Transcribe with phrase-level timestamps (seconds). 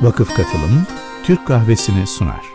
[0.00, 0.86] Vakıf Katılım
[1.24, 2.52] Türk Kahvesi'ni sunar.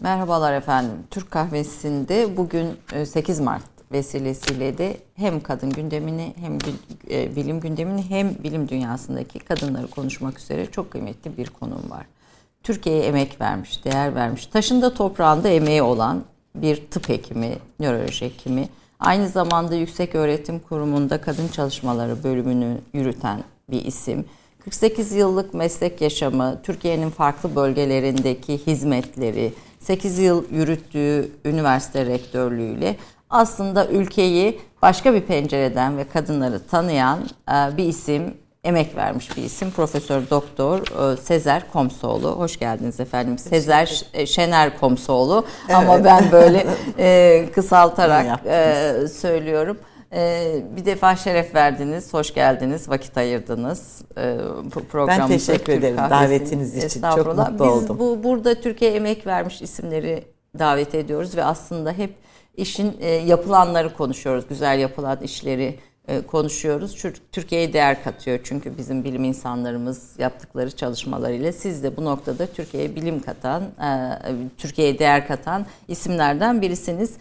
[0.00, 0.92] Merhabalar efendim.
[1.10, 6.58] Türk Kahvesi'nde bugün 8 e, Mart vesilesiyle de hem kadın gündemini hem
[7.10, 12.06] e, bilim gündemini hem bilim dünyasındaki kadınları konuşmak üzere çok kıymetli bir konum var.
[12.62, 18.68] Türkiye'ye emek vermiş, değer vermiş, taşında toprağında emeği olan bir tıp hekimi, nöroloji hekimi,
[19.00, 24.24] aynı zamanda Yüksek Öğretim Kurumu'nda kadın çalışmaları bölümünü yürüten bir isim.
[24.64, 32.96] 48 yıllık meslek yaşamı, Türkiye'nin farklı bölgelerindeki hizmetleri, 8 yıl yürüttüğü üniversite rektörlüğüyle
[33.30, 39.70] aslında ülkeyi başka bir pencereden ve kadınları tanıyan e, bir isim, emek vermiş bir isim.
[39.70, 42.30] Profesör Doktor e, Sezer Komsoğlu.
[42.30, 43.38] Hoş geldiniz efendim.
[43.38, 45.76] Sezer e, Şener Komsoğlu evet.
[45.76, 46.66] ama ben böyle
[47.54, 48.40] kısaltarak
[49.10, 49.78] söylüyorum.
[50.76, 54.02] bir defa şeref verdiniz, hoş geldiniz, vakit ayırdınız
[54.90, 55.22] programımıza.
[55.22, 57.02] Ben teşekkür ederim davetiniz için.
[57.02, 57.96] Çok mutlu Biz oldum.
[57.96, 60.24] Biz bu, burada Türkiye emek vermiş isimleri
[60.58, 62.14] davet ediyoruz ve aslında hep
[62.58, 64.44] işin e, yapılanları konuşuyoruz.
[64.48, 65.78] Güzel yapılan işleri
[66.08, 67.04] e, konuşuyoruz.
[67.32, 73.20] Türkiye'ye değer katıyor çünkü bizim bilim insanlarımız yaptıkları çalışmalarıyla siz de bu noktada Türkiye'ye bilim
[73.20, 74.18] katan, e,
[74.58, 77.12] Türkiye'ye değer katan isimlerden birisiniz.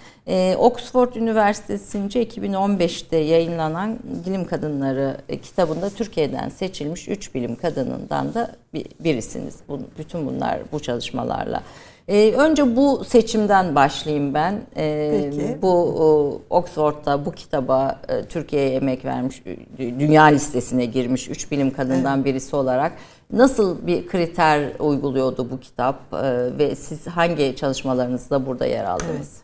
[0.57, 8.55] Oxford Üniversitesi'nce 2015'te yayınlanan Bilim Kadınları kitabında Türkiye'den seçilmiş 3 bilim kadınından da
[9.03, 9.55] birisiniz.
[9.97, 11.63] Bütün bunlar bu çalışmalarla
[12.07, 14.61] ee, önce bu seçimden başlayayım ben.
[14.77, 15.57] Ee, Peki.
[15.61, 19.43] Bu o, Oxford'da bu kitaba e, Türkiye'ye emek vermiş,
[19.77, 22.25] dünya listesine girmiş üç bilim kadından evet.
[22.25, 22.91] birisi olarak
[23.33, 29.37] nasıl bir kriter uyguluyordu bu kitap e, ve siz hangi çalışmalarınızda burada yer aldınız?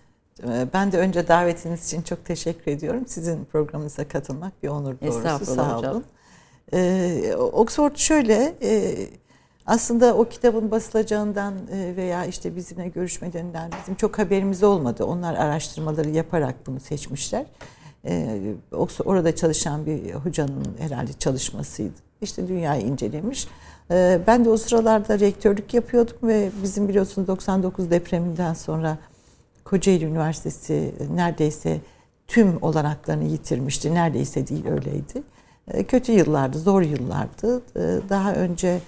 [0.44, 0.68] Evet.
[0.68, 3.04] E, ben de önce davetiniz için çok teşekkür ediyorum.
[3.08, 5.46] Sizin programınıza katılmak bir onur doğrusu.
[5.46, 6.04] Sağ olun.
[6.74, 8.96] Ee, Oxford şöyle, e,
[9.66, 15.06] aslında o kitabın basılacağından e, veya işte bizimle görüşmelerinden bizim çok haberimiz olmadı.
[15.06, 17.46] Onlar araştırmaları yaparak bunu seçmişler.
[18.06, 18.40] E,
[19.06, 21.94] orada çalışan bir hocanın herhalde çalışmasıydı.
[22.22, 23.47] İşte dünyayı incelemiş.
[23.91, 28.97] E, ben de o sıralarda rektörlük yapıyordum ve bizim biliyorsunuz 99 depreminden sonra
[29.63, 31.81] Kocaeli Üniversitesi neredeyse
[32.28, 33.94] tüm olanaklarını yitirmişti.
[33.94, 35.24] Neredeyse değil öyleydi.
[35.88, 37.62] Kötü yıllardı, zor yıllardı.
[38.09, 38.80] Daha önce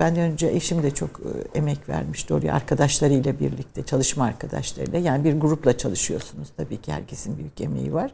[0.00, 4.98] ben önce eşim de çok e, emek vermişti oraya arkadaşlarıyla birlikte, çalışma arkadaşlarıyla.
[4.98, 8.10] Yani bir grupla çalışıyorsunuz tabii ki herkesin büyük emeği var.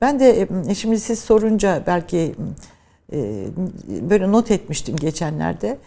[0.00, 2.34] Ben de e, şimdi siz sorunca belki
[3.12, 3.46] e,
[4.10, 5.78] böyle not etmiştim geçenlerde.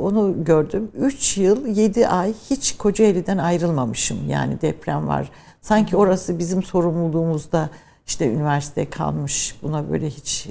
[0.00, 0.90] Onu gördüm.
[0.94, 4.18] 3 yıl 7 ay hiç Kocaeli'den ayrılmamışım.
[4.28, 5.30] Yani deprem var.
[5.62, 7.70] Sanki orası bizim sorumluluğumuzda
[8.06, 9.56] işte üniversite kalmış.
[9.62, 10.48] Buna böyle hiç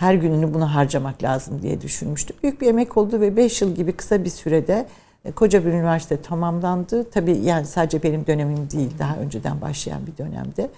[0.00, 2.36] her gününü buna harcamak lazım diye düşünmüştüm.
[2.42, 4.86] Büyük bir emek oldu ve 5 yıl gibi kısa bir sürede
[5.24, 7.10] e, koca bir üniversite tamamlandı.
[7.10, 10.70] Tabii yani sadece benim dönemim değil, daha önceden başlayan bir dönemde.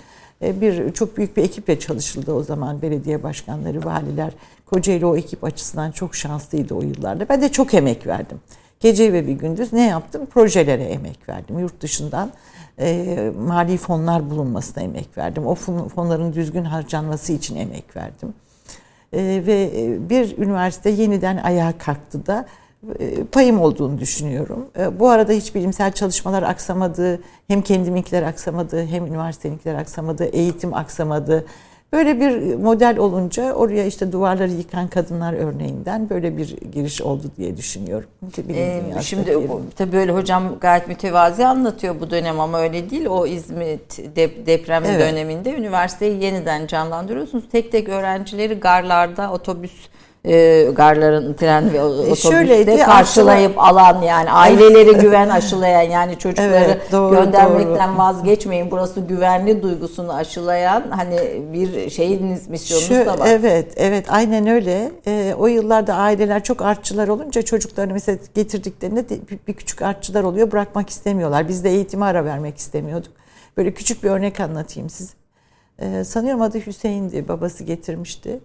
[0.43, 4.33] E, bir çok büyük bir ekiple çalışıldı o zaman belediye başkanları, valiler.
[4.67, 7.29] Kocaeli o ekip açısından çok şanslıydı o yıllarda.
[7.29, 8.41] Ben de çok emek verdim.
[8.81, 10.27] Gece ve bir gündüz ne yaptım?
[10.27, 11.59] Projelere emek verdim.
[11.59, 12.33] Yurt dışından
[12.79, 15.47] e, mali fonlar bulunmasına emek verdim.
[15.47, 15.55] O
[15.89, 18.35] fonların düzgün harcanması için emek verdim.
[19.13, 22.47] Ee, ve e, bir üniversite yeniden ayağa kalktı da
[22.99, 24.67] e, payım olduğunu düşünüyorum.
[24.79, 31.47] E, bu arada hiç bilimsel çalışmalar aksamadı, hem kendiminkiler aksamadı, hem üniversiteninkiler aksamadı, eğitim aksamadı.
[31.93, 37.57] Böyle bir model olunca oraya işte duvarları yıkan kadınlar örneğinden böyle bir giriş oldu diye
[37.57, 38.09] düşünüyorum.
[38.49, 39.39] Ee, şimdi
[39.77, 43.07] tabii böyle hocam gayet mütevazi anlatıyor bu dönem ama öyle değil.
[43.07, 44.17] O İzmit
[44.47, 45.01] deprem evet.
[45.01, 47.45] döneminde üniversiteyi yeniden canlandırıyorsunuz.
[47.53, 49.89] Tek tek öğrencileri garlarda otobüs
[50.25, 53.91] e, garların tren ve e, otobüste Şöyleydi, karşılayıp aşıla...
[53.91, 57.99] alan yani aileleri güven aşılayan yani çocukları evet, doğru, göndermekten doğru.
[57.99, 61.19] vazgeçmeyin burası güvenli duygusunu aşılayan hani
[61.53, 63.29] bir şeyiniz misyonunuz Şu, da var.
[63.31, 64.93] Evet evet aynen öyle.
[65.07, 70.53] E, o yıllarda aileler çok artçılar olunca çocuklarını mesela getirdiklerinde bir, bir küçük artçılar oluyor
[70.53, 71.49] bırakmak istemiyorlar.
[71.49, 73.13] Biz de eğitime ara vermek istemiyorduk.
[73.57, 75.13] Böyle küçük bir örnek anlatayım size.
[75.79, 78.41] E, sanıyorum adı Hüseyin'di babası getirmişti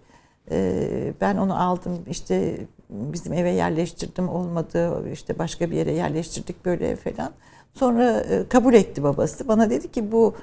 [1.20, 2.58] ben onu aldım işte
[2.90, 7.32] bizim eve yerleştirdim olmadı işte başka bir yere yerleştirdik böyle falan.
[7.74, 9.48] Sonra e, kabul etti babası.
[9.48, 10.34] Bana dedi ki bu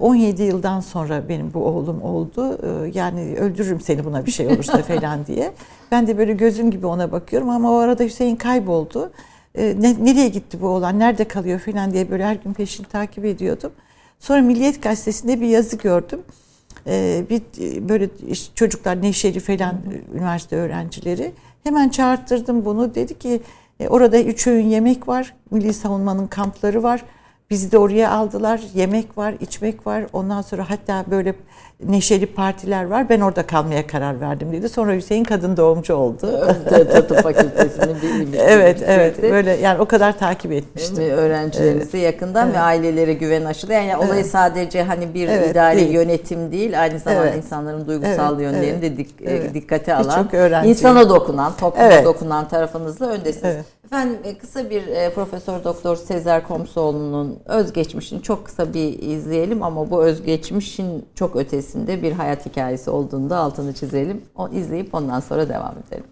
[0.00, 2.58] 17 yıldan sonra benim bu oğlum oldu.
[2.94, 5.52] Yani öldürürüm seni buna bir şey olursa falan diye.
[5.90, 9.12] Ben de böyle gözüm gibi ona bakıyorum ama o arada Hüseyin kayboldu.
[9.56, 13.72] Nereye gitti bu oğlan, nerede kalıyor falan diye böyle her gün peşini takip ediyordum.
[14.20, 16.20] Sonra Milliyet Gazetesi'nde bir yazı gördüm.
[17.30, 17.42] Bir
[17.88, 18.08] böyle
[18.54, 19.74] çocuklar neşeli falan
[20.14, 21.32] üniversite öğrencileri.
[21.64, 22.94] Hemen çağırttırdım bunu.
[22.94, 23.40] Dedi ki
[23.88, 25.34] orada üç öğün yemek var.
[25.50, 27.04] Milli Savunma'nın kampları var.
[27.50, 28.60] Bizi de oraya aldılar.
[28.74, 30.04] Yemek var, içmek var.
[30.12, 31.34] Ondan sonra hatta böyle
[31.84, 33.08] neşeli partiler var.
[33.08, 34.68] Ben orada kalmaya karar verdim dedi.
[34.68, 36.46] Sonra Hüseyin kadın doğumcu oldu.
[37.08, 39.22] Tıp fakültesini bir Evet, evet.
[39.22, 41.04] Böyle yani o kadar takip etmiştim.
[41.04, 42.14] Öğrencilerinizi evet.
[42.14, 42.56] yakından evet.
[42.56, 43.72] ve ailelere güven aşılı.
[43.72, 44.08] Yani evet.
[44.08, 45.90] olayı sadece hani bir evet, idari değil.
[45.90, 47.36] yönetim değil, aynı zamanda evet.
[47.36, 48.82] insanların duygusal evet, yönlerini evet.
[48.82, 49.54] de dik, evet.
[49.54, 50.28] dikkate alan,
[50.64, 52.04] insana dokunan, topluma evet.
[52.04, 53.54] dokunan tarafınızla öndesiniz.
[53.54, 53.77] Evet.
[53.88, 59.90] Efendim e, kısa bir e, Profesör Doktor Sezer Komsoğlu'nun özgeçmişini çok kısa bir izleyelim ama
[59.90, 64.22] bu özgeçmişin çok ötesinde bir hayat hikayesi olduğunu da altını çizelim.
[64.36, 66.04] O izleyip ondan sonra devam edelim.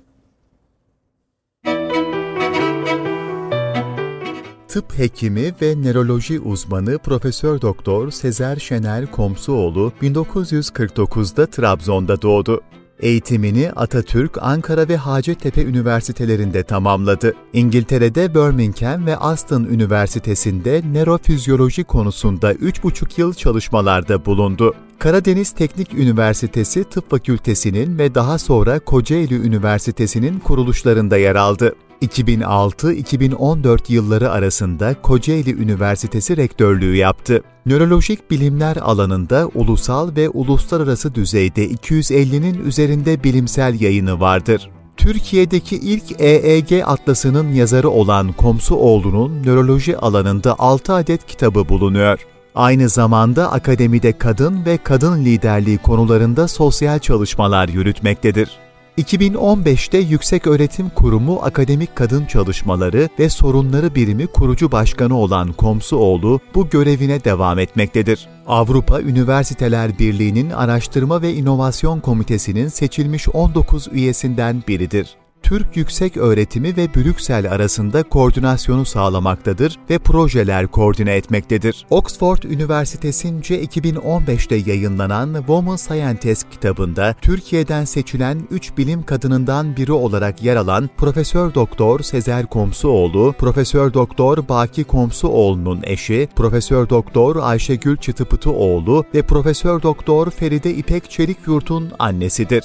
[4.69, 12.63] Tıp hekimi ve nöroloji uzmanı Profesör Doktor Sezer Şener Komsuoğlu 1949'da Trabzon'da doğdu.
[13.01, 17.35] Eğitimini Atatürk, Ankara ve Hacettepe üniversitelerinde tamamladı.
[17.53, 24.75] İngiltere'de Birmingham ve Aston Üniversitesi'nde nörofizyoloji konusunda 3,5 yıl çalışmalarda bulundu.
[24.99, 31.75] Karadeniz Teknik Üniversitesi Tıp Fakültesi'nin ve daha sonra Kocaeli Üniversitesi'nin kuruluşlarında yer aldı.
[32.03, 37.43] 2006-2014 yılları arasında Kocaeli Üniversitesi rektörlüğü yaptı.
[37.67, 44.71] Nörolojik bilimler alanında ulusal ve uluslararası düzeyde 250'nin üzerinde bilimsel yayını vardır.
[44.97, 52.19] Türkiye'deki ilk EEG atlasının yazarı olan Komsuoğlu'nun nöroloji alanında 6 adet kitabı bulunuyor.
[52.55, 58.66] Aynı zamanda akademide kadın ve kadın liderliği konularında sosyal çalışmalar yürütmektedir.
[58.99, 66.69] 2015'te Yüksek Öğretim Kurumu Akademik Kadın Çalışmaları ve Sorunları Birimi kurucu başkanı olan Komsuoğlu bu
[66.69, 68.29] görevine devam etmektedir.
[68.47, 75.17] Avrupa Üniversiteler Birliği'nin Araştırma ve İnovasyon Komitesi'nin seçilmiş 19 üyesinden biridir.
[75.43, 81.87] Türk Yüksek Öğretimi ve Brüksel arasında koordinasyonu sağlamaktadır ve projeler koordine etmektedir.
[81.91, 90.57] Oxford Üniversitesi'nce 2015'te yayınlanan Woman Scientist kitabında Türkiye'den seçilen 3 bilim kadınından biri olarak yer
[90.57, 99.23] alan Profesör Doktor Sezer Komsuoğlu, Profesör Doktor Baki Komsuoğlu'nun eşi, Profesör Doktor Ayşegül Çıtıpıtıoğlu ve
[99.23, 102.65] Profesör Doktor Feride İpek Çelikyurt'un annesidir.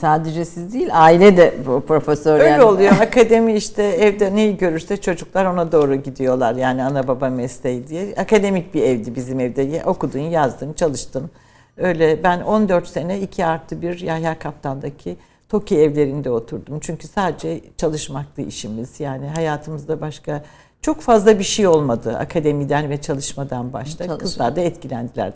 [0.00, 2.62] Sadece siz değil aile de bu profesör Öyle yani.
[2.62, 2.92] oluyor.
[3.00, 6.54] Akademi işte evde neyi görürse çocuklar ona doğru gidiyorlar.
[6.54, 8.14] Yani ana baba mesleği diye.
[8.16, 9.82] Akademik bir evdi bizim evde.
[9.84, 11.30] Okudun, yazdın, çalıştın.
[11.76, 15.16] Öyle ben 14 sene 2 artı 1 Yahya Kaptan'daki
[15.48, 16.78] TOKİ evlerinde oturdum.
[16.80, 19.00] Çünkü sadece çalışmaktı işimiz.
[19.00, 20.42] Yani hayatımızda başka
[20.82, 24.04] çok fazla bir şey olmadı akademiden ve çalışmadan başta.
[24.04, 24.18] Çalışma.
[24.18, 25.32] Kızlar da etkilendiler.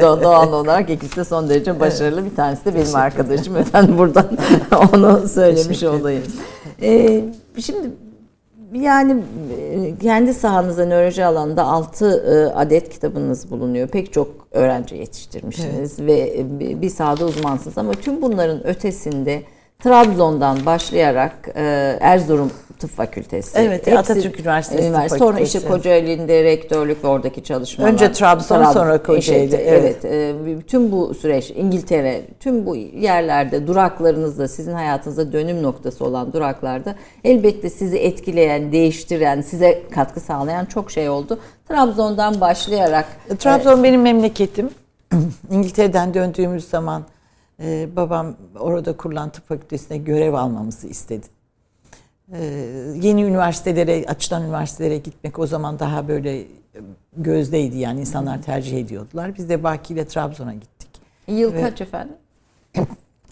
[0.22, 2.24] Doğal olarak ikisi de son derece başarılı.
[2.24, 3.56] Bir tanesi de benim arkadaşım.
[3.66, 4.28] Efendim buradan
[4.92, 6.22] onu söylemiş olayım.
[6.82, 7.24] Ee,
[7.58, 7.90] şimdi
[8.72, 9.22] yani
[9.58, 13.88] e, kendi sahanızda nöroloji alanında 6 e, adet kitabınız bulunuyor.
[13.88, 16.08] Pek çok öğrenci yetiştirmişsiniz evet.
[16.08, 19.42] ve e, bir sahada uzmansınız ama tüm bunların ötesinde
[19.78, 21.48] Trabzon'dan başlayarak
[22.00, 23.58] Erzurum Tıp Fakültesi.
[23.58, 25.18] Evet, Hepsi, Atatürk Üniversitesi Üniversitesi.
[25.18, 27.92] Tıp Sonra işte Kocaeli'nde rektörlük ve oradaki çalışmalar.
[27.92, 29.54] Önce Trabzon, Trabzon sonra Kocaeli.
[29.54, 30.04] Evet, evet.
[30.04, 30.68] evet.
[30.68, 37.70] Tüm bu süreç İngiltere, tüm bu yerlerde duraklarınızda, sizin hayatınızda dönüm noktası olan duraklarda elbette
[37.70, 41.38] sizi etkileyen, değiştiren, size katkı sağlayan çok şey oldu.
[41.68, 43.06] Trabzon'dan başlayarak.
[43.38, 44.70] Trabzon e, benim memleketim.
[45.50, 47.02] İngiltere'den döndüğümüz zaman
[47.60, 51.26] e, babam orada kurulan tıp fakültesine görev almamızı istedi.
[52.32, 52.38] Ee,
[53.02, 56.46] yeni üniversitelere, açılan üniversitelere gitmek o zaman daha böyle e,
[57.16, 59.36] gözdeydi yani insanlar tercih ediyordular.
[59.36, 60.88] Biz de Baki ile Trabzon'a gittik.
[61.28, 62.16] Yıl Ve kaç efendim?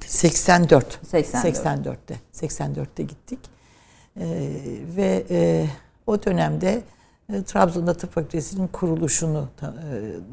[0.06, 1.06] 84.
[1.06, 1.56] 84.
[1.56, 2.14] 84'te.
[2.32, 3.38] 84'te gittik.
[4.16, 4.50] Ee,
[4.96, 5.66] ve e,
[6.06, 6.82] o dönemde
[7.46, 9.48] Trabzon'da tıp fakültesinin kuruluşunu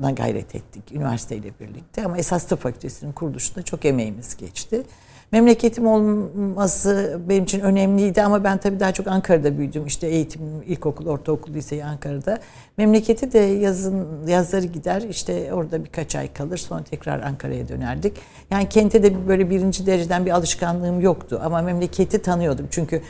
[0.08, 2.06] e, gayret ettik üniversiteyle birlikte.
[2.06, 4.84] Ama esas tıp fakültesinin kuruluşunda çok emeğimiz geçti.
[5.32, 9.86] Memleketim olması benim için önemliydi ama ben tabii daha çok Ankara'da büyüdüm.
[9.86, 12.40] İşte eğitim, ilkokul, ortaokul, liseyi Ankara'da.
[12.78, 18.14] Memleketi de yazın yazları gider işte orada birkaç ay kalır sonra tekrar Ankara'ya dönerdik.
[18.52, 22.68] Yani kente de böyle birinci dereceden bir alışkanlığım yoktu ama memleketi tanıyordum.
[22.72, 23.02] Çünkü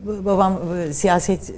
[0.00, 0.60] babam
[0.92, 1.52] siyaset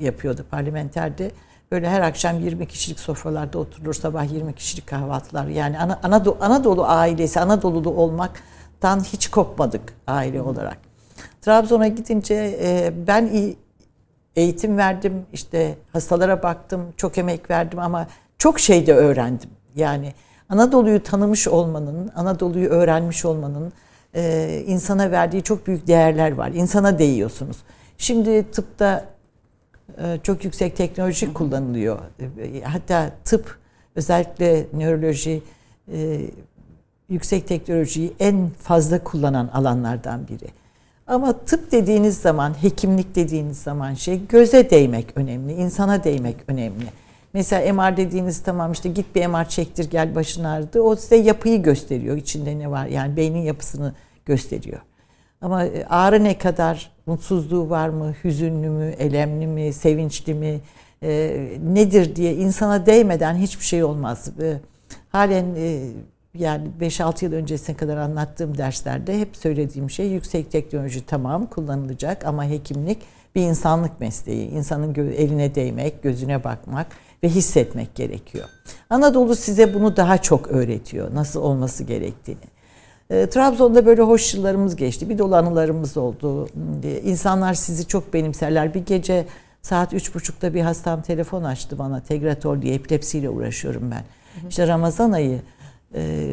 [0.00, 1.30] yapıyordu parlamenterde
[1.72, 5.46] böyle her akşam 20 kişilik sofralarda oturulur, sabah 20 kişilik kahvaltılar.
[5.46, 10.78] Yani Anadolu, Anadolu ailesi, Anadolu'lu olmaktan hiç kopmadık aile olarak.
[11.42, 13.54] Trabzon'a gidince e, ben
[14.36, 18.06] eğitim verdim, işte hastalara baktım, çok emek verdim ama
[18.38, 19.50] çok şey de öğrendim.
[19.76, 20.12] Yani
[20.48, 23.72] Anadolu'yu tanımış olmanın, Anadolu'yu öğrenmiş olmanın
[24.14, 26.50] e, insana verdiği çok büyük değerler var.
[26.54, 27.56] İnsana değiyorsunuz.
[27.98, 29.04] Şimdi tıpta
[30.22, 31.98] çok yüksek teknoloji kullanılıyor.
[32.20, 33.58] E, hatta tıp
[33.94, 35.42] özellikle nöroloji
[35.92, 36.20] e,
[37.08, 40.48] yüksek teknolojiyi en fazla kullanan alanlardan biri.
[41.06, 46.84] Ama tıp dediğiniz zaman, hekimlik dediğiniz zaman şey göze değmek önemli, insana değmek önemli.
[47.32, 50.80] Mesela MR dediğiniz tamam işte git bir MR çektir gel başın ağrıdı.
[50.80, 52.16] O size yapıyı gösteriyor.
[52.16, 53.94] içinde ne var yani beynin yapısını
[54.26, 54.80] gösteriyor.
[55.46, 60.60] Ama e, ağrı ne kadar, mutsuzluğu var mı, hüzünlü mü, elemli mi, sevinçli mi,
[61.02, 64.28] e, nedir diye insana değmeden hiçbir şey olmaz.
[64.42, 64.56] E,
[65.08, 65.78] halen e,
[66.34, 72.44] yani 5-6 yıl öncesine kadar anlattığım derslerde hep söylediğim şey yüksek teknoloji tamam kullanılacak ama
[72.44, 72.98] hekimlik
[73.34, 74.50] bir insanlık mesleği.
[74.50, 76.86] İnsanın eline değmek, gözüne bakmak
[77.22, 78.48] ve hissetmek gerekiyor.
[78.90, 81.14] Anadolu size bunu daha çok öğretiyor.
[81.14, 82.55] Nasıl olması gerektiğini.
[83.10, 85.08] E, Trabzon'da böyle hoş yıllarımız geçti.
[85.08, 86.48] Bir dolu anılarımız oldu.
[86.84, 88.74] E, insanlar sizi çok benimserler.
[88.74, 89.26] Bir gece
[89.62, 92.00] saat üç buçukta bir hastam telefon açtı bana.
[92.00, 94.04] Tegratol diye epilepsiyle uğraşıyorum ben.
[94.48, 95.40] İşte Ramazan ayı
[95.94, 96.30] e,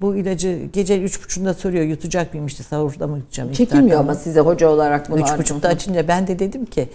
[0.00, 3.52] bu ilacı gece üç buçukta soruyor yutacak mıyım işte sahurda mı yutacağım?
[3.52, 6.88] Çekilmiyor ama size hoca olarak bunu Üç buçukta açınca ben de dedim ki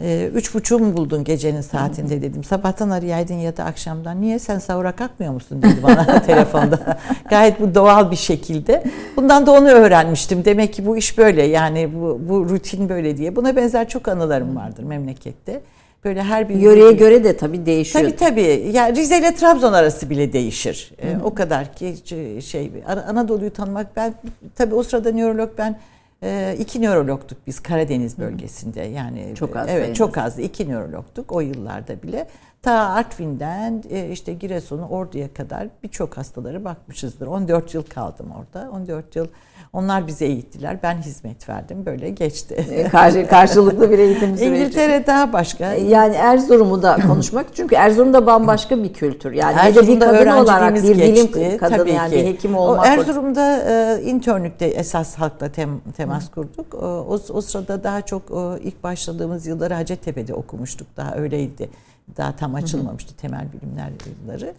[0.00, 2.44] e, üç buçuğu mu buldun gecenin saatinde dedim.
[2.44, 4.20] Sabahtan arayaydın ya da akşamdan.
[4.20, 6.98] Niye sen sahura kalkmıyor musun dedi bana telefonda.
[7.30, 8.84] Gayet bu doğal bir şekilde.
[9.16, 10.44] Bundan da onu öğrenmiştim.
[10.44, 13.36] Demek ki bu iş böyle yani bu, bu rutin böyle diye.
[13.36, 15.60] Buna benzer çok anılarım vardır memlekette.
[16.04, 18.04] Böyle her bir yöreye göre de tabii değişiyor.
[18.04, 18.70] Tabii tabii.
[18.72, 20.92] Ya Rize ile Trabzon arası bile değişir.
[21.02, 21.94] Ee, o kadar ki
[22.42, 22.70] şey
[23.08, 24.14] Anadolu'yu tanımak ben
[24.56, 25.78] tabii o sırada nörolog ben
[26.22, 28.80] e, iki nörologtuk biz Karadeniz bölgesinde.
[28.80, 29.68] Yani çok az.
[29.70, 30.42] Evet, çok azdı.
[30.42, 32.26] iki nörologtuk o yıllarda bile.
[32.62, 37.26] Ta Artvin'den e, işte Giresun'u Ordu'ya kadar birçok hastaları bakmışızdır.
[37.26, 38.70] 14 yıl kaldım orada.
[38.70, 39.26] 14 yıl
[39.72, 40.78] onlar bize eğittiler.
[40.82, 41.86] Ben hizmet verdim.
[41.86, 42.54] Böyle geçti.
[42.70, 44.62] E, karşı, karşılıklı bir eğitim süreci.
[44.62, 45.74] İngiltere daha başka.
[45.74, 47.46] E, yani Erzurum'u da konuşmak.
[47.54, 49.32] Çünkü Erzurum'da bambaşka bir kültür.
[49.32, 52.16] Yani Erzurum'da bir kadın olarak bir geçti, bilim kadını tabii yani ki.
[52.16, 52.86] bir hekim olmak.
[52.86, 56.34] O Erzurum'da e, internlükte esas halkla tem, temas Hı.
[56.34, 56.74] kurduk.
[56.74, 60.86] O, o sırada daha çok o, ilk başladığımız yılları Hacettepe'de okumuştuk.
[60.96, 61.70] Daha öyleydi.
[62.16, 64.54] Daha tam açılmamıştı temel bilimler yılları.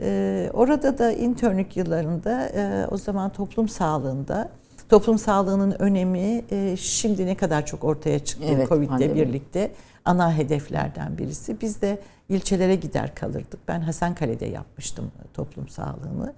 [0.00, 4.50] E, orada da internlük yıllarında e, o zaman toplum sağlığında
[4.88, 9.72] toplum sağlığının önemi e, şimdi ne kadar çok ortaya çıktı evet, Covid'le birlikte
[10.04, 11.60] ana hedeflerden birisi.
[11.60, 13.68] Biz de ilçelere gider kalırdık.
[13.68, 16.34] Ben Hasankale'de yapmıştım toplum sağlığını.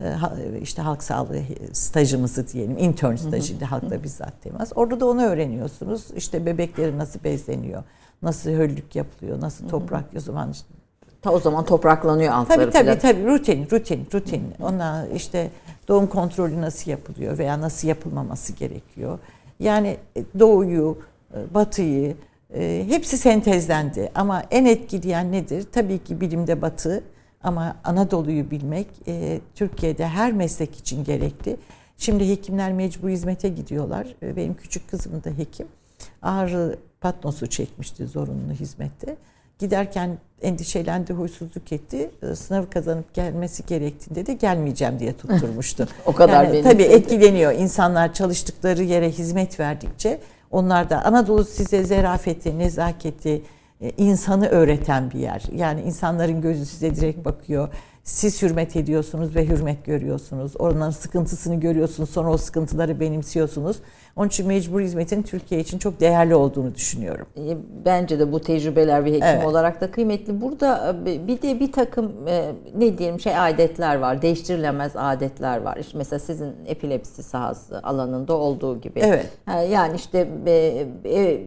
[0.00, 0.14] E,
[0.62, 4.72] işte halk sağlığı stajımızı diyelim, intern stajıydı halkla bizzat temas.
[4.74, 6.10] Orada da onu öğreniyorsunuz.
[6.16, 7.82] İşte bebekleri nasıl bezleniyor,
[8.22, 10.68] nasıl höllük yapılıyor, nasıl toprak o zaman işte
[11.22, 12.98] Ta o zaman topraklanıyor altları Tabii tabii falan.
[12.98, 14.42] tabii rutin rutin rutin.
[14.62, 15.50] Ona işte
[15.88, 19.18] doğum kontrolü nasıl yapılıyor veya nasıl yapılmaması gerekiyor.
[19.60, 20.98] Yani e, doğuyu,
[21.34, 22.16] e, batıyı
[22.54, 25.66] e, hepsi sentezlendi ama en etkileyen nedir?
[25.72, 27.04] Tabii ki bilimde batı
[27.42, 28.86] ama Anadolu'yu bilmek
[29.54, 31.56] Türkiye'de her meslek için gerekli.
[31.98, 34.06] Şimdi hekimler mecbur hizmete gidiyorlar.
[34.22, 35.66] Benim küçük kızım da hekim.
[36.22, 39.16] Ağrı patnosu çekmişti zorunlu hizmette.
[39.58, 42.10] Giderken endişelendi, huysuzluk etti.
[42.22, 45.88] Ee, sınavı kazanıp gelmesi gerektiğinde de gelmeyeceğim diye tutturmuştu.
[46.06, 47.52] o kadar yani, Tabii etkileniyor.
[47.52, 53.42] İnsanlar çalıştıkları yere hizmet verdikçe onlar da Anadolu size zerafeti, nezaketi,
[53.80, 55.42] e, insanı öğreten bir yer.
[55.54, 57.68] Yani insanların gözü size direkt bakıyor.
[58.06, 60.56] Siz hürmet ediyorsunuz ve hürmet görüyorsunuz.
[60.58, 62.10] Onların sıkıntısını görüyorsunuz.
[62.10, 63.76] Sonra o sıkıntıları benimsiyorsunuz.
[64.16, 67.26] Onun için mecbur hizmetin Türkiye için çok değerli olduğunu düşünüyorum.
[67.36, 69.46] E, bence de bu tecrübeler bir hekim evet.
[69.46, 70.40] olarak da kıymetli.
[70.40, 74.22] Burada e, bir de bir takım e, ne diyelim şey adetler var.
[74.22, 75.76] Değiştirilemez adetler var.
[75.76, 79.00] İşte mesela sizin epilepsi sahası alanında olduğu gibi.
[79.00, 79.26] Evet.
[79.70, 80.28] Yani işte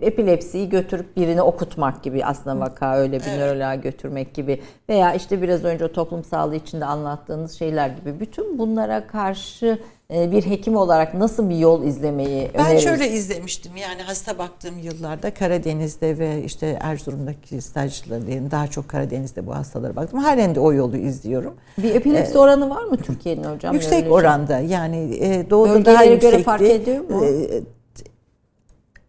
[0.02, 3.40] epilepsiyi götürüp birini okutmak gibi aslında vaka öyle bir evet.
[3.40, 8.58] nöroloğa götürmek gibi veya işte biraz önce o toplum sağlığı içinde anlattığınız şeyler gibi bütün
[8.60, 9.80] bunlara karşı
[10.14, 12.86] e, bir hekim olarak nasıl bir yol izlemeyi ben öneririz?
[12.86, 19.48] Ben şöyle izlemiştim yani hasta baktığım yıllarda Karadeniz'de ve işte Erzurum'daki stajlarım daha çok Karadeniz'de
[19.48, 20.20] bu hastalara baktım.
[20.20, 21.54] Halen de o yolu izliyorum.
[21.78, 23.74] Bir epilepsi ee, oranı var mı Türkiye'nin hocam?
[23.74, 26.32] Yüksek Öyle oranda yani e, doğuda Bölgelere daha yüksekti.
[26.32, 27.26] göre fark ediyor mu?
[27.26, 27.62] E,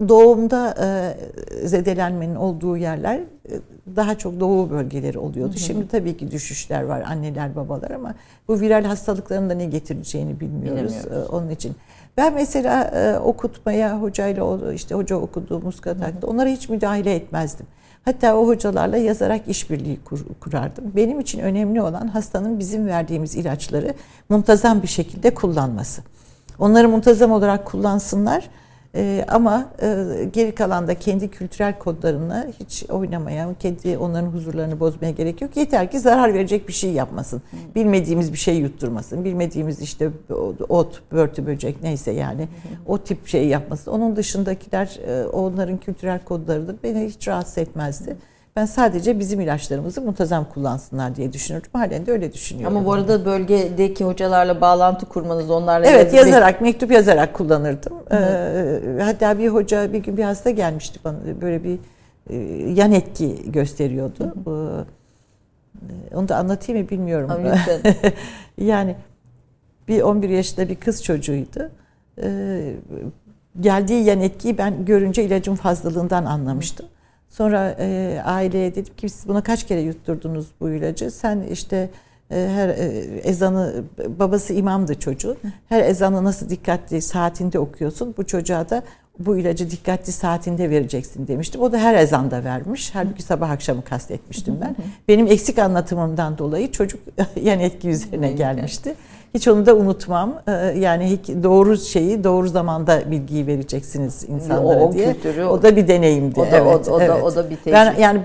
[0.08, 3.20] doğumda e, zedelenmenin olduğu yerler
[3.96, 5.52] daha çok doğu bölgeleri oluyordu.
[5.52, 5.60] Hı hı.
[5.60, 8.14] Şimdi tabii ki düşüşler var anneler babalar ama
[8.48, 10.94] bu viral hastalıkların da ne getireceğini bilmiyoruz.
[10.94, 11.30] bilmiyoruz.
[11.30, 11.74] Onun için
[12.16, 17.66] ben mesela e, okutmaya hocayla işte hoca okuduğumuz kadarda onlara hiç müdahale etmezdim.
[18.04, 20.84] Hatta o hocalarla yazarak işbirliği kur, kurardım.
[20.96, 23.94] Benim için önemli olan hastanın bizim verdiğimiz ilaçları
[24.28, 26.02] muntazam bir şekilde kullanması.
[26.58, 28.50] Onları muntazam olarak kullansınlar
[28.94, 35.10] e, ama e, geri kalan da kendi kültürel kodlarını hiç oynamaya, kendi onların huzurlarını bozmaya
[35.10, 35.56] gerek yok.
[35.56, 37.42] Yeter ki zarar verecek bir şey yapmasın.
[37.74, 39.24] Bilmediğimiz bir şey yutturmasın.
[39.24, 40.10] Bilmediğimiz işte
[40.68, 42.48] ot, börtü, böcek neyse yani
[42.86, 43.90] o tip şey yapmasın.
[43.90, 46.76] Onun dışındakiler e, onların kültürel kodlarıdır.
[46.82, 48.16] Beni hiç rahatsız etmezdi.
[48.60, 51.70] Ben sadece bizim ilaçlarımızı muntazam kullansınlar diye düşünürdüm.
[51.72, 52.76] Halen de öyle düşünüyorum.
[52.76, 57.92] Ama bu arada bölgedeki hocalarla bağlantı kurmanız onlarla Evet yazı yazarak, mektup yazarak kullanırdım.
[58.12, 61.78] Ee, hatta bir hoca bir gün bir hasta gelmişti bana böyle bir
[62.30, 62.36] e,
[62.72, 64.34] yan etki gösteriyordu.
[64.44, 64.86] Hı
[66.12, 67.30] ee, Onu da anlatayım mı bilmiyorum.
[68.58, 68.96] yani
[69.88, 71.70] bir 11 yaşında bir kız çocuğuydu.
[72.22, 72.74] Ee,
[73.60, 76.86] geldiği yan etkiyi ben görünce ilacın fazlalığından anlamıştım.
[76.86, 76.99] Hı.
[77.30, 81.10] Sonra e, aileye dedim ki siz buna kaç kere yutturdunuz bu ilacı?
[81.10, 81.90] Sen işte
[82.30, 82.74] e, her e,
[83.24, 83.84] ezanı
[84.18, 85.36] babası imamdı çocuğun.
[85.68, 88.14] Her ezanı nasıl dikkatli saatinde okuyorsun?
[88.16, 88.82] Bu çocuğa da
[89.18, 91.60] bu ilacı dikkatli saatinde vereceksin demiştim.
[91.60, 92.90] O da her ezanda vermiş.
[92.92, 94.76] Halbuki sabah akşamı kastetmiştim ben.
[95.08, 97.00] Benim eksik anlatımımdan dolayı çocuk
[97.42, 98.94] yan etki üzerine gelmişti.
[99.34, 100.42] Hiç onu da unutmam.
[100.48, 105.12] Ee, yani doğru şeyi doğru zamanda bilgiyi vereceksiniz insanlara o, diye.
[105.12, 106.40] Kültürü, o da bir deneyimdi.
[106.40, 107.10] O da, evet, o, o, evet.
[107.10, 107.72] da, o da bir tecrübe.
[107.72, 108.20] Ben yani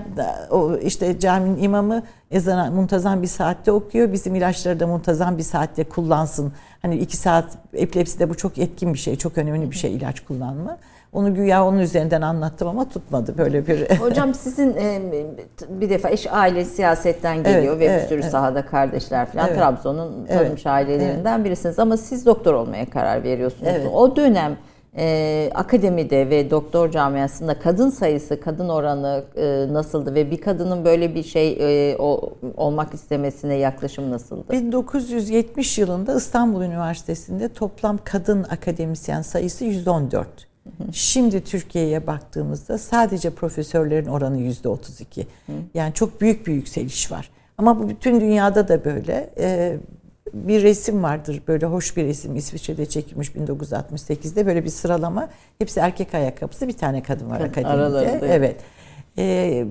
[0.50, 4.12] o işte caminin imamı ezana muntazam bir saatte okuyor.
[4.12, 6.52] Bizim ilaçları da muntazam bir saatte kullansın.
[6.82, 7.44] Hani iki saat
[7.74, 10.78] epilepside bu çok etkin bir şey, çok önemli bir şey ilaç kullanma.
[11.12, 13.90] Onu güya onun üzerinden anlattım ama tutmadı böyle bir.
[14.00, 15.02] Hocam sizin e,
[15.68, 18.30] bir defa iş aile siyasetten geliyor evet, ve bir evet, sürü evet.
[18.30, 19.58] sahada kardeşler falan evet.
[19.58, 21.46] Trabzon'un tanınmış evet, ailelerinden evet.
[21.46, 23.72] birisiniz ama siz doktor olmaya karar veriyorsunuz.
[23.72, 23.86] Evet.
[23.94, 24.56] O dönem
[24.98, 31.14] e, akademide ve doktor camiasında kadın sayısı, kadın oranı e, nasıldı ve bir kadının böyle
[31.14, 34.52] bir şey e, o, olmak istemesine yaklaşım nasıldı?
[34.52, 40.45] 1970 yılında İstanbul Üniversitesi'nde toplam kadın akademisyen sayısı 114.
[40.92, 45.26] Şimdi Türkiye'ye baktığımızda sadece profesörlerin oranı yüzde 32.
[45.74, 47.30] Yani çok büyük bir yükseliş var.
[47.58, 49.30] Ama bu bütün dünyada da böyle.
[49.38, 49.76] Ee,
[50.34, 55.28] bir resim vardır böyle hoş bir resim İsviçre'de çekilmiş 1968'de böyle bir sıralama.
[55.58, 57.68] Hepsi erkek ayakkabısı bir tane kadın var akademide.
[57.68, 58.26] Aralarında.
[58.26, 58.56] Evet.
[59.18, 59.66] Ee,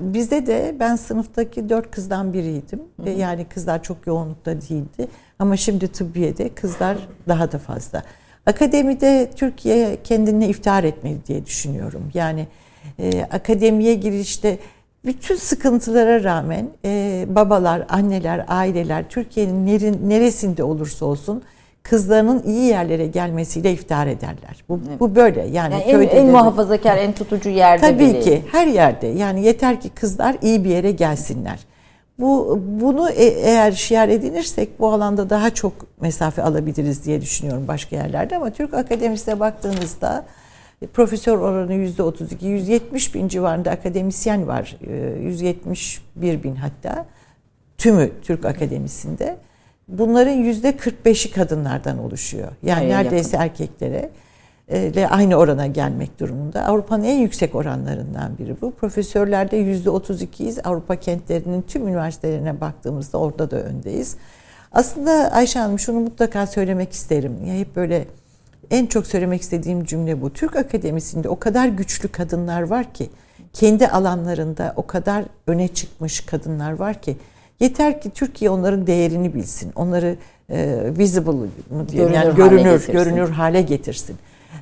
[0.00, 2.82] bizde de ben sınıftaki dört kızdan biriydim.
[2.96, 3.10] Hı hı.
[3.10, 5.08] Yani kızlar çok yoğunlukta değildi.
[5.38, 6.96] Ama şimdi tıbbiyede kızlar
[7.28, 8.02] daha da fazla.
[8.46, 12.02] Akademide Türkiye kendine iftihar etmeli diye düşünüyorum.
[12.14, 12.46] Yani
[12.98, 14.58] e, akademiye girişte
[15.04, 21.42] bütün sıkıntılara rağmen e, babalar, anneler, aileler Türkiye'nin neresinde olursa olsun
[21.82, 24.64] kızlarının iyi yerlere gelmesiyle iftihar ederler.
[24.68, 25.00] Bu, evet.
[25.00, 28.20] bu böyle yani, yani en, en muhafazakar, en tutucu yerde Tabii bile.
[28.20, 29.06] ki her yerde.
[29.06, 31.58] Yani yeter ki kızlar iyi bir yere gelsinler.
[32.20, 37.96] Bu bunu e, eğer şiar edinirsek bu alanda daha çok mesafe alabiliriz diye düşünüyorum başka
[37.96, 40.24] yerlerde ama Türk akademisine baktığınızda
[40.82, 44.76] e, profesör oranı yüzde 32, 170 bin civarında akademisyen var.
[45.20, 47.06] 171 e, bin hatta
[47.78, 49.36] tümü Türk akademisinde.
[49.88, 52.52] Bunların yüzde 45'i kadınlardan oluşuyor.
[52.62, 53.48] Yani Hayır, neredeyse yakın.
[53.48, 54.10] erkeklere
[54.70, 56.64] ile aynı orana gelmek durumunda.
[56.64, 58.70] Avrupa'nın en yüksek oranlarından biri bu.
[58.70, 60.62] Profesörlerde yüzde 32'yiz.
[60.62, 64.16] Avrupa kentlerinin tüm üniversitelerine baktığımızda orada da öndeyiz.
[64.72, 67.44] Aslında Ayşe Hanım şunu mutlaka söylemek isterim.
[67.46, 68.04] Ya hep böyle
[68.70, 70.32] en çok söylemek istediğim cümle bu.
[70.32, 73.10] Türk akademisinde o kadar güçlü kadınlar var ki
[73.52, 77.16] kendi alanlarında o kadar öne çıkmış kadınlar var ki
[77.60, 79.72] yeter ki Türkiye onların değerini bilsin.
[79.76, 80.16] Onları
[80.50, 84.16] e, visible mı diyelim yani görünür hale görünür hale getirsin.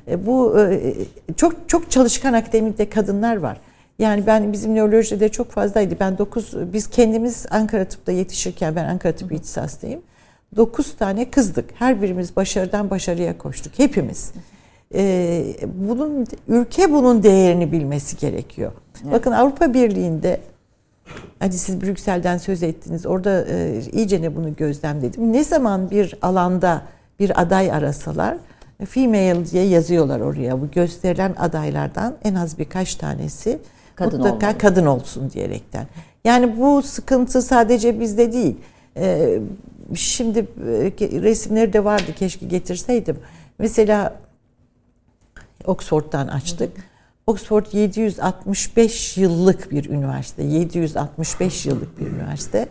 [0.09, 0.93] E, bu e,
[1.37, 3.57] çok çok çalışkan akademikte kadınlar var.
[3.99, 5.95] Yani ben bizim nörolojide çok fazlaydı.
[5.99, 10.01] Ben 9 biz kendimiz Ankara Tıp'ta yetişirken ben Ankara Tıp ihtisaslıyım.
[10.55, 11.69] 9 tane kızdık.
[11.75, 13.79] Her birimiz başarıdan başarıya koştuk.
[13.79, 14.31] Hepimiz.
[14.93, 18.71] Ee, bunun ülke bunun değerini bilmesi gerekiyor.
[19.03, 19.13] Evet.
[19.13, 20.41] Bakın Avrupa Birliği'nde
[21.39, 23.05] hadi siz Brüksel'den söz ettiniz.
[23.05, 25.33] Orada e, iyice ne bunu gözlemledim.
[25.33, 26.81] Ne zaman bir alanda
[27.19, 28.37] bir aday arasalar
[28.85, 30.61] female diye yazıyorlar oraya.
[30.61, 33.59] Bu gösterilen adaylardan en az birkaç tanesi
[33.95, 34.57] kadın mutlaka olmalı.
[34.57, 35.87] kadın olsun diyerekten.
[36.23, 38.55] Yani bu sıkıntı sadece bizde değil.
[38.97, 39.39] Ee,
[39.95, 40.43] şimdi e,
[41.21, 43.17] resimleri de vardı keşke getirseydim.
[43.59, 44.15] Mesela
[45.65, 46.71] Oxford'dan açtık.
[47.27, 50.43] Oxford 765 yıllık bir üniversite.
[50.43, 52.69] 765 yıllık bir üniversite.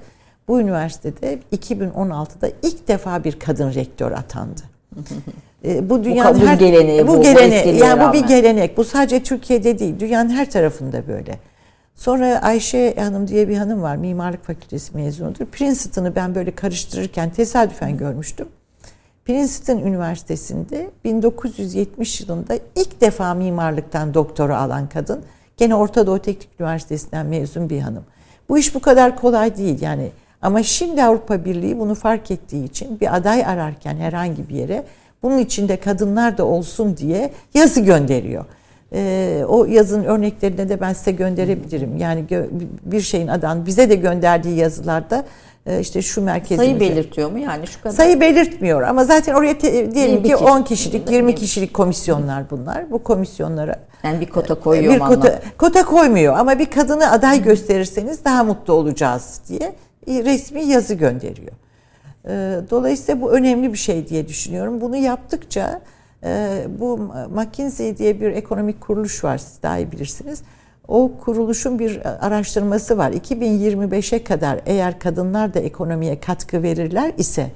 [0.49, 4.61] Bu üniversitede 2016'da ilk defa bir kadın rektör atandı.
[5.65, 8.77] E, bu dünyanın bu her geleneği bu, bu geleneği yani bu bir gelenek.
[8.77, 11.39] Bu sadece Türkiye'de değil, dünyanın her tarafında böyle.
[11.95, 13.97] Sonra Ayşe Hanım diye bir hanım var.
[13.97, 15.47] Mimarlık Fakültesi mezunudur.
[15.47, 18.49] Princeton'ı ben böyle karıştırırken tesadüfen görmüştüm.
[19.25, 25.23] Princeton Üniversitesi'nde 1970 yılında ilk defa mimarlıktan doktora alan kadın.
[25.57, 28.05] Gene Orta Doğu Teknik Üniversitesi'nden mezun bir hanım.
[28.49, 30.11] Bu iş bu kadar kolay değil yani.
[30.43, 34.85] Ama şimdi Avrupa Birliği bunu fark ettiği için bir aday ararken herhangi bir yere
[35.23, 38.45] bunun içinde kadınlar da olsun diye yazı gönderiyor.
[38.93, 41.97] Ee, o yazın örneklerini de ben size gönderebilirim.
[41.97, 42.25] Yani
[42.85, 45.25] bir şeyin adan bize de gönderdiği yazılarda
[45.67, 46.79] e, işte şu merkezimize.
[46.79, 47.95] Sayı belirtiyor mu yani şu kadar?
[47.95, 52.91] Sayı belirtmiyor ama zaten oraya te, diyelim ki 10 kişilik 20 kişilik komisyonlar bunlar.
[52.91, 58.25] Bu komisyonlara yani bir kota koyuyor bir kota, kota koymuyor ama bir kadını aday gösterirseniz
[58.25, 59.73] daha mutlu olacağız diye
[60.09, 61.53] resmi yazı gönderiyor.
[62.27, 64.81] Ee, dolayısıyla bu önemli bir şey diye düşünüyorum.
[64.81, 65.81] Bunu yaptıkça
[66.25, 66.99] e, bu
[67.31, 70.43] McKinsey diye bir ekonomik kuruluş var siz daha iyi bilirsiniz.
[70.89, 73.13] O kuruluşun bir araştırması var.
[73.13, 77.51] 2025'e kadar eğer kadınlar da ekonomiye katkı verirler ise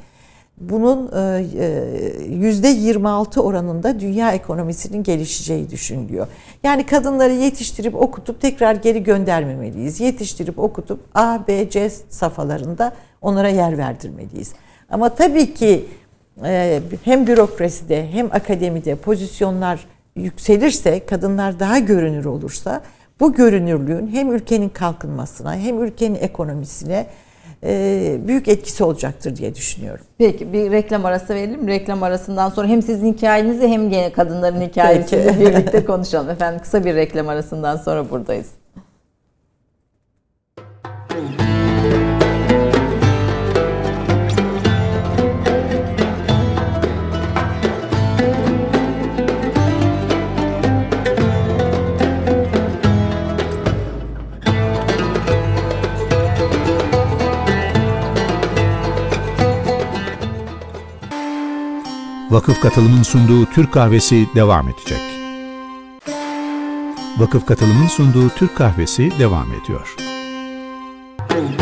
[0.61, 6.27] bunun e, e, yüzde 26 oranında dünya ekonomisinin gelişeceği düşünülüyor.
[6.63, 10.01] Yani kadınları yetiştirip okutup tekrar geri göndermemeliyiz.
[10.01, 14.53] Yetiştirip okutup A, B, C safhalarında onlara yer verdirmeliyiz.
[14.91, 15.85] Ama tabii ki
[16.45, 19.87] e, hem bürokraside hem akademide pozisyonlar
[20.17, 22.83] yükselirse, kadınlar daha görünür olursa
[23.21, 27.07] bu görünürlüğün hem ülkenin kalkınmasına hem ülkenin ekonomisine e,
[28.29, 30.05] büyük etkisi olacaktır diye düşünüyorum.
[30.19, 31.69] Peki bir reklam arası verelim.
[31.69, 36.31] Reklam arasından sonra hem sizin hikayenizi hem gene kadınların hikayesini birlikte konuşalım.
[36.31, 38.47] Efendim kısa bir reklam arasından sonra buradayız.
[62.33, 65.01] Vakıf Katılım'ın sunduğu Türk Kahvesi devam edecek.
[67.19, 69.97] Vakıf Katılım'ın sunduğu Türk Kahvesi devam ediyor.
[71.29, 71.62] Türk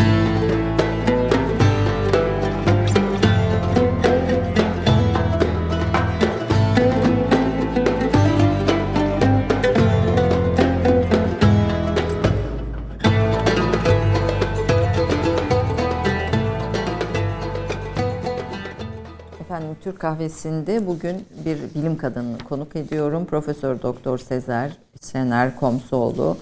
[20.00, 23.24] Kahvesi'nde bugün bir bilim kadını konuk ediyorum.
[23.24, 24.70] Profesör Doktor Sezer
[25.12, 26.36] Şener Komsoğlu.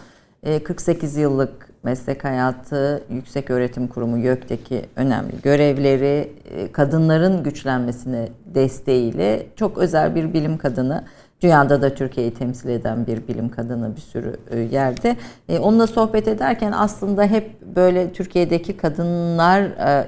[0.64, 9.46] 48 ee, yıllık meslek hayatı, Yüksek Öğretim Kurumu YÖK'teki önemli görevleri, e, kadınların güçlenmesine desteğiyle
[9.56, 11.04] çok özel bir bilim kadını.
[11.40, 15.16] Dünyada da Türkiye'yi temsil eden bir bilim kadını bir sürü e, yerde.
[15.48, 19.62] E, onunla sohbet ederken aslında hep böyle Türkiye'deki kadınlar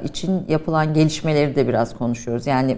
[0.04, 2.46] için yapılan gelişmeleri de biraz konuşuyoruz.
[2.46, 2.76] Yani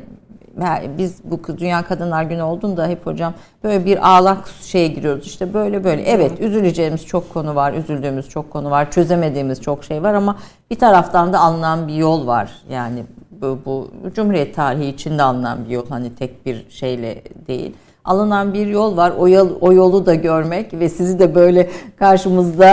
[0.98, 3.34] biz bu Dünya Kadınlar Günü olduğunda hep hocam
[3.64, 5.26] böyle bir ağlak şeye giriyoruz.
[5.26, 6.02] İşte böyle böyle.
[6.02, 10.36] Evet üzüleceğimiz çok konu var, üzüldüğümüz çok konu var, çözemediğimiz çok şey var ama
[10.70, 12.50] bir taraftan da alınan bir yol var.
[12.70, 15.88] Yani bu, bu Cumhuriyet tarihi içinde alınan bir yol.
[15.88, 19.12] Hani tek bir şeyle değil alınan bir yol var.
[19.18, 22.68] O yol o yolu da görmek ve sizi de böyle karşımızda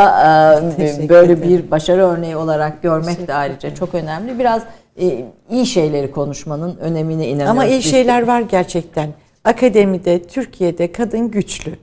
[0.80, 4.40] e, böyle bir başarı örneği olarak görmek de ayrıca çok önemli.
[4.40, 4.64] Biraz
[5.50, 7.52] iyi şeyleri konuşmanın önemine inanıyoruz.
[7.52, 9.10] Ama iyi şeyler var gerçekten.
[9.44, 11.76] Akademide, Türkiye'de kadın güçlü.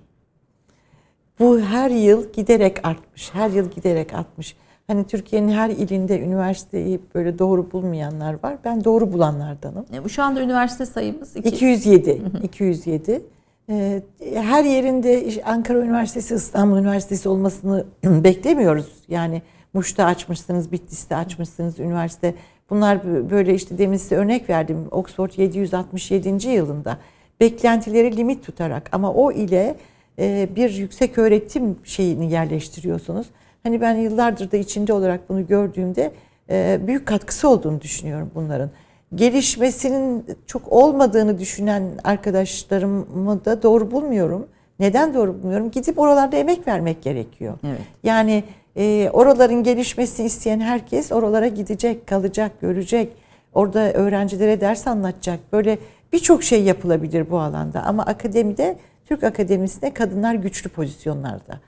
[1.38, 3.35] Bu her yıl giderek artmış.
[3.35, 4.57] Her yıl giderek artmış.
[4.87, 8.57] Hani Türkiye'nin her ilinde üniversiteyi böyle doğru bulmayanlar var.
[8.64, 9.87] Ben doğru bulanlardanım.
[9.95, 11.49] E, bu şu anda üniversite sayımız 2.
[11.49, 12.23] 207.
[12.42, 13.23] 207.
[13.71, 14.03] Ee,
[14.35, 18.92] her yerinde Ankara Üniversitesi, İstanbul Üniversitesi olmasını beklemiyoruz.
[19.09, 19.42] Yani
[19.75, 22.35] Muş'ta açmışsınız, Bitlis'te açmışsınız üniversite.
[22.70, 24.88] Bunlar böyle işte demin size örnek verdim.
[24.90, 26.48] Oxford 767.
[26.48, 26.98] yılında
[27.40, 29.76] beklentileri limit tutarak ama o ile
[30.18, 33.26] e, bir yüksek öğretim şeyini yerleştiriyorsunuz.
[33.62, 36.12] Hani ben yıllardır da içinde olarak bunu gördüğümde
[36.50, 38.70] e, büyük katkısı olduğunu düşünüyorum bunların.
[39.14, 44.46] Gelişmesinin çok olmadığını düşünen arkadaşlarımı da doğru bulmuyorum.
[44.79, 45.70] Neden doğru bulmuyorum?
[45.70, 47.55] Gidip oralarda emek vermek gerekiyor.
[47.66, 47.81] Evet.
[48.02, 48.44] Yani
[48.77, 53.12] e, oraların gelişmesini isteyen herkes oralara gidecek, kalacak, görecek.
[53.55, 55.41] Orada öğrencilere ders anlatacak.
[55.53, 55.79] Böyle
[56.12, 57.83] birçok şey yapılabilir bu alanda.
[57.83, 61.61] Ama akademide Türk akademisinde kadınlar güçlü pozisyonlarda.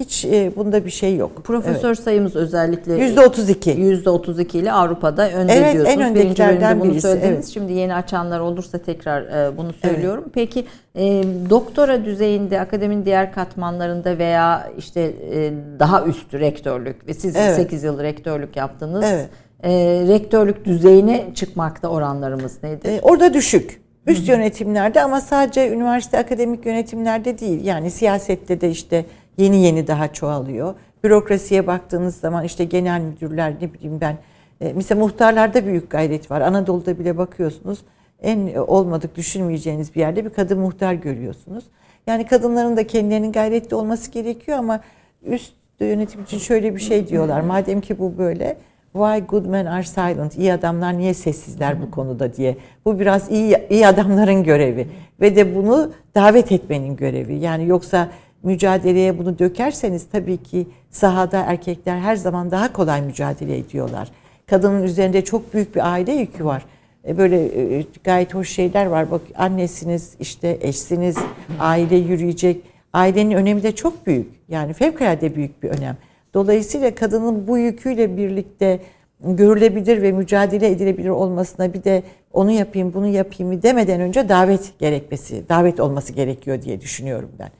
[0.00, 1.44] Hiç e, bunda bir şey yok.
[1.44, 1.98] Profesör evet.
[1.98, 3.70] sayımız özellikle yüzde otuz iki.
[3.70, 6.00] Yüzde otuz iki ile Avrupa'da önde evet, diyorsunuz.
[6.00, 7.32] En Birinci bölümde bunu söylediniz.
[7.34, 7.46] Evet.
[7.46, 10.22] Şimdi yeni açanlar olursa tekrar e, bunu söylüyorum.
[10.26, 10.34] Evet.
[10.34, 15.00] Peki e, doktora düzeyinde akademinin diğer katmanlarında veya işte
[15.32, 17.56] e, daha üst rektörlük ve siz evet.
[17.56, 19.04] 8 yıl rektörlük yaptınız.
[19.04, 19.28] Evet.
[19.62, 19.70] E,
[20.08, 22.88] rektörlük düzeyine çıkmakta oranlarımız nedir?
[22.88, 23.82] E, orada düşük.
[24.06, 24.36] Üst Hı-hı.
[24.36, 27.64] yönetimlerde ama sadece üniversite akademik yönetimlerde değil.
[27.64, 29.04] Yani siyasette de işte
[29.38, 30.74] yeni yeni daha çoğalıyor.
[31.04, 34.18] Bürokrasiye baktığınız zaman işte genel müdürler ne bileyim ben
[34.60, 36.40] e, mesela muhtarlarda büyük gayret var.
[36.40, 37.78] Anadolu'da bile bakıyorsunuz
[38.22, 41.64] en olmadık düşünmeyeceğiniz bir yerde bir kadın muhtar görüyorsunuz.
[42.06, 44.80] Yani kadınların da kendilerinin gayretli olması gerekiyor ama
[45.22, 47.40] üst yönetim için şöyle bir şey diyorlar.
[47.40, 48.56] Madem ki bu böyle
[48.92, 50.38] Why good men are silent?
[50.38, 52.56] İyi adamlar niye sessizler bu konuda diye.
[52.84, 54.88] Bu biraz iyi iyi adamların görevi
[55.20, 57.34] ve de bunu davet etmenin görevi.
[57.34, 58.08] Yani yoksa
[58.42, 64.08] mücadeleye bunu dökerseniz tabii ki sahada erkekler her zaman daha kolay mücadele ediyorlar.
[64.46, 66.64] Kadının üzerinde çok büyük bir aile yükü var.
[67.08, 69.10] E, böyle e, gayet hoş şeyler var.
[69.10, 71.16] Bak annesiniz, işte eşsiniz,
[71.60, 72.60] aile yürüyecek.
[72.92, 74.30] Ailenin önemi de çok büyük.
[74.48, 75.96] Yani fevkalade büyük bir önem.
[76.34, 78.80] Dolayısıyla kadının bu yüküyle birlikte
[79.24, 82.02] görülebilir ve mücadele edilebilir olmasına bir de
[82.32, 87.50] onu yapayım, bunu yapayım demeden önce davet gerekmesi, davet olması gerekiyor diye düşünüyorum ben.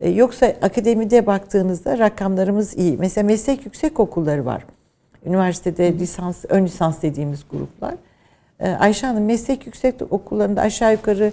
[0.00, 2.96] E, yoksa akademide baktığınızda rakamlarımız iyi.
[2.96, 4.64] Mesela meslek yüksek okulları var.
[5.26, 7.94] Üniversitede lisans, ön lisans dediğimiz gruplar.
[8.60, 11.32] E, Ayşe Hanım meslek yüksek okullarında aşağı yukarı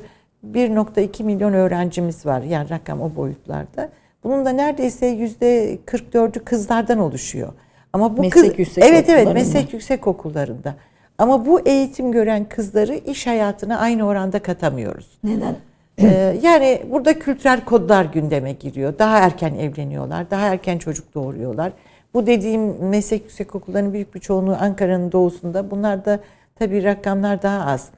[0.54, 2.42] 1.2 milyon öğrencimiz var.
[2.42, 3.90] Yani rakam o boyutlarda.
[4.24, 7.54] Bunun da neredeyse yüzde 44'ü kızlardan oluşuyor.
[7.94, 10.76] Ama bu meslek kız, yüksek evet evet meslek yüksek okullarında.
[11.18, 15.18] Ama bu eğitim gören kızları iş hayatına aynı oranda katamıyoruz.
[15.24, 15.56] Neden?
[16.02, 18.94] Ee, yani burada kültürel kodlar gündeme giriyor.
[19.00, 21.72] Daha erken evleniyorlar, daha erken çocuk doğuruyorlar.
[22.14, 25.72] Bu dediğim meslek yüksek okullarının büyük bir çoğunluğu Ankara'nın doğusunda.
[25.72, 26.20] Bunlar da
[26.60, 27.90] tabii rakamlar daha az.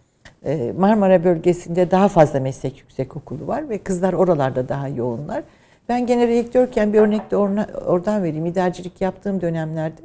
[0.45, 5.43] Ee, Marmara bölgesinde daha fazla meslek yüksek okulu var ve kızlar oralarda daha yoğunlar.
[5.89, 8.45] Ben gene rektörken bir örnek de oradan vereyim.
[8.45, 10.01] İdarecilik yaptığım dönemlerde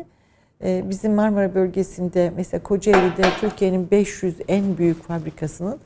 [0.64, 5.78] e, bizim Marmara bölgesinde mesela Kocaeli'de Türkiye'nin 500 en büyük fabrikasının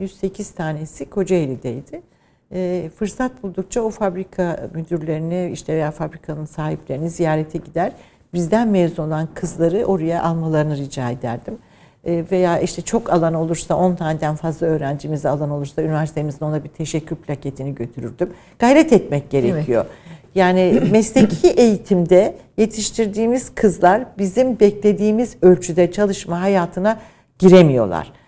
[0.00, 2.02] 108 tanesi Kocaeli'deydi.
[2.52, 7.92] E, fırsat buldukça o fabrika müdürlerini işte veya fabrikanın sahiplerini ziyarete gider.
[8.34, 11.58] Bizden mezun olan kızları oraya almalarını rica ederdim.
[12.04, 16.68] E, veya işte çok alan olursa 10 taneden fazla öğrencimiz alan olursa üniversitemizin ona bir
[16.68, 18.30] teşekkür plaketini götürürdüm.
[18.58, 19.84] Gayret etmek gerekiyor.
[19.88, 20.18] Evet.
[20.34, 27.00] Yani mesleki eğitimde yetiştirdiğimiz kızlar bizim beklediğimiz ölçüde çalışma hayatına
[27.38, 28.19] giremiyorlar.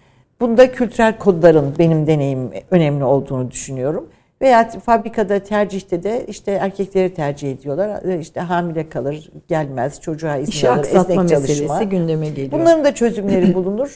[0.42, 4.08] Bunda kültürel kodların benim deneyim önemli olduğunu düşünüyorum.
[4.40, 8.02] Veya fabrikada tercihte de işte erkekleri tercih ediyorlar.
[8.02, 11.82] E, işte hamile kalır, gelmez, çocuğa izin İşi alır, esnek çalışma.
[11.82, 12.52] gündeme geliyor.
[12.52, 13.94] Bunların da çözümleri bulunur.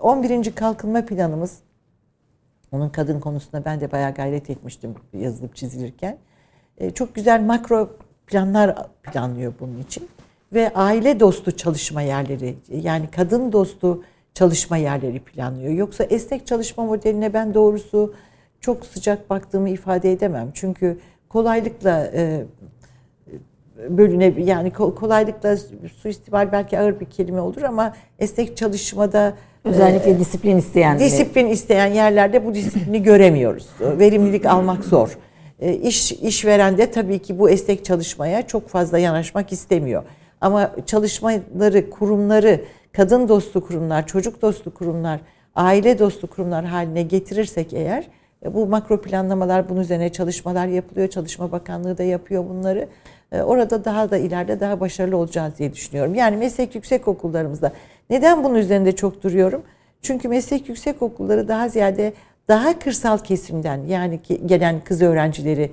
[0.00, 0.54] 11.
[0.54, 1.58] kalkınma planımız,
[2.72, 6.16] onun kadın konusunda ben de bayağı gayret etmiştim yazılıp çizilirken.
[6.78, 7.88] E, çok güzel makro
[8.26, 10.08] planlar planlıyor bunun için.
[10.52, 14.02] Ve aile dostu çalışma yerleri, yani kadın dostu
[14.36, 15.72] çalışma yerleri planlıyor.
[15.72, 18.14] Yoksa esnek çalışma modeline ben doğrusu
[18.60, 20.50] çok sıcak baktığımı ifade edemem.
[20.54, 22.44] Çünkü kolaylıkla e,
[23.88, 25.56] bölüne yani kolaylıkla
[26.02, 31.92] suistimal belki ağır bir kelime olur ama esnek çalışmada özellikle e, disiplin isteyen disiplin isteyen
[31.92, 33.68] yerlerde bu disiplini göremiyoruz.
[33.80, 35.18] Verimlilik almak zor.
[35.60, 40.02] E, iş işveren de tabii ki bu esnek çalışmaya çok fazla yanaşmak istemiyor.
[40.40, 42.60] Ama çalışmaları, kurumları
[42.96, 45.20] kadın dostu kurumlar, çocuk dostu kurumlar,
[45.54, 48.06] aile dostu kurumlar haline getirirsek eğer
[48.44, 51.08] e, bu makro planlamalar bunun üzerine çalışmalar yapılıyor.
[51.08, 52.88] Çalışma Bakanlığı da yapıyor bunları.
[53.32, 56.14] E, orada daha da ileride daha başarılı olacağız diye düşünüyorum.
[56.14, 57.72] Yani meslek yüksek okullarımızda.
[58.10, 59.62] Neden bunun üzerinde çok duruyorum?
[60.02, 62.12] Çünkü meslek yüksek okulları daha ziyade
[62.48, 65.70] daha kırsal kesimden yani gelen kız öğrencileri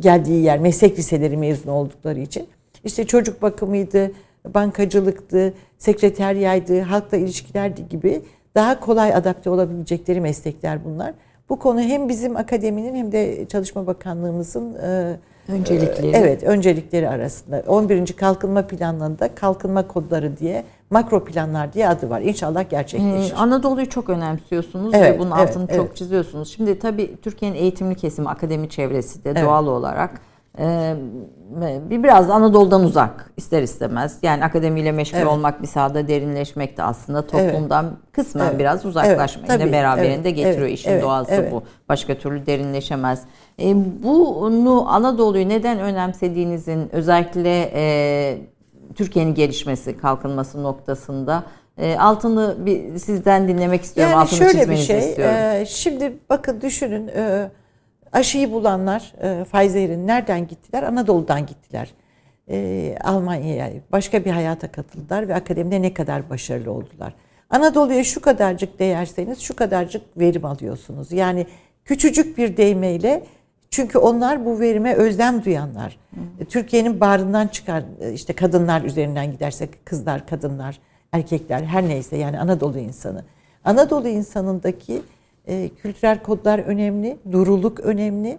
[0.00, 2.46] geldiği yer meslek liseleri mezun oldukları için
[2.84, 4.12] işte çocuk bakımıydı,
[4.54, 8.22] bankacılıktı, sekreteryaydı, halkla ilişkilerdi gibi
[8.54, 11.12] daha kolay adapte olabilecekleri meslekler bunlar.
[11.48, 15.16] Bu konu hem bizim akademinin hem de Çalışma Bakanlığımızın e,
[15.48, 16.16] öncelikleri.
[16.16, 17.62] Evet, öncelikleri arasında.
[17.66, 18.06] 11.
[18.06, 22.20] Kalkınma Planlarında kalkınma kodları diye makro planlar diye adı var.
[22.20, 23.32] İnşallah gerçekleşir.
[23.32, 25.76] Ee, Anadolu'yu çok önemsiyorsunuz evet, ve bunun altını evet.
[25.76, 26.52] çok çiziyorsunuz.
[26.56, 29.44] Şimdi tabii Türkiye'nin eğitimli kesimi, akademi çevresi de evet.
[29.44, 30.20] doğal olarak
[31.90, 34.18] bir biraz Anadolu'dan uzak ister istemez.
[34.22, 35.26] Yani akademiyle meşgul evet.
[35.26, 38.12] olmak bir sahada derinleşmek de aslında toplumdan evet.
[38.12, 38.58] kısmen evet.
[38.58, 40.36] biraz uzaklaşmayı evet, beraberinde evet.
[40.36, 40.66] getiriyor.
[40.66, 40.78] Evet.
[40.78, 41.02] İşin evet.
[41.02, 41.52] doğası evet.
[41.52, 41.62] bu.
[41.88, 43.22] Başka türlü derinleşemez.
[43.58, 48.38] E, bunu Anadolu'yu neden önemsediğinizin özellikle e,
[48.94, 51.42] Türkiye'nin gelişmesi, kalkınması noktasında
[51.78, 54.12] e, altını bir sizden dinlemek istiyorum.
[54.12, 54.98] Yani altını şöyle bir şey.
[54.98, 55.34] Istiyorum.
[55.34, 57.08] E, şimdi bakın düşünün.
[57.08, 57.50] E,
[58.12, 60.82] aşıyı bulanlar e, Pfizer'in nereden gittiler?
[60.82, 61.94] Anadolu'dan gittiler.
[62.50, 67.14] E, Almanya'ya başka bir hayata katıldılar ve akademide ne kadar başarılı oldular.
[67.50, 71.12] Anadolu'ya şu kadarcık değerseniz şu kadarcık verim alıyorsunuz.
[71.12, 71.46] Yani
[71.84, 73.24] küçücük bir değmeyle
[73.70, 75.98] çünkü onlar bu verime özlem duyanlar.
[76.10, 76.46] Hmm.
[76.48, 80.78] Türkiye'nin bağrından çıkan e, işte kadınlar üzerinden gidersek kızlar, kadınlar,
[81.12, 83.24] erkekler her neyse yani Anadolu insanı.
[83.64, 85.02] Anadolu insanındaki
[85.50, 88.38] e, kültürel kodlar önemli, duruluk önemli,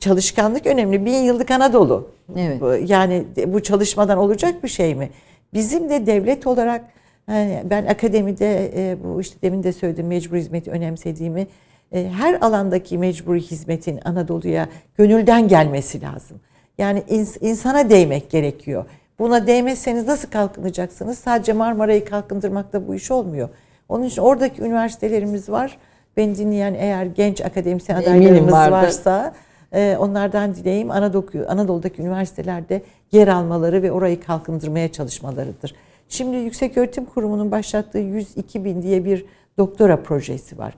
[0.00, 1.04] çalışkanlık önemli.
[1.04, 2.10] Bin yıllık Anadolu.
[2.36, 2.90] Evet.
[2.90, 5.10] Yani bu çalışmadan olacak bir şey mi?
[5.54, 6.84] Bizim de devlet olarak
[7.28, 11.46] yani ben akademide e, bu işte demin de söyledim mecbur hizmeti önemsediğimi
[11.92, 16.40] e, her alandaki mecburi hizmetin Anadolu'ya gönülden gelmesi lazım.
[16.78, 18.84] Yani ins, insana değmek gerekiyor.
[19.18, 21.18] Buna değmezseniz nasıl kalkınacaksınız?
[21.18, 23.48] Sadece Marmara'yı kalkındırmakla bu iş olmuyor.
[23.88, 25.78] Onun için oradaki üniversitelerimiz var.
[26.16, 29.34] Beni dinleyen eğer genç akademisyen adaylarımız varsa
[29.72, 35.74] e, onlardan dileyim Anadolu, Anadolu'daki üniversitelerde yer almaları ve orayı kalkındırmaya çalışmalarıdır.
[36.08, 39.24] Şimdi Yüksek Öğretim Kurumu'nun başlattığı 102 bin diye bir
[39.58, 40.74] doktora projesi var.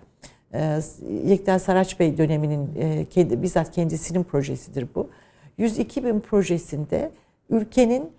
[0.55, 0.81] E,
[1.25, 5.11] Yekta Saraç Bey döneminin e, kendi, bizzat kendisinin projesidir bu.
[5.59, 7.11] 102 bin projesinde
[7.51, 8.11] ülkenin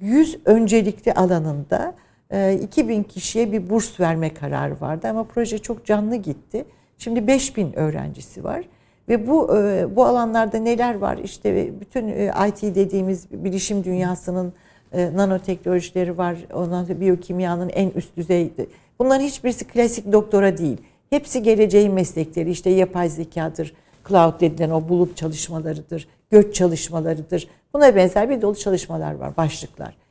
[0.00, 1.94] 100 öncelikli alanında
[2.62, 6.64] 2000 ee, kişiye bir burs verme kararı vardı ama proje çok canlı gitti.
[6.98, 8.64] Şimdi 5000 öğrencisi var
[9.08, 11.18] ve bu e, bu alanlarda neler var?
[11.18, 14.52] İşte bütün e, IT dediğimiz bilişim dünyasının
[14.92, 16.36] e, nanoteknolojileri var.
[16.54, 18.66] Ondan sonra biyokimyanın en üst düzeyde.
[18.98, 20.78] Bunların hiçbirisi klasik doktora değil.
[21.10, 22.50] Hepsi geleceğin meslekleri.
[22.50, 23.74] İşte yapay zekadır,
[24.08, 27.48] cloud dedilen o bulut çalışmalarıdır, göç çalışmalarıdır.
[27.74, 30.01] Buna benzer bir dolu çalışmalar var, başlıklar.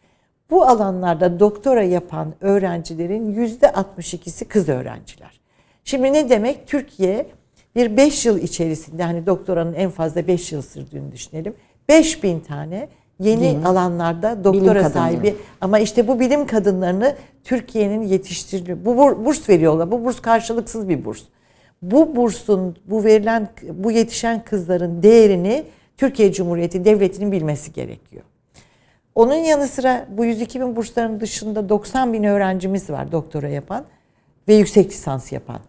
[0.51, 5.41] Bu alanlarda doktora yapan öğrencilerin yüzde 62'si kız öğrenciler.
[5.83, 6.67] Şimdi ne demek?
[6.67, 7.27] Türkiye
[7.75, 11.53] bir 5 yıl içerisinde hani doktoranın en fazla 5 yıl sürdüğünü düşünelim.
[11.89, 18.97] 5000 tane yeni Değil alanlarda doktora sahibi ama işte bu bilim kadınlarını Türkiye'nin yetiştirdiği bu
[18.97, 19.91] burs veriyorlar.
[19.91, 21.23] Bu burs karşılıksız bir burs.
[21.81, 25.63] Bu bursun bu verilen bu yetişen kızların değerini
[25.97, 28.23] Türkiye Cumhuriyeti devletinin bilmesi gerekiyor.
[29.15, 33.85] Onun yanı sıra bu 102 bin bursların dışında 90 bin öğrencimiz var doktora yapan
[34.47, 35.59] ve yüksek lisans yapan.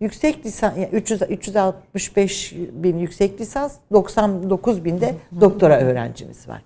[0.00, 6.62] Yüksek lisans, yani 300, 365 bin yüksek lisans, 99 bin de doktora öğrencimiz var.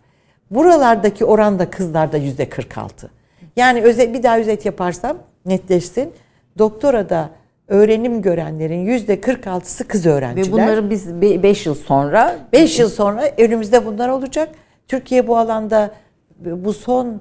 [0.51, 3.11] Buralardaki oran da kızlarda yüzde 46.
[3.57, 6.13] Yani özel, bir daha özet yaparsam netleşsin.
[6.59, 7.31] Doktora da
[7.69, 10.49] öğrenim görenlerin yüzde 46'sı kız öğrenciler.
[10.49, 14.49] Ve bunları biz 5 yıl sonra 5 yıl sonra önümüzde bunlar olacak.
[14.89, 15.91] Türkiye bu alanda
[16.39, 17.21] bu son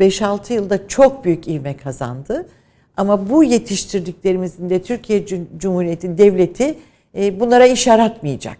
[0.00, 2.46] 5-6 yılda çok büyük ivme kazandı.
[2.96, 6.78] Ama bu yetiştirdiklerimizin de Türkiye Cumhuriyeti Devleti
[7.16, 8.58] e, bunlara iş aratmayacak.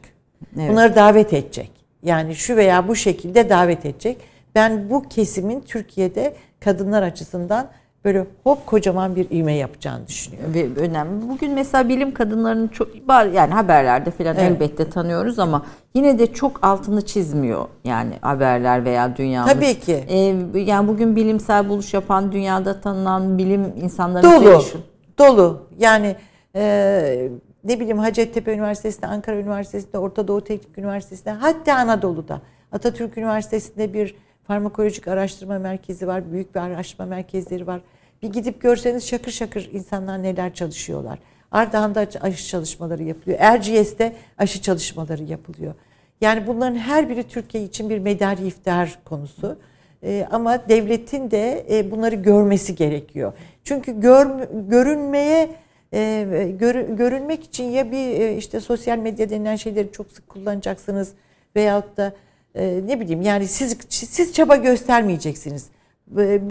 [0.57, 0.71] Evet.
[0.71, 1.71] Bunları davet edecek.
[2.03, 4.17] Yani şu veya bu şekilde davet edecek.
[4.55, 7.71] Ben bu kesimin Türkiye'de kadınlar açısından
[8.05, 10.55] böyle hop kocaman bir ivme yapacağını düşünüyorum.
[10.55, 11.29] Ve önemli.
[11.29, 12.89] Bugün mesela bilim kadınlarının çok
[13.35, 14.51] yani haberlerde falan evet.
[14.51, 19.53] elbette tanıyoruz ama yine de çok altını çizmiyor yani haberler veya dünyamız.
[19.53, 20.05] Tabii ki.
[20.09, 24.59] Ee, yani bugün bilimsel buluş yapan dünyada tanınan bilim insanları dolu.
[24.59, 24.81] Düşün.
[25.19, 25.67] Dolu.
[25.79, 26.17] Yani
[26.55, 27.29] e,
[27.65, 32.41] ne bileyim Hacettepe Üniversitesi'nde, Ankara Üniversitesi'nde, Orta Doğu Teknik Üniversitesi'nde hatta Anadolu'da
[32.73, 34.15] Atatürk Üniversitesi'nde bir
[34.47, 37.81] farmakolojik araştırma merkezi var, büyük bir araştırma merkezleri var.
[38.23, 41.19] Bir gidip görseniz şakır şakır insanlar neler çalışıyorlar.
[41.51, 43.39] Ardahan'da aşı çalışmaları yapılıyor.
[43.41, 45.75] Erciyes'te aşı çalışmaları yapılıyor.
[46.21, 49.59] Yani bunların her biri Türkiye için bir medar iftihar konusu.
[50.03, 53.33] Ee, ama devletin de e, bunları görmesi gerekiyor.
[53.65, 54.27] Çünkü gör,
[54.69, 55.51] görünmeye
[55.95, 61.13] e, gör, görünmek için ya bir e, işte sosyal medya denilen şeyleri çok sık kullanacaksınız
[61.57, 62.13] veyahut da
[62.55, 65.67] e, ne bileyim yani siz siz çaba göstermeyeceksiniz.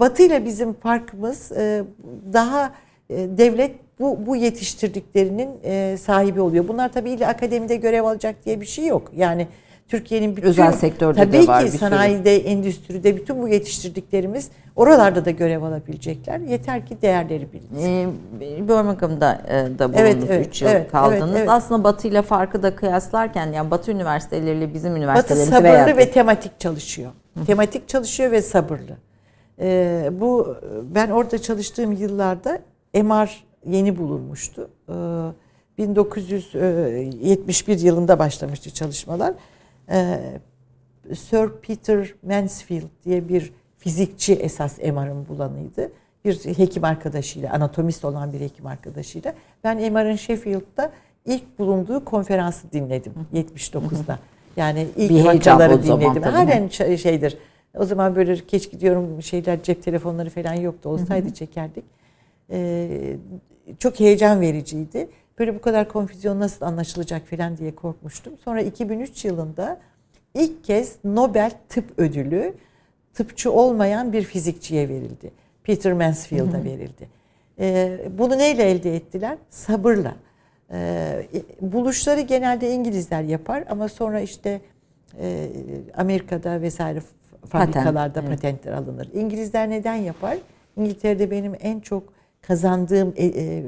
[0.00, 1.84] Batı ile bizim farkımız e,
[2.32, 2.72] daha
[3.10, 6.68] e, devlet bu, bu yetiştirdiklerinin e, sahibi oluyor.
[6.68, 9.12] Bunlar tabii ile akademide görev alacak diye bir şey yok.
[9.16, 9.48] Yani
[9.92, 12.48] Türkiye'nin bütün özel sektörde tabii de var ki sanayide, sürü.
[12.48, 16.38] endüstride bütün bu yetiştirdiklerimiz oralarda da görev alabilecekler.
[16.38, 17.88] Yeter ki değerleri bilinsin.
[17.88, 18.08] Ee,
[18.40, 20.00] Birmingham'da e, da bulundunuz.
[20.00, 21.30] Evet, evet, 3 yıl evet, kaldınız.
[21.30, 21.48] Evet, evet.
[21.48, 25.96] Aslında Batı ile farkı da kıyaslarken yani Batı üniversiteleriyle bizim üniversitelerimiz Batı sabırlı veya...
[25.96, 27.10] ve tematik çalışıyor.
[27.38, 27.44] Hı.
[27.44, 28.96] Tematik çalışıyor ve sabırlı.
[29.60, 30.56] Ee, bu
[30.94, 32.58] ben orada çalıştığım yıllarda
[32.94, 34.70] MR yeni bulunmuştu.
[34.88, 34.92] Ee,
[35.78, 39.34] 1971 yılında başlamıştı çalışmalar.
[39.90, 40.18] Ee,
[41.14, 45.92] Sir Peter Mansfield diye bir fizikçi esas MR'ın bulanıydı.
[46.24, 49.34] Bir hekim arkadaşıyla, anatomist olan bir hekim arkadaşıyla.
[49.64, 50.92] Ben MR'ın Sheffield'da
[51.26, 54.18] ilk bulunduğu konferansı dinledim 79'da.
[54.56, 56.22] Yani ilk bir vakaları dinledim.
[56.22, 57.38] Halen şeydir.
[57.78, 60.88] O zaman böyle geç gidiyorum şeyler cep telefonları falan yoktu.
[60.88, 61.84] Olsaydı çekerdik.
[62.50, 63.16] Ee,
[63.78, 65.08] çok heyecan vericiydi
[65.38, 68.32] böyle bu kadar konfüzyon nasıl anlaşılacak falan diye korkmuştum.
[68.44, 69.80] Sonra 2003 yılında
[70.34, 72.54] ilk kez Nobel Tıp Ödülü
[73.14, 75.30] tıpçı olmayan bir fizikçiye verildi.
[75.64, 77.08] Peter Mansfield'a verildi.
[77.58, 79.38] Ee, bunu neyle elde ettiler?
[79.50, 80.14] Sabırla.
[80.72, 81.26] Ee,
[81.60, 84.60] buluşları genelde İngilizler yapar ama sonra işte
[85.20, 85.48] e,
[85.96, 87.02] Amerika'da vesaire
[87.48, 88.82] fabrikalarda Patent, patentler evet.
[88.82, 89.08] alınır.
[89.14, 90.38] İngilizler neden yapar?
[90.76, 92.12] İngiltere'de benim en çok
[92.42, 93.62] kazandığım e, e,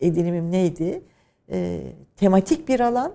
[0.00, 1.02] edinimim neydi?
[1.50, 1.80] E,
[2.16, 3.12] tematik bir alan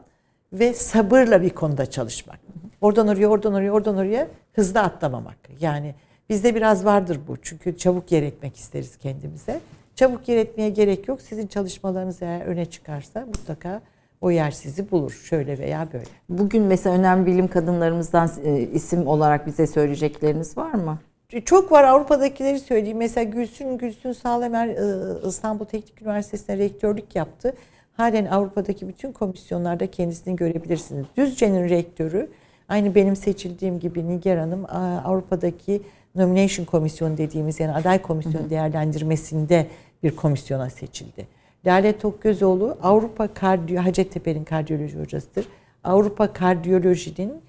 [0.53, 2.39] ve sabırla bir konuda çalışmak.
[2.81, 5.37] Oradan oraya, oradan oraya, oradan oraya hızlı atlamamak.
[5.59, 5.95] Yani
[6.29, 7.37] bizde biraz vardır bu.
[7.41, 9.59] Çünkü çabuk yer etmek isteriz kendimize.
[9.95, 11.21] Çabuk yer etmeye gerek yok.
[11.21, 13.81] Sizin çalışmalarınız eğer öne çıkarsa mutlaka
[14.21, 15.11] o yer sizi bulur.
[15.11, 16.05] Şöyle veya böyle.
[16.29, 18.29] Bugün mesela önemli bilim kadınlarımızdan
[18.73, 20.99] isim olarak bize söyleyecekleriniz var mı?
[21.41, 22.97] Çok var Avrupa'dakileri söyleyeyim.
[22.97, 24.67] Mesela Gülsün Gülsün Sağlamer
[25.27, 27.53] İstanbul Teknik Üniversitesi'ne rektörlük yaptı.
[27.97, 31.05] Halen Avrupa'daki bütün komisyonlarda kendisini görebilirsiniz.
[31.17, 32.29] Düzce'nin rektörü
[32.69, 34.65] aynı benim seçildiğim gibi Nigar Hanım
[35.05, 35.81] Avrupa'daki
[36.15, 39.67] nomination komisyonu dediğimiz yani aday komisyon değerlendirmesinde
[40.03, 41.27] bir komisyona seçildi.
[41.65, 45.47] Lale Tokgözoğlu Avrupa Kardiyo Hacettepe'nin kardiyoloji hocasıdır.
[45.83, 47.41] Avrupa Kardiyoloji'nin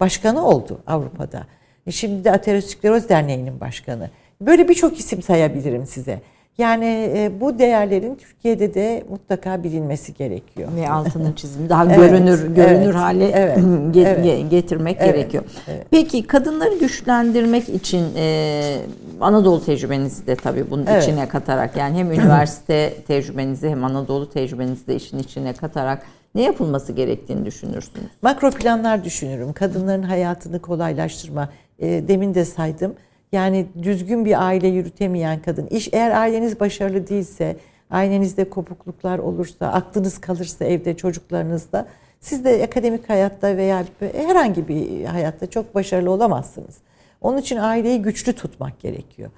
[0.00, 1.46] başkanı oldu Avrupa'da.
[1.86, 4.10] E, şimdi de Ateroskleroz Derneği'nin başkanı.
[4.40, 6.20] Böyle birçok isim sayabilirim size.
[6.58, 10.68] Yani e, bu değerlerin Türkiye'de de mutlaka bilinmesi gerekiyor.
[10.76, 13.58] Ve altının çizimi daha evet, görünür görünür evet, hale evet,
[13.92, 15.44] get, getirmek evet, gerekiyor.
[15.68, 15.86] Evet.
[15.90, 18.76] Peki kadınları güçlendirmek için e,
[19.20, 21.02] Anadolu tecrübenizi de tabii bunun evet.
[21.02, 26.02] içine katarak yani hem üniversite tecrübenizi hem Anadolu tecrübenizi de işin içine katarak
[26.34, 28.06] ne yapılması gerektiğini düşünürsünüz?
[28.22, 29.52] Makro planlar düşünürüm.
[29.52, 31.48] Kadınların hayatını kolaylaştırma.
[31.78, 32.94] E, demin de saydım.
[33.32, 35.66] Yani düzgün bir aile yürütemeyen kadın.
[35.66, 37.56] İş eğer aileniz başarılı değilse,
[37.90, 41.86] ailenizde kopukluklar olursa, aklınız kalırsa evde çocuklarınızda
[42.20, 46.76] siz de akademik hayatta veya herhangi bir hayatta çok başarılı olamazsınız.
[47.20, 49.30] Onun için aileyi güçlü tutmak gerekiyor.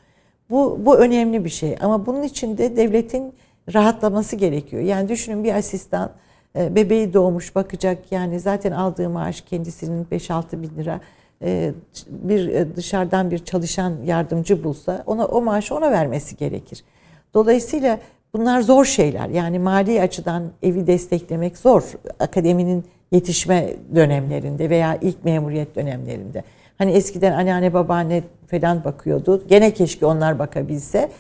[0.50, 3.34] Bu, bu önemli bir şey ama bunun için de devletin
[3.74, 4.82] rahatlaması gerekiyor.
[4.82, 6.10] Yani düşünün bir asistan
[6.56, 11.00] e, bebeği doğmuş bakacak yani zaten aldığı maaş kendisinin 5-6 bin lira
[12.08, 16.84] bir e, dışarıdan bir çalışan yardımcı bulsa ona o maaşı ona vermesi gerekir.
[17.34, 17.98] Dolayısıyla
[18.34, 19.28] bunlar zor şeyler.
[19.28, 21.82] Yani mali açıdan evi desteklemek zor.
[22.20, 26.44] Akademinin yetişme dönemlerinde veya ilk memuriyet dönemlerinde.
[26.78, 29.42] Hani eskiden anneanne babaanne falan bakıyordu.
[29.48, 31.10] Gene keşke onlar bakabilse.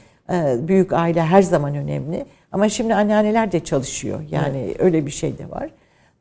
[0.58, 2.26] Büyük aile her zaman önemli.
[2.52, 4.20] Ama şimdi anneanneler de çalışıyor.
[4.30, 4.80] Yani evet.
[4.80, 5.70] öyle bir şey de var.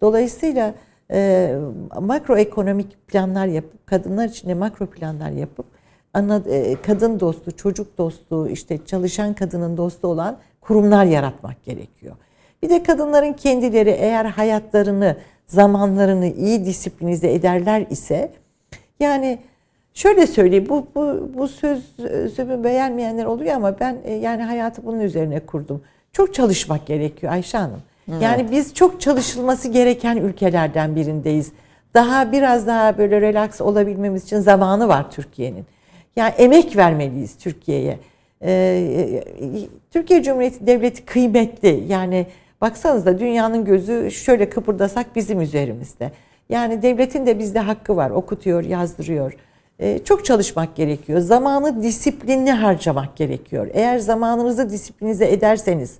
[0.01, 0.73] Dolayısıyla
[1.11, 1.55] e,
[2.01, 5.65] makroekonomik planlar yapıp, kadınlar için de makro planlar yapıp,
[6.13, 12.15] ana, e, kadın dostu, çocuk dostu, işte çalışan kadının dostu olan kurumlar yaratmak gerekiyor.
[12.63, 18.31] Bir de kadınların kendileri eğer hayatlarını, zamanlarını iyi disiplinize ederler ise,
[18.99, 19.39] yani
[19.93, 21.95] şöyle söyleyeyim, bu, bu, bu söz
[22.35, 25.81] sözümü beğenmeyenler oluyor ama ben e, yani hayatı bunun üzerine kurdum.
[26.11, 27.81] Çok çalışmak gerekiyor Ayşe Hanım.
[28.11, 28.21] Evet.
[28.21, 31.51] Yani biz çok çalışılması gereken ülkelerden birindeyiz.
[31.93, 35.65] Daha biraz daha böyle relax olabilmemiz için zamanı var Türkiye'nin.
[36.15, 37.99] Yani emek vermeliyiz Türkiye'ye.
[38.41, 39.23] Ee,
[39.91, 41.83] Türkiye Cumhuriyeti Devleti kıymetli.
[41.87, 42.27] Yani
[42.61, 46.11] baksanıza dünyanın gözü şöyle kıpırdasak bizim üzerimizde.
[46.49, 48.09] Yani devletin de bizde hakkı var.
[48.09, 49.33] Okutuyor, yazdırıyor.
[49.79, 51.19] Ee, çok çalışmak gerekiyor.
[51.19, 53.67] Zamanı disiplinli harcamak gerekiyor.
[53.73, 55.97] Eğer zamanınızı disiplinize ederseniz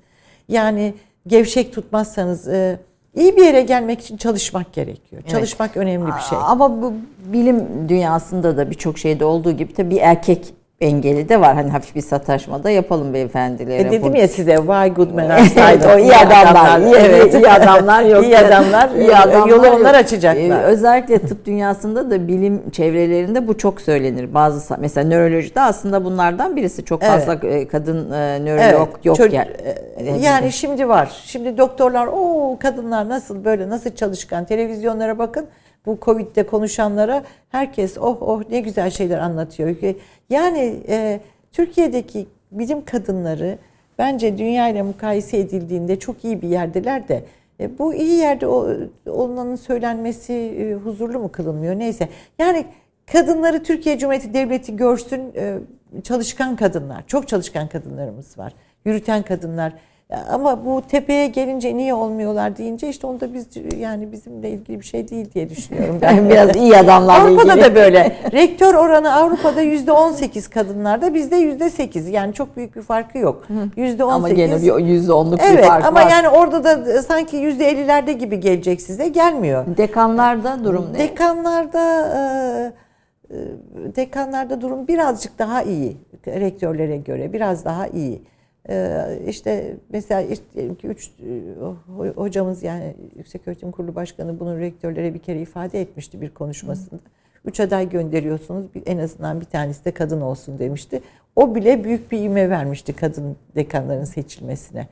[0.48, 0.94] yani
[1.28, 2.80] gevşek tutmazsanız e,
[3.16, 5.22] iyi bir yere gelmek için çalışmak gerekiyor.
[5.22, 5.30] Evet.
[5.32, 6.38] Çalışmak önemli bir şey.
[6.42, 6.94] Ama bu
[7.34, 11.56] bilim dünyasında da birçok şeyde olduğu gibi tabii bir erkek engeli de var.
[11.56, 13.82] Hani hafif bir sataşma da yapalım beyefendilere.
[13.82, 16.80] E dedim ya size why good men are evet, o iyi adamlar.
[16.80, 17.34] iyi, evet.
[17.34, 18.24] iyi adamlar yok.
[18.24, 18.90] iyi adamlar.
[18.90, 20.64] iyi adamlar yolu onlar açacaklar.
[20.64, 24.34] Ee, özellikle tıp dünyasında da bilim çevrelerinde bu çok söylenir.
[24.34, 27.72] Bazı mesela nörolojide aslında bunlardan birisi çok fazla evet.
[27.72, 29.06] kadın e, nörolog evet.
[29.06, 29.52] yok Çocuk, yani.
[29.98, 31.22] E, yani şimdi var.
[31.26, 35.48] Şimdi doktorlar o kadınlar nasıl böyle nasıl çalışkan televizyonlara bakın
[35.88, 39.76] bu Covid'de konuşanlara herkes oh oh ne güzel şeyler anlatıyor.
[40.30, 41.20] Yani e,
[41.52, 43.58] Türkiye'deki bilim kadınları
[43.98, 47.24] bence dünya ile mukayese edildiğinde çok iyi bir yerdeler de
[47.60, 48.48] e, bu iyi yerde
[49.08, 52.10] olmanın söylenmesi e, huzurlu mu kılınmıyor neyse.
[52.40, 52.66] Yani
[53.12, 55.58] kadınları Türkiye Cumhuriyeti Devleti görsün e,
[56.04, 58.54] çalışkan kadınlar çok çalışkan kadınlarımız var.
[58.86, 59.74] Yürüten kadınlar
[60.30, 63.48] ama bu tepeye gelince niye olmuyorlar deyince işte onda biz
[63.80, 66.00] yani bizimle ilgili bir şey değil diye düşünüyorum.
[66.02, 67.66] Ben biraz iyi adamlarla Avrupa'da ilgili.
[67.66, 68.16] da böyle.
[68.32, 72.10] Rektör oranı Avrupa'da yüzde on sekiz kadınlarda bizde yüzde sekiz.
[72.10, 73.48] Yani çok büyük bir farkı yok.
[73.76, 76.02] Yüzde on Ama gene bir yüzde onluk evet, bir fark ama var.
[76.02, 79.66] ama yani orada da sanki yüzde ellilerde gibi gelecek size gelmiyor.
[79.78, 81.00] Dekanlarda durum ne?
[81.00, 83.36] Dekanlarda e,
[83.96, 85.98] dekanlarda durum birazcık daha iyi.
[86.28, 88.22] Rektörlere göre biraz daha iyi.
[88.70, 95.14] Ee, işte mesela işte ki üç e, hocamız yani Yüksek Öğretim Kurulu Başkanı bunu rektörlere
[95.14, 97.02] bir kere ifade etmişti bir konuşmasında.
[97.46, 101.02] Üç aday gönderiyorsunuz en azından bir tanesi de kadın olsun demişti.
[101.36, 104.88] O bile büyük bir ivme vermişti kadın dekanların seçilmesine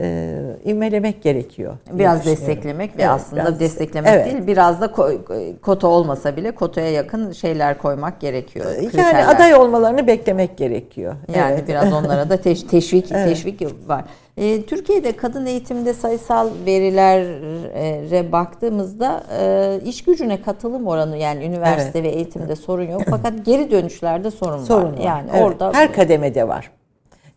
[0.00, 1.76] e, imelemek gerekiyor.
[1.92, 4.26] Biraz desteklemek ve evet, aslında biraz, desteklemek evet.
[4.26, 4.92] değil biraz da
[5.62, 8.66] kota olmasa bile kotaya yakın şeyler koymak gerekiyor.
[8.66, 9.28] Yani kriterler.
[9.28, 11.14] aday olmalarını beklemek gerekiyor.
[11.36, 11.68] Yani evet.
[11.68, 13.28] biraz onlara da teş, teşvik evet.
[13.28, 14.04] teşvik var.
[14.36, 22.12] E, Türkiye'de kadın eğitimde sayısal verilere baktığımızda e, iş gücüne katılım oranı yani üniversite evet.
[22.12, 24.92] ve eğitimde sorun yok fakat geri dönüşlerde sorun, sorun var.
[24.92, 25.04] var.
[25.04, 25.42] Yani evet.
[25.42, 26.70] orada her kademede var.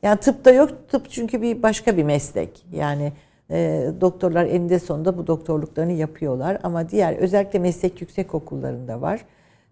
[0.07, 0.69] Yani tıpta yok.
[0.89, 2.65] Tıp çünkü bir başka bir meslek.
[2.71, 3.13] Yani
[3.51, 6.57] e, doktorlar eninde sonunda bu doktorluklarını yapıyorlar.
[6.63, 9.21] Ama diğer özellikle meslek yüksek okullarında var.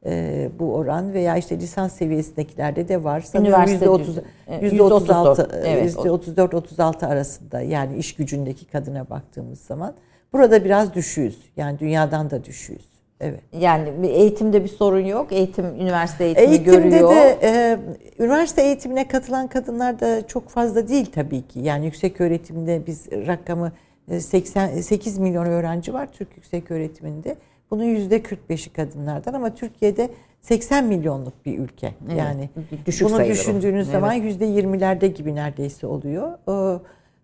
[0.05, 3.23] E, bu oran veya işte lisans seviyesindekilerde de var.
[3.35, 9.93] Üniversite %30, %36, evet, %34-36 arasında yani iş gücündeki kadına baktığımız zaman.
[10.33, 11.39] Burada biraz düşüyoruz.
[11.57, 12.94] Yani dünyadan da düşüyoruz.
[13.19, 13.39] Evet.
[13.59, 15.31] Yani eğitimde bir sorun yok.
[15.31, 17.09] Eğitim, üniversite eğitimi Eğitimde görüyor.
[17.09, 17.77] de e,
[18.19, 21.59] üniversite eğitimine katılan kadınlar da çok fazla değil tabii ki.
[21.59, 23.71] Yani yüksek öğretimde biz rakamı
[24.19, 27.35] 88 e, milyon öğrenci var Türk yüksek öğretiminde.
[27.71, 30.09] Bunun yüzde 45'i kadınlardan ama Türkiye'de
[30.41, 31.93] 80 milyonluk bir ülke.
[32.07, 32.49] Evet, yani
[32.85, 33.91] düşük bunu düşündüğünüz o.
[33.91, 34.65] zaman yüzde evet.
[34.65, 36.37] 20'lerde gibi neredeyse oluyor.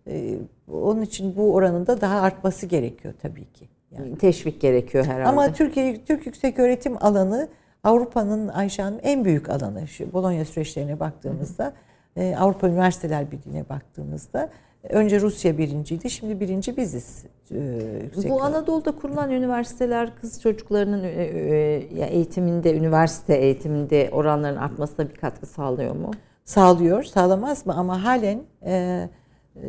[0.06, 0.38] E,
[0.72, 3.68] onun için bu oranın da daha artması gerekiyor tabii ki.
[3.98, 4.18] Yani.
[4.18, 5.28] Teşvik gerekiyor herhalde.
[5.28, 7.48] Ama Türkiye Türk yüksek öğretim alanı
[7.84, 9.88] Avrupa'nın Ayşe'nin en büyük alanı.
[9.88, 11.72] Şu Bologna süreçlerine baktığımızda,
[12.16, 14.50] e, Avrupa Üniversiteler Birliği'ne baktığımızda
[14.88, 17.24] önce Rusya birinciydi, şimdi birinci biziz.
[17.50, 25.14] E, Bu Anadolu'da kurulan üniversiteler kız çocuklarının e, e, eğitiminde, üniversite eğitiminde oranların artmasına bir
[25.14, 26.10] katkı sağlıyor mu?
[26.44, 27.74] Sağlıyor, sağlamaz mı?
[27.74, 29.08] Ama halen e,
[29.56, 29.68] e,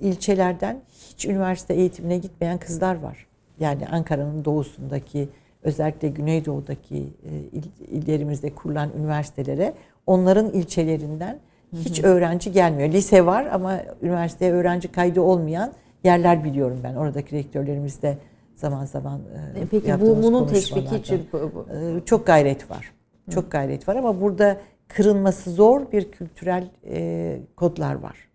[0.00, 3.29] ilçelerden hiç üniversite eğitimine gitmeyen kızlar var
[3.60, 5.28] yani Ankara'nın doğusundaki
[5.62, 9.74] özellikle Güneydoğu'daki e, illerimizde kurulan üniversitelere
[10.06, 11.38] onların ilçelerinden
[11.72, 12.88] hiç öğrenci gelmiyor.
[12.88, 15.72] Lise var ama üniversiteye öğrenci kaydı olmayan
[16.04, 16.94] yerler biliyorum ben.
[16.94, 18.18] Oradaki rektörlerimizde
[18.54, 22.92] zaman zaman e, Peki bu bunun teşviki için e, çok gayret var.
[23.30, 24.56] Çok gayret var ama burada
[24.88, 26.64] kırılması zor bir kültürel
[27.56, 28.29] kodlar var.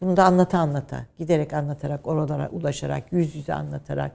[0.00, 4.12] Bunu da anlata anlata, giderek anlatarak, oralara ulaşarak, yüz yüze anlatarak,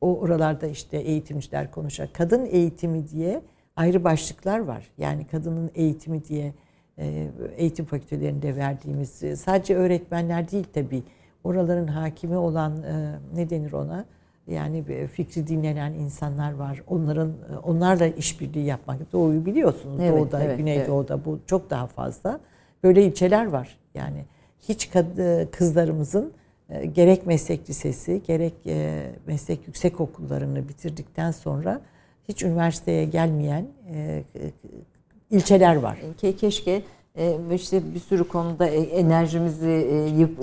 [0.00, 3.42] o oralarda işte eğitimciler konuşarak, kadın eğitimi diye
[3.76, 4.90] ayrı başlıklar var.
[4.98, 6.52] Yani kadının eğitimi diye
[6.98, 11.02] e, eğitim fakültelerinde verdiğimiz e, sadece öğretmenler değil tabii.
[11.44, 14.04] Oraların hakimi olan e, ne denir ona?
[14.46, 16.82] Yani fikri dinlenen insanlar var.
[16.86, 17.32] Onların
[17.62, 19.12] onlarla işbirliği yapmak.
[19.12, 19.98] Doğuyu biliyorsunuz.
[20.00, 21.26] Evet, Doğuda, evet, Güneydoğu'da evet.
[21.26, 22.40] bu çok daha fazla.
[22.82, 23.78] Böyle ilçeler var.
[23.94, 24.24] Yani
[24.68, 24.90] hiç
[25.52, 26.32] kızlarımızın
[26.70, 31.80] e, gerek meslek lisesi gerek e, meslek yüksek okullarını bitirdikten sonra
[32.28, 34.22] hiç üniversiteye gelmeyen e,
[35.30, 35.98] ilçeler var.
[36.40, 36.82] Keşke
[37.54, 39.88] işte bir sürü konuda enerjimizi
[40.18, 40.38] yıp,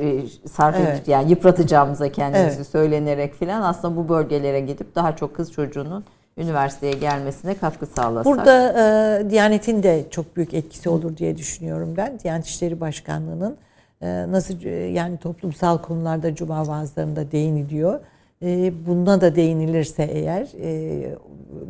[0.50, 0.96] sarf evet.
[0.96, 2.68] edip yani yıpratacağımıza kendimizi evet.
[2.68, 6.06] söylenerek filan aslında bu bölgelere gidip daha çok kız çocuğunun
[6.38, 8.26] üniversiteye gelmesine katkı sağlasak.
[8.26, 8.74] Burada
[9.20, 12.20] e, Diyanet'in de çok büyük etkisi olur diye düşünüyorum ben.
[12.20, 13.58] Diyanet İşleri Başkanlığı'nın
[14.32, 18.00] nasıl e, yani toplumsal konularda cuma vaazlarında değiniliyor.
[18.42, 21.16] e, buna da değinilirse eğer e,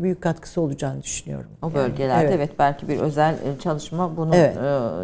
[0.01, 1.49] büyük katkısı olacağını düşünüyorum.
[1.61, 2.35] O bölgelerde evet.
[2.35, 4.57] evet belki bir özel e, çalışma bunun evet.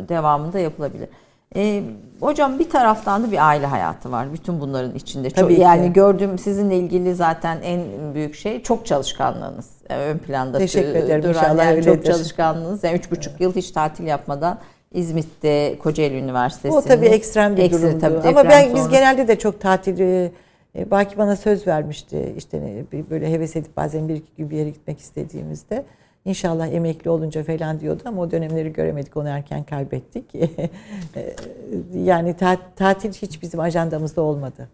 [0.09, 1.09] devamında yapılabilir.
[1.55, 1.83] E,
[2.19, 4.33] hocam bir taraftan da bir aile hayatı var.
[4.33, 5.29] Bütün bunların içinde.
[5.29, 7.81] Tabii çok, yani gördüğüm sizinle ilgili zaten en
[8.13, 9.69] büyük şey çok çalışkanlığınız.
[9.89, 11.23] Yani ön planda Teşekkür ederim.
[11.23, 12.83] duran yani çok çalışkanlığınız.
[12.83, 13.41] Yani üç buçuk evet.
[13.41, 14.59] yıl hiç tatil yapmadan
[14.93, 16.81] İzmit'te Kocaeli Üniversitesi'nin.
[16.81, 17.99] O tabii ekstrem bir ekstra, durumdu.
[18.01, 18.75] Tabii Ama ben sonrası.
[18.75, 20.31] biz genelde de çok tatili
[20.75, 24.69] e, Baki bana söz vermişti işte böyle heves edip bazen bir iki gün bir yere
[24.69, 25.85] gitmek istediğimizde
[26.25, 29.17] İnşallah emekli olunca falan diyordu ama o dönemleri göremedik.
[29.17, 30.25] Onu erken kaybettik.
[31.93, 32.35] yani
[32.75, 34.69] tatil hiç bizim ajandamızda olmadı.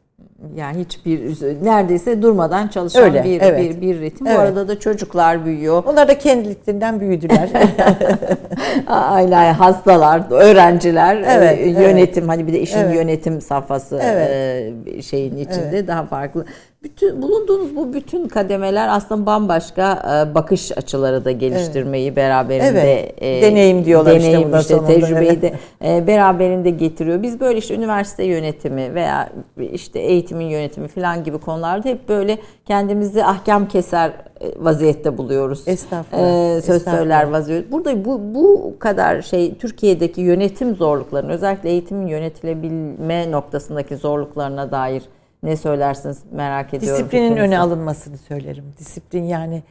[0.56, 1.20] Yani hiçbir
[1.64, 3.60] neredeyse durmadan çalışan Öyle, bir, evet.
[3.60, 4.28] bir bir ritim.
[4.28, 4.38] Evet.
[4.38, 5.84] Bu arada da çocuklar büyüyor.
[5.86, 7.50] Onlar da kendiliklerinden büyüdüler.
[8.88, 12.30] Aile hastalar, öğrenciler, evet, yönetim evet.
[12.30, 12.96] hani bir de işin evet.
[12.96, 15.04] yönetim safhası evet.
[15.04, 15.88] şeyin içinde evet.
[15.88, 16.46] daha farklı
[16.84, 19.94] bütün bulunduğunuz bu bütün kademeler aslında bambaşka
[20.32, 22.18] e, bakış açıları da geliştirmeyi evet.
[22.18, 23.14] beraberinde evet.
[23.18, 25.42] e, deneyim diyorlar deneyim işte, işte tecrübeyi evet.
[25.42, 25.54] de
[25.86, 27.24] e, beraberinde getiriyor.
[27.24, 29.30] Biz böyle işte üniversite yönetimi veya
[29.72, 35.68] işte eğitimin yönetimi falan gibi konularda hep böyle kendimizi ahkam keser e, vaziyette buluyoruz.
[35.68, 36.56] Estağfurullah.
[36.56, 37.02] Ee, söz Estağfurullah.
[37.02, 37.72] söyler vaziyette.
[37.72, 45.04] Burada bu bu kadar şey Türkiye'deki yönetim zorluklarını özellikle eğitimin yönetilebilme noktasındaki zorluklarına dair
[45.44, 47.00] ne söylersiniz merak ediyorum.
[47.00, 47.48] Disiplinin fikrinizi.
[47.48, 48.64] öne alınmasını söylerim.
[48.80, 49.64] Disiplin yani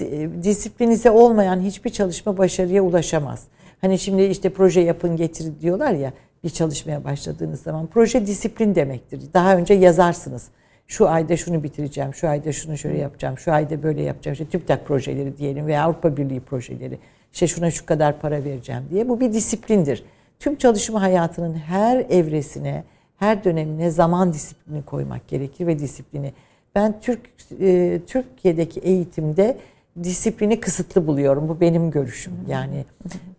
[0.00, 3.44] e, disiplinize olmayan hiçbir çalışma başarıya ulaşamaz.
[3.80, 6.12] Hani şimdi işte proje yapın getirin diyorlar ya
[6.44, 9.20] bir çalışmaya başladığınız zaman proje disiplin demektir.
[9.34, 10.48] Daha önce yazarsınız.
[10.86, 14.32] Şu ayda şunu bitireceğim, şu ayda şunu şöyle yapacağım, şu ayda böyle yapacağım.
[14.32, 16.98] İşte TÜBİTAK projeleri diyelim veya Avrupa Birliği projeleri.
[17.32, 19.08] İşte şuna şu kadar para vereceğim diye.
[19.08, 20.04] Bu bir disiplindir.
[20.38, 22.84] Tüm çalışma hayatının her evresine,
[23.16, 26.32] her dönemine zaman disiplini koymak gerekir ve disiplini.
[26.74, 27.20] Ben Türk
[27.60, 29.56] e, Türkiye'deki eğitimde
[30.02, 31.48] disiplini kısıtlı buluyorum.
[31.48, 32.32] Bu benim görüşüm.
[32.48, 32.84] Yani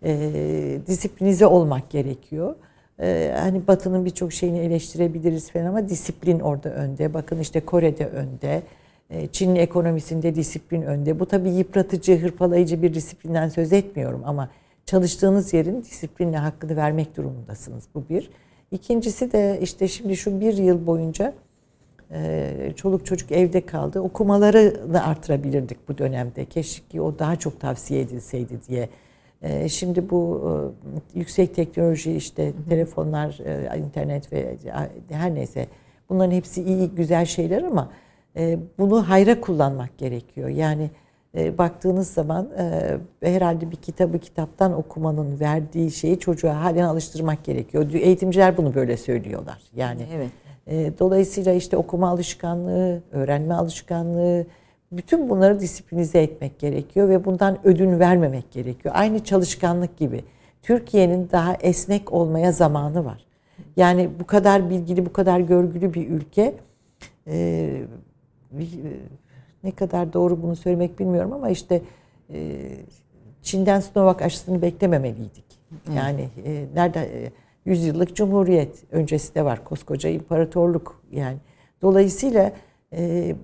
[0.04, 2.54] e, disiplinize olmak gerekiyor.
[3.00, 7.14] E, hani Batı'nın birçok şeyini eleştirebiliriz falan ama disiplin orada önde.
[7.14, 8.62] Bakın işte Kore'de önde.
[9.10, 11.20] E, Çin'in ekonomisinde disiplin önde.
[11.20, 14.50] Bu tabii yıpratıcı, hırpalayıcı bir disiplinden söz etmiyorum ama
[14.86, 17.84] çalıştığınız yerin disiplinle hakkını vermek durumundasınız.
[17.94, 18.30] Bu bir.
[18.72, 21.34] İkincisi de işte şimdi şu bir yıl boyunca
[22.12, 24.00] e, çoluk çocuk evde kaldı.
[24.00, 26.44] Okumalarını artırabilirdik bu dönemde.
[26.44, 28.88] Keşke o daha çok tavsiye edilseydi diye.
[29.42, 30.42] E, şimdi bu
[31.14, 33.38] e, yüksek teknoloji işte telefonlar,
[33.78, 34.56] internet ve
[35.10, 35.66] her neyse
[36.08, 37.90] bunların hepsi iyi güzel şeyler ama
[38.78, 40.48] bunu hayra kullanmak gerekiyor.
[40.48, 40.90] Yani
[41.36, 47.92] e, baktığınız zaman e, herhalde bir kitabı kitaptan okumanın verdiği şeyi çocuğa halen alıştırmak gerekiyor.
[47.92, 49.62] Eğitimciler bunu böyle söylüyorlar.
[49.76, 50.30] Yani evet.
[50.66, 54.46] e, dolayısıyla işte okuma alışkanlığı, öğrenme alışkanlığı
[54.92, 58.94] bütün bunları disiplinize etmek gerekiyor ve bundan ödün vermemek gerekiyor.
[58.98, 60.24] Aynı çalışkanlık gibi.
[60.62, 63.24] Türkiye'nin daha esnek olmaya zamanı var.
[63.76, 66.54] Yani bu kadar bilgili, bu kadar görgülü bir ülke
[67.26, 67.82] e,
[69.64, 71.82] ne kadar doğru bunu söylemek bilmiyorum ama işte
[72.32, 72.60] e,
[73.42, 75.44] Çin'den Sinovac aşısını beklememeliydik.
[75.96, 77.32] Yani e, nerede e,
[77.64, 81.36] yüzyıllık cumhuriyet öncesi de var koskoca imparatorluk yani.
[81.82, 82.52] Dolayısıyla
[82.92, 83.34] e,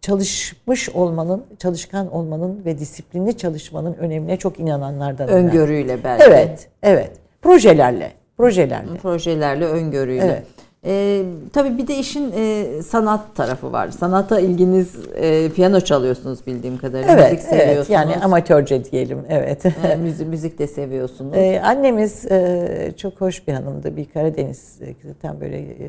[0.00, 5.28] çalışmış olmanın, çalışkan olmanın ve disiplinli çalışmanın önemine çok inananlardan.
[5.28, 6.24] Öngörüyle belki.
[6.24, 7.12] Evet, evet.
[7.42, 8.98] Projelerle, projelerle.
[8.98, 10.24] Projelerle, öngörüyle.
[10.24, 10.44] Evet.
[10.84, 13.90] E, tabii bir de işin e, sanat tarafı var.
[13.90, 17.12] Sanata ilginiz e, piyano çalıyorsunuz bildiğim kadarıyla.
[17.12, 17.76] Evet, müzik seviyorsunuz.
[17.76, 19.24] Evet, yani amatörce diyelim.
[19.28, 19.66] Evet.
[19.66, 21.36] E, müzik, müzik de seviyorsunuz.
[21.36, 23.96] E, annemiz e, çok hoş bir hanımdı.
[23.96, 25.88] Bir Karadeniz zaten böyle e,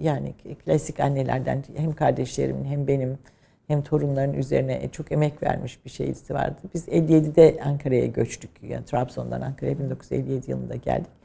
[0.00, 0.34] yani
[0.64, 3.18] klasik annelerden hem kardeşlerimin hem benim
[3.66, 6.56] hem torunların üzerine çok emek vermiş bir şeysi vardı.
[6.74, 8.50] Biz 57'de Ankara'ya göçtük.
[8.62, 11.21] Yani Trabzon'dan Ankara'ya 1957 yılında geldik.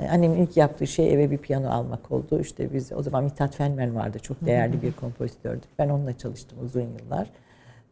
[0.00, 2.40] Ee, annemin ilk yaptığı şey eve bir piyano almak oldu.
[2.40, 4.18] İşte biz o zaman Mithat Fenmen vardı.
[4.18, 5.66] Çok değerli bir kompozitördü.
[5.78, 7.30] Ben onunla çalıştım uzun yıllar.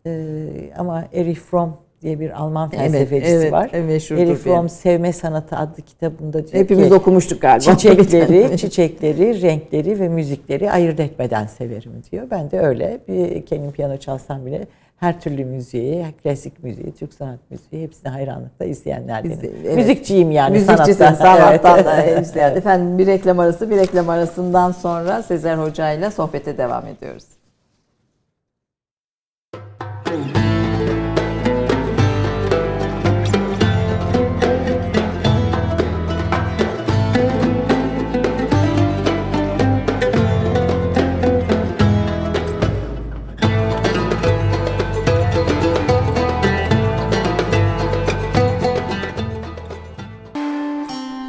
[0.06, 3.70] Ee, ama Erich Fromm diye bir Alman felsefecisi evet, var.
[3.72, 7.60] Evet, Erich Fromm Sevme Sanatı adlı kitabında diyor Hepimiz ki, okumuştuk galiba.
[7.60, 12.26] Çiçekleri, çiçekleri, renkleri ve müzikleri ayırt etmeden severim diyor.
[12.30, 13.00] Ben de öyle.
[13.08, 14.66] Bir kendim piyano çalsam bile
[15.04, 19.54] her türlü müziği, klasik müziği, Türk sanat müziği hepsine hayranlıkla izleyenlerdenim.
[19.64, 19.76] Evet.
[19.76, 21.36] Müzikçiyim yani Müzikçisin, sanattan.
[21.36, 22.26] sanattan evet.
[22.26, 22.56] izleyen.
[22.56, 27.24] Efendim bir reklam arası, bir reklam arasından sonra Sezer Hoca ile sohbete devam ediyoruz.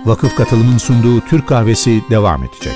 [0.06, 2.76] Vakıf Katılım'ın sunduğu Türk Kahvesi devam edecek.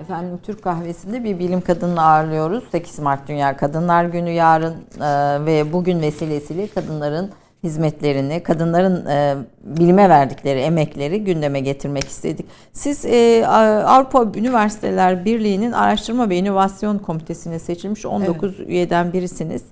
[0.00, 2.64] Efendim Türk Kahvesi'nde bir bilim kadını ağırlıyoruz.
[2.72, 7.30] 8 Mart Dünya Kadınlar Günü yarın e, ve bugün vesilesiyle kadınların
[7.64, 12.46] hizmetlerini, kadınların e, bilime verdikleri emekleri gündeme getirmek istedik.
[12.72, 13.46] Siz e,
[13.86, 18.68] Avrupa Üniversiteler Birliği'nin Araştırma ve İnovasyon Komitesi'ne seçilmiş 19 evet.
[18.68, 19.62] üyeden birisiniz.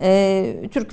[0.00, 0.92] E, Türk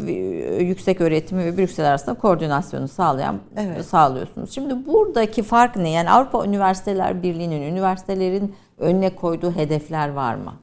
[0.61, 3.85] yüksek öğretimi ve Brüksel arasında koordinasyonu sağlayan evet.
[3.85, 4.51] sağlıyorsunuz.
[4.51, 5.89] Şimdi buradaki fark ne?
[5.89, 10.53] Yani Avrupa Üniversiteler Birliği'nin üniversitelerin önüne koyduğu hedefler var mı?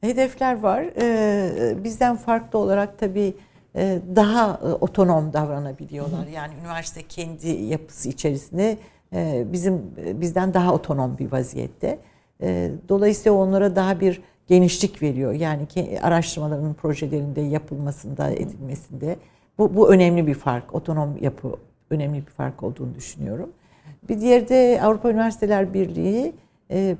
[0.00, 0.84] Hedefler var.
[1.00, 3.34] Ee, bizden farklı olarak tabii
[3.76, 6.26] e, daha e, otonom davranabiliyorlar.
[6.26, 8.78] Yani üniversite kendi yapısı içerisinde
[9.12, 11.98] e, bizim bizden daha otonom bir vaziyette.
[12.88, 15.32] Dolayısıyla onlara daha bir genişlik veriyor.
[15.32, 15.66] Yani
[16.02, 19.16] araştırmaların projelerinde yapılmasında, edilmesinde.
[19.58, 20.74] Bu, bu önemli bir fark.
[20.74, 21.56] Otonom yapı
[21.90, 23.50] önemli bir fark olduğunu düşünüyorum.
[24.08, 26.32] Bir diğeri de Avrupa Üniversiteler Birliği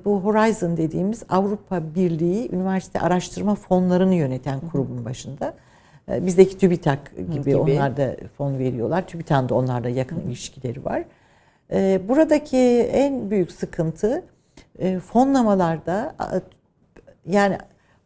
[0.04, 5.54] bu Horizon dediğimiz Avrupa Birliği üniversite araştırma fonlarını yöneten kurumun başında.
[6.08, 7.56] Ee, bizdeki TÜBİTAK gibi, gibi.
[7.56, 9.06] onlar da fon veriyorlar.
[9.06, 10.20] TÜBİTAK'ın da onlarla yakın Hı.
[10.20, 11.04] ilişkileri var.
[11.72, 12.56] Ee, buradaki
[12.92, 14.22] en büyük sıkıntı
[14.78, 16.14] e, fonlamalarda
[17.32, 17.58] yani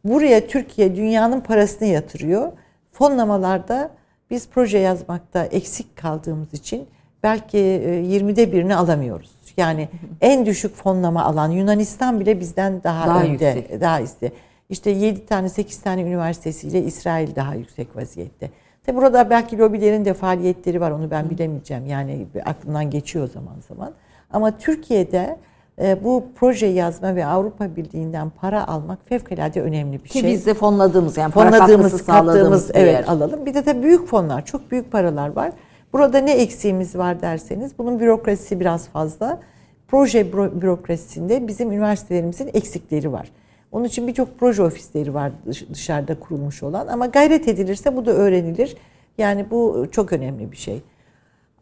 [0.05, 2.53] buraya Türkiye dünyanın parasını yatırıyor.
[2.93, 3.91] Fonlamalarda
[4.31, 6.89] biz proje yazmakta eksik kaldığımız için
[7.23, 9.31] belki 20'de e, birini alamıyoruz.
[9.57, 9.89] Yani
[10.21, 13.81] en düşük fonlama alan Yunanistan bile bizden daha, daha önde, yüksek.
[13.81, 14.33] daha iste.
[14.71, 18.51] İşte 7 tane 8 tane üniversitesiyle İsrail daha yüksek vaziyette.
[18.87, 21.87] Tabi burada belki lobilerin de faaliyetleri var onu ben bilemeyeceğim.
[21.87, 23.93] Yani aklımdan geçiyor zaman zaman.
[24.31, 25.37] Ama Türkiye'de
[25.79, 30.23] bu proje yazma ve Avrupa Birliği'nden para almak fevkalade önemli bir Ki şey.
[30.23, 33.05] Ki biz de fonladığımız yani fonladığımız, kattığımız evet yer.
[33.05, 33.47] alalım.
[33.47, 35.53] Bir de tabii büyük fonlar, çok büyük paralar var.
[35.93, 39.41] Burada ne eksiğimiz var derseniz bunun bürokrasisi biraz fazla.
[39.89, 43.31] Proje bürokrasisinde bizim üniversitelerimizin eksikleri var.
[43.73, 45.33] Onun için birçok proje ofisleri var
[45.73, 48.77] dışarıda kurulmuş olan ama gayret edilirse bu da öğrenilir.
[49.19, 50.83] Yani bu çok önemli bir şey.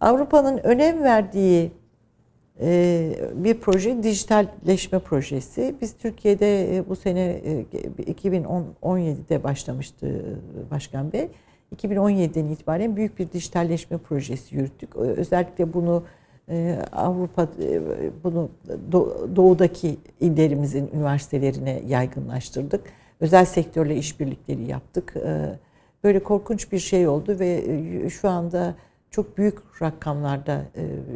[0.01, 1.73] Avrupa'nın önem verdiği
[3.35, 5.75] bir proje dijitalleşme projesi.
[5.81, 7.41] Biz Türkiye'de e, bu sene
[7.99, 10.25] 2017'de e, başlamıştı
[10.71, 11.29] Başkan Bey.
[11.77, 14.97] 2017'den itibaren büyük bir dijitalleşme projesi yürüttük.
[14.97, 16.03] Özellikle bunu
[16.49, 17.81] ee, Avrupa e,
[18.25, 18.51] bunu
[19.37, 22.81] doğudaki illerimizin üniversitelerine yaygınlaştırdık.
[23.21, 25.15] Özel sektörle işbirlikleri yaptık.
[25.17, 25.59] Ee,
[26.05, 27.65] böyle korkunç bir şey oldu ve
[28.05, 28.75] e, şu anda
[29.13, 30.63] çok büyük rakamlarda,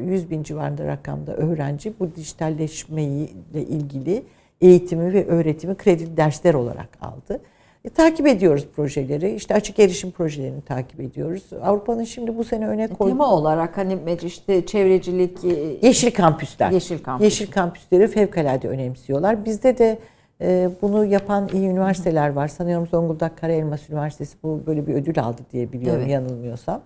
[0.06, 4.22] 100 e, bin civarında rakamda öğrenci bu dijitalleşmeyle ilgili
[4.60, 7.40] eğitimi ve öğretimi kredi dersler olarak aldı.
[7.84, 9.34] E, takip ediyoruz projeleri.
[9.34, 11.42] İşte açık erişim projelerini takip ediyoruz.
[11.62, 13.12] Avrupa'nın şimdi bu sene öne koyduğu...
[13.12, 15.44] Tema olarak hani işte çevrecilik...
[15.44, 16.70] E, yeşil kampüsler.
[16.70, 17.24] Yeşil kampüs.
[17.24, 19.44] Yeşil kampüsleri fevkalade önemsiyorlar.
[19.44, 19.98] Bizde de
[20.40, 22.48] e, bunu yapan iyi üniversiteler var.
[22.48, 26.12] Sanıyorum Zonguldak Karaelmas Üniversitesi bu böyle bir ödül aldı diye biliyorum evet.
[26.12, 26.82] yanılmıyorsam.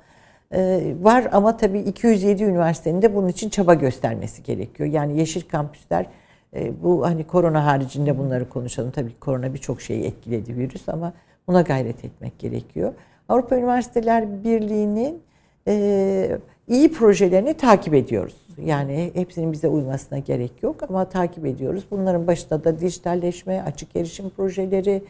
[0.55, 4.89] E, var ama tabii 207 üniversitenin de bunun için çaba göstermesi gerekiyor.
[4.89, 6.07] Yani yeşil kampüsler
[6.55, 8.91] e, bu hani korona haricinde bunları konuşalım.
[8.91, 11.13] Tabii korona birçok şeyi etkiledi virüs ama
[11.49, 12.93] buna gayret etmek gerekiyor.
[13.29, 15.23] Avrupa Üniversiteler Birliği'nin
[15.69, 16.39] e,
[16.69, 18.37] iyi projelerini takip ediyoruz.
[18.65, 21.85] Yani hepsinin bize uymasına gerek yok ama takip ediyoruz.
[21.91, 25.03] Bunların başında da dijitalleşme, açık erişim projeleri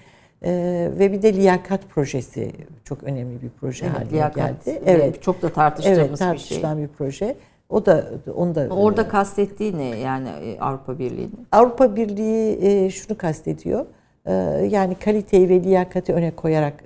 [0.43, 2.53] e, ve bir de liyakat projesi
[2.85, 4.83] çok önemli bir proje evet, haline liyakat, geldi.
[4.87, 6.89] Evet, çok da tartıştığımız evet, tartışılan bir şey.
[6.89, 7.37] bir proje.
[7.69, 11.47] O da onu da Orada kastettiği ne yani e, Avrupa Birliği'nin?
[11.53, 13.87] Avrupa Birliği e, şunu kastediyor.
[14.27, 14.33] E,
[14.71, 16.85] yani kaliteyi ve liyakati öne koyarak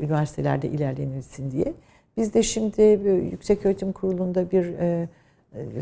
[0.00, 1.74] üniversitelerde ilerlenilsin diye.
[2.16, 2.82] Biz de şimdi
[3.32, 4.74] Yüksek Öğretim Kurulu'nda bir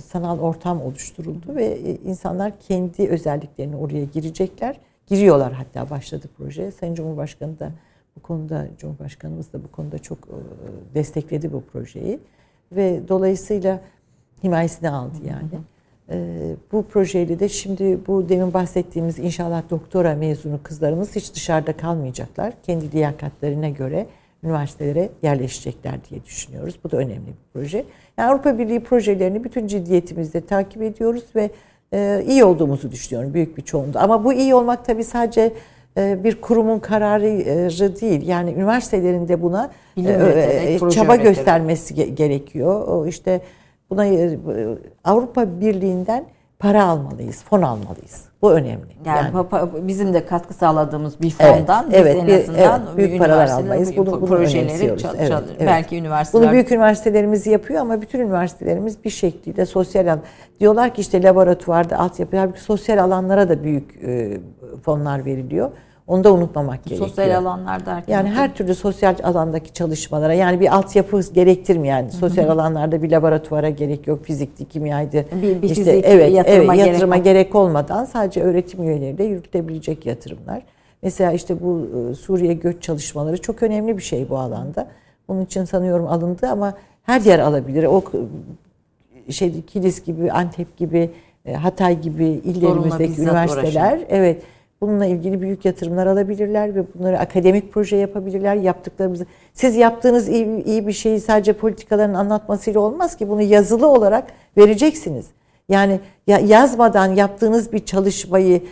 [0.01, 4.77] sanal ortam oluşturuldu ve insanlar kendi özelliklerini oraya girecekler.
[5.13, 6.71] Giriyorlar hatta başladı proje.
[6.71, 7.73] Sayın Cumhurbaşkanı da
[8.17, 10.19] bu konuda Cumhurbaşkanımız da bu konuda çok
[10.95, 12.19] destekledi bu projeyi
[12.73, 13.81] ve dolayısıyla
[14.45, 15.51] himayesine aldı yani.
[15.51, 15.61] Hı hı.
[16.11, 22.55] Ee, bu projeyle de şimdi bu demin bahsettiğimiz inşallah doktora mezunu kızlarımız hiç dışarıda kalmayacaklar.
[22.63, 24.07] Kendi liyakatlarına göre
[24.45, 26.79] üniversitelere yerleşecekler diye düşünüyoruz.
[26.85, 27.85] Bu da önemli bir proje.
[28.19, 31.51] Yani Avrupa Birliği projelerini bütün ciddiyetimizle takip ediyoruz ve e,
[32.27, 34.01] iyi olduğumuzu düşünüyorum büyük bir çoğunda.
[34.01, 35.53] Ama bu iyi olmak tabii sadece
[35.97, 37.27] e, bir kurumun kararı
[38.01, 38.29] değil.
[38.29, 43.07] Yani üniversitelerinde buna e, çaba göstermesi gerekiyor.
[43.07, 43.41] İşte
[43.93, 44.39] Buna e,
[45.05, 46.25] Avrupa Birliği'nden
[46.63, 48.25] para almalıyız, fon almalıyız.
[48.43, 48.87] Bu önemli.
[49.05, 53.49] Yani, yani bizim de katkı sağladığımız bir fondan evet, evet, en azından evet, büyük paralar
[53.49, 53.97] almayız.
[53.97, 55.67] Bunu, bunu projeleri çal, evet, evet.
[55.67, 60.19] belki üniversiteler Bunu büyük üniversitelerimiz yapıyor ama bütün üniversitelerimiz bir şekilde sosyal
[60.61, 64.39] diyorlar ki işte laboratuvarda altyapı halbuki sosyal alanlara da büyük e,
[64.85, 65.71] fonlar veriliyor.
[66.07, 67.09] Onu da unutmamak gerekiyor.
[67.09, 68.13] Sosyal alanlar derken?
[68.13, 72.11] Yani her türlü sosyal alandaki çalışmalara yani bir altyapı gerektirmiyor yani.
[72.11, 74.25] Sosyal alanlarda bir laboratuvara gerek yok.
[74.25, 75.27] Fizikti, kimyaydı.
[75.43, 80.07] Bir, bir işte, fizik, evet, yatırıma, evet, yatırıma gerek, gerek olmadan sadece öğretim üyeleriyle yürütülebilecek
[80.07, 80.63] yatırımlar.
[81.03, 84.89] Mesela işte bu e, Suriye göç çalışmaları çok önemli bir şey bu alanda.
[85.29, 87.85] Bunun için sanıyorum alındı ama her yer alabilir.
[87.85, 88.03] O
[89.31, 91.11] şey Kilis gibi, Antep gibi,
[91.45, 94.07] e, Hatay gibi illerimizdeki üniversiteler uğraşın.
[94.09, 94.43] evet
[94.83, 98.55] Bununla ilgili büyük yatırımlar alabilirler ve bunları akademik proje yapabilirler.
[98.55, 104.25] Yaptıklarımızı siz yaptığınız iyi, iyi bir şeyi sadece politikaların anlatmasıyla olmaz ki bunu yazılı olarak
[104.57, 105.27] vereceksiniz.
[105.69, 108.63] Yani ya yazmadan yaptığınız bir çalışmayı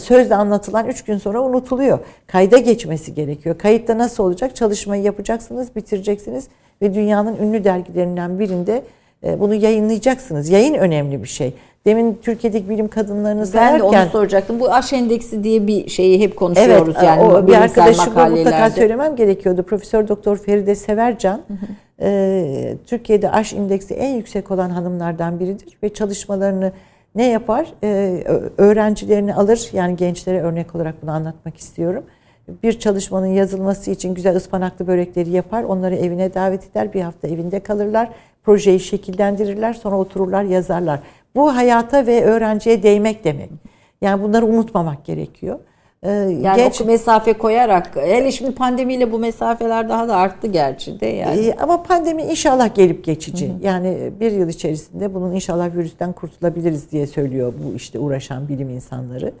[0.00, 1.98] sözle anlatılan üç gün sonra unutuluyor.
[2.26, 3.58] Kayda geçmesi gerekiyor.
[3.58, 4.56] Kayıtta nasıl olacak?
[4.56, 6.48] Çalışmayı yapacaksınız, bitireceksiniz
[6.82, 8.82] ve dünyanın ünlü dergilerinden birinde
[9.22, 10.48] bunu yayınlayacaksınız.
[10.48, 11.54] Yayın önemli bir şey.
[11.84, 13.92] Demin Türkiye'deki bilim kadınlarını sayarken...
[13.92, 14.60] Ben de onu soracaktım.
[14.60, 16.94] Bu aş endeksi diye bir şeyi hep konuşuyoruz.
[16.96, 19.62] Evet, yani o, bir arkadaşımla mutlaka söylemem gerekiyordu.
[19.62, 21.40] Profesör Doktor Feride Severcan,
[22.00, 26.72] e, Türkiye'de aş indeksi en yüksek olan hanımlardan biridir ve çalışmalarını
[27.14, 27.66] ne yapar?
[27.84, 28.22] E,
[28.58, 32.04] öğrencilerini alır, yani gençlere örnek olarak bunu anlatmak istiyorum.
[32.62, 37.60] Bir çalışmanın yazılması için güzel ıspanaklı börekleri yapar, onları evine davet eder, bir hafta evinde
[37.60, 38.08] kalırlar,
[38.46, 41.00] projeyi şekillendirirler, sonra otururlar, yazarlar.
[41.34, 43.50] Bu hayata ve öğrenciye değmek demek.
[44.00, 45.58] Yani bunları unutmamak gerekiyor.
[46.02, 51.06] Ee, yani Geç, mesafe koyarak, hele şimdi pandemiyle bu mesafeler daha da arttı gerçi de
[51.06, 51.40] yani.
[51.40, 53.48] Ee, ama pandemi inşallah gelip geçici.
[53.48, 53.56] Hı hı.
[53.62, 59.32] Yani bir yıl içerisinde bunun inşallah virüsten kurtulabiliriz diye söylüyor bu işte uğraşan bilim insanları.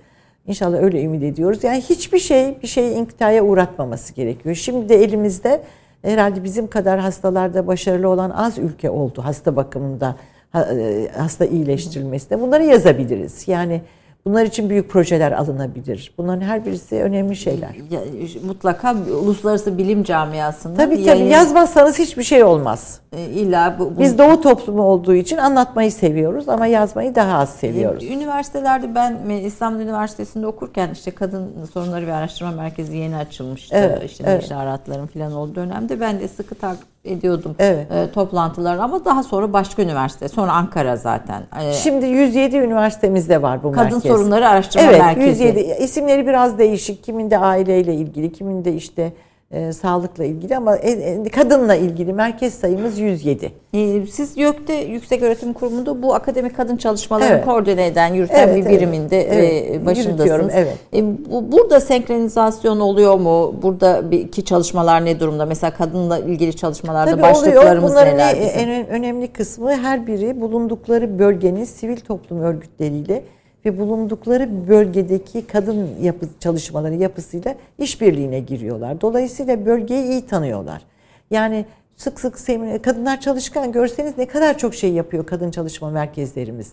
[0.46, 1.64] İnşallah öyle ümit ediyoruz.
[1.64, 4.54] Yani hiçbir şey bir şeyi inkitaya uğratmaması gerekiyor.
[4.54, 5.62] Şimdi de elimizde
[6.06, 10.16] herhalde bizim kadar hastalarda başarılı olan az ülke oldu hasta bakımında
[10.54, 13.48] e, hasta iyileştirilmesinde bunları yazabiliriz.
[13.48, 13.82] Yani
[14.26, 16.14] bunlar için büyük projeler alınabilir.
[16.18, 17.70] Bunların her birisi önemli şeyler.
[17.90, 18.00] Ya,
[18.46, 21.30] mutlaka uluslararası bilim camiasında tabii tabii yayın...
[21.30, 23.00] yazmazsanız hiçbir şey olmaz.
[23.12, 24.00] E, illa bu, bu...
[24.00, 28.04] Biz Doğu toplumu olduğu için anlatmayı seviyoruz ama yazmayı daha az seviyoruz.
[28.04, 33.76] E, üniversitelerde ben İstanbul Üniversitesi'nde okurken işte kadın sorunları ve araştırma merkezi yeni açılmıştı.
[33.76, 34.44] Evet, işte evet.
[34.44, 37.92] işaretlerin falan olduğu dönemde ben de sıkı takip ediyordum evet.
[37.92, 41.42] e, toplantılar ama daha sonra başka üniversite sonra Ankara zaten.
[41.62, 44.02] E, Şimdi 107 üniversitemizde var bu kadın merkez.
[44.02, 45.44] Kadın sorunları araştırma evet, merkezi.
[45.44, 47.04] 107 isimleri biraz değişik.
[47.04, 49.12] Kiminde aileyle ilgili, kiminde işte
[49.50, 53.52] e, sağlıkla ilgili ama e, e, kadınla ilgili merkez sayımız 107.
[53.74, 57.44] E, siz YÖK'te Yüksek Öğretim Kurumu'nda bu akademik kadın çalışmalarını evet.
[57.44, 59.86] koordine eden, yürüten evet, bir biriminde evet, evet.
[59.86, 60.52] başındasınız.
[60.54, 60.76] Evet.
[60.94, 63.54] E, bu, burada senkronizasyon oluyor mu?
[63.62, 65.46] Buradaki çalışmalar ne durumda?
[65.46, 68.06] Mesela kadınla ilgili çalışmalarda Tabii başlıklarımız oluyor.
[68.06, 68.34] neler?
[68.36, 73.22] Bunların en önemli kısmı her biri bulundukları bölgenin sivil toplum örgütleriyle
[73.66, 79.00] ve bulundukları bölgedeki kadın yapı çalışmaları yapısıyla işbirliğine giriyorlar.
[79.00, 80.82] Dolayısıyla bölgeyi iyi tanıyorlar.
[81.30, 81.64] Yani
[81.96, 82.38] sık sık
[82.82, 86.72] kadınlar çalışkan görseniz ne kadar çok şey yapıyor kadın çalışma merkezlerimiz.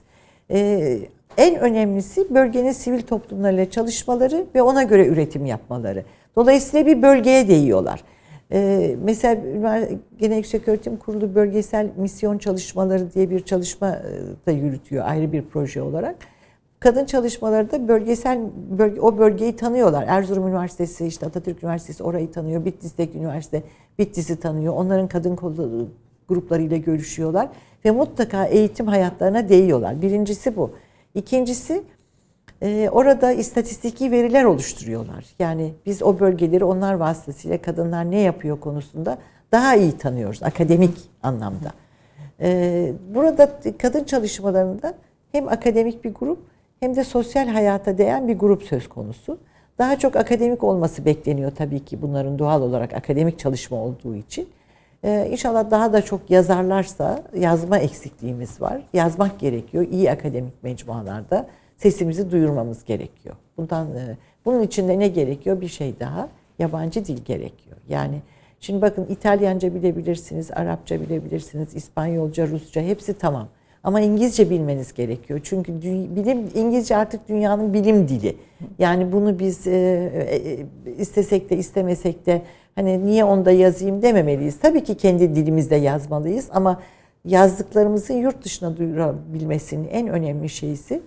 [0.52, 1.00] Ee,
[1.38, 6.04] en önemlisi bölgenin sivil toplumlarıyla çalışmaları ve ona göre üretim yapmaları.
[6.36, 8.04] Dolayısıyla bir bölgeye değiyorlar.
[8.52, 9.42] Ee, mesela
[10.20, 15.42] Genel Yüksek Öğretim Kurulu bölgesel misyon çalışmaları diye bir çalışma e, da yürütüyor ayrı bir
[15.42, 16.16] proje olarak
[16.84, 20.06] kadın çalışmaları da bölgesel bölge, o bölgeyi tanıyorlar.
[20.08, 22.66] Erzurum Üniversitesi, işte Atatürk Üniversitesi orayı tanıyor.
[22.66, 23.64] Bitlis'teki üniversite
[24.00, 24.74] Bitlis'i tanıyor.
[24.74, 25.36] Onların kadın
[26.28, 27.50] gruplarıyla görüşüyorlar
[27.86, 30.02] ve mutlaka eğitim hayatlarına değiyorlar.
[30.02, 30.72] Birincisi bu.
[31.16, 31.84] İkincisi
[32.62, 35.26] e, orada istatistiki veriler oluşturuyorlar.
[35.40, 39.18] Yani biz o bölgeleri onlar vasıtasıyla kadınlar ne yapıyor konusunda
[39.52, 41.72] daha iyi tanıyoruz akademik anlamda.
[42.42, 44.94] E, burada kadın çalışmalarında
[45.32, 46.53] hem akademik bir grup
[46.84, 49.38] hem de sosyal hayata değen bir grup söz konusu.
[49.78, 54.50] Daha çok akademik olması bekleniyor tabii ki bunların doğal olarak akademik çalışma olduğu için.
[55.04, 58.82] Ee, inşallah daha da çok yazarlarsa yazma eksikliğimiz var.
[58.94, 61.48] Yazmak gerekiyor iyi akademik mecmualarda.
[61.78, 63.36] Sesimizi duyurmamız gerekiyor.
[63.58, 65.62] Bundan e, bunun için de ne gerekiyor?
[65.62, 66.30] Bir şey daha.
[66.60, 67.78] Yabancı dil gerekiyor.
[67.90, 68.16] Yani
[68.60, 73.48] şimdi bakın İtalyanca bilebilirsiniz, Arapça bilebilirsiniz, İspanyolca, Rusça hepsi tamam.
[73.84, 75.40] Ama İngilizce bilmeniz gerekiyor.
[75.44, 75.82] Çünkü
[76.16, 78.36] bilim İngilizce artık dünyanın bilim dili.
[78.80, 82.42] Yani bunu biz e, e, istesek de istemesek de
[82.76, 84.60] hani niye onda yazayım dememeliyiz.
[84.60, 86.82] Tabii ki kendi dilimizde yazmalıyız ama
[87.26, 91.02] yazdıklarımızın yurt dışına duyurabilmesinin en önemli şeysi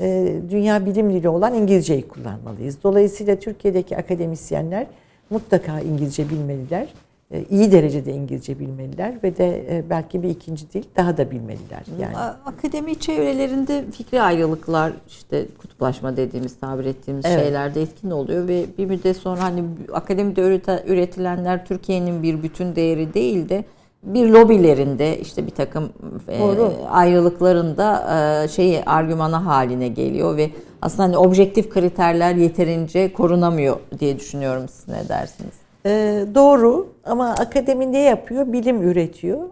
[0.00, 2.82] e, dünya bilim dili olan İngilizceyi kullanmalıyız.
[2.82, 4.86] Dolayısıyla Türkiye'deki akademisyenler
[5.30, 6.88] mutlaka İngilizce bilmeliler.
[7.30, 11.82] E, iyi derecede İngilizce bilmeliler ve de e, belki bir ikinci dil daha da bilmeliler.
[12.00, 12.16] Yani
[12.46, 17.40] akademi çevrelerinde fikri ayrılıklar işte kutuplaşma dediğimiz tabir ettiğimiz evet.
[17.40, 20.42] şeylerde etkin oluyor ve bir müddet sonra hani akademide
[20.86, 23.64] üretilenler Türkiye'nin bir bütün değeri değil de
[24.02, 25.92] bir lobilerinde işte bir takım
[26.28, 26.42] e,
[26.90, 28.08] ayrılıklarında
[28.44, 30.50] e, şeyi argümana haline geliyor ve
[30.82, 35.67] aslında hani objektif kriterler yeterince korunamıyor diye düşünüyorum siz ne dersiniz?
[35.86, 38.52] Ee, doğru ama akademi ne yapıyor?
[38.52, 39.48] Bilim üretiyor.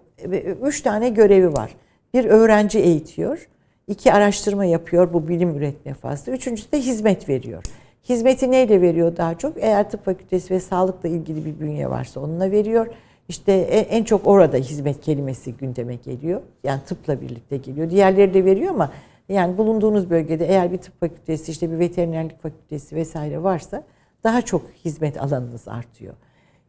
[0.63, 1.77] Üç tane görevi var.
[2.15, 3.49] Bir öğrenci eğitiyor.
[3.89, 6.33] iki araştırma yapıyor bu bilim üretme fazla.
[6.33, 7.63] Üçüncüsü de hizmet veriyor.
[8.09, 9.57] Hizmeti neyle veriyor daha çok?
[9.57, 12.87] Eğer tıp fakültesi ve sağlıkla ilgili bir bünye varsa onunla veriyor.
[13.29, 13.53] İşte
[13.91, 16.41] en çok orada hizmet kelimesi gündeme geliyor.
[16.65, 17.91] Yani tıpla birlikte geliyor.
[17.91, 18.91] Diğerleri de veriyor ama
[19.29, 23.83] yani bulunduğunuz bölgede eğer bir tıp fakültesi, işte bir veterinerlik fakültesi vesaire varsa
[24.27, 26.15] daha çok hizmet alanınız artıyor.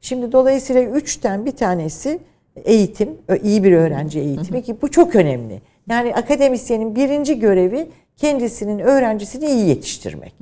[0.02, 2.20] Şimdi dolayısıyla üçten bir tanesi
[2.56, 3.10] eğitim,
[3.44, 5.62] iyi bir öğrenci eğitimi ki bu çok önemli.
[5.90, 10.34] Yani akademisyenin birinci görevi kendisinin öğrencisini iyi yetiştirmek.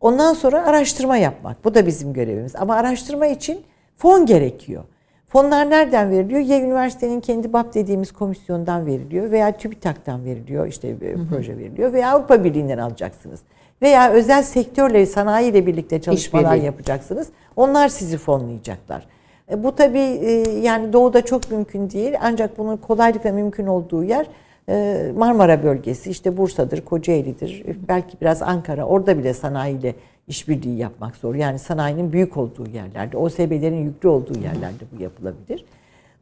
[0.00, 1.64] Ondan sonra araştırma yapmak.
[1.64, 2.56] Bu da bizim görevimiz.
[2.56, 3.60] Ama araştırma için
[3.96, 4.84] fon gerekiyor.
[5.28, 6.40] Fonlar nereden veriliyor?
[6.40, 10.66] Ya üniversitenin kendi BAP dediğimiz komisyondan veriliyor veya TÜBİTAK'tan veriliyor.
[10.66, 10.96] işte
[11.30, 13.40] proje veriliyor veya Avrupa Birliği'nden alacaksınız
[13.82, 16.66] veya özel sektörle, sanayiyle birlikte çalışmalar İşbirliği.
[16.66, 17.28] yapacaksınız.
[17.56, 19.06] Onlar sizi fonlayacaklar.
[19.50, 24.26] E, bu tabii e, yani doğuda çok mümkün değil ancak bunun kolaylıkla mümkün olduğu yer
[24.68, 28.84] e, Marmara bölgesi işte Bursa'dır, Kocaeli'dir, belki biraz Ankara.
[28.84, 29.94] Orada bile sanayiyle
[30.28, 31.34] işbirliği yapmak zor.
[31.34, 35.64] Yani sanayinin büyük olduğu yerlerde, OSB'lerin yüklü olduğu yerlerde bu yapılabilir.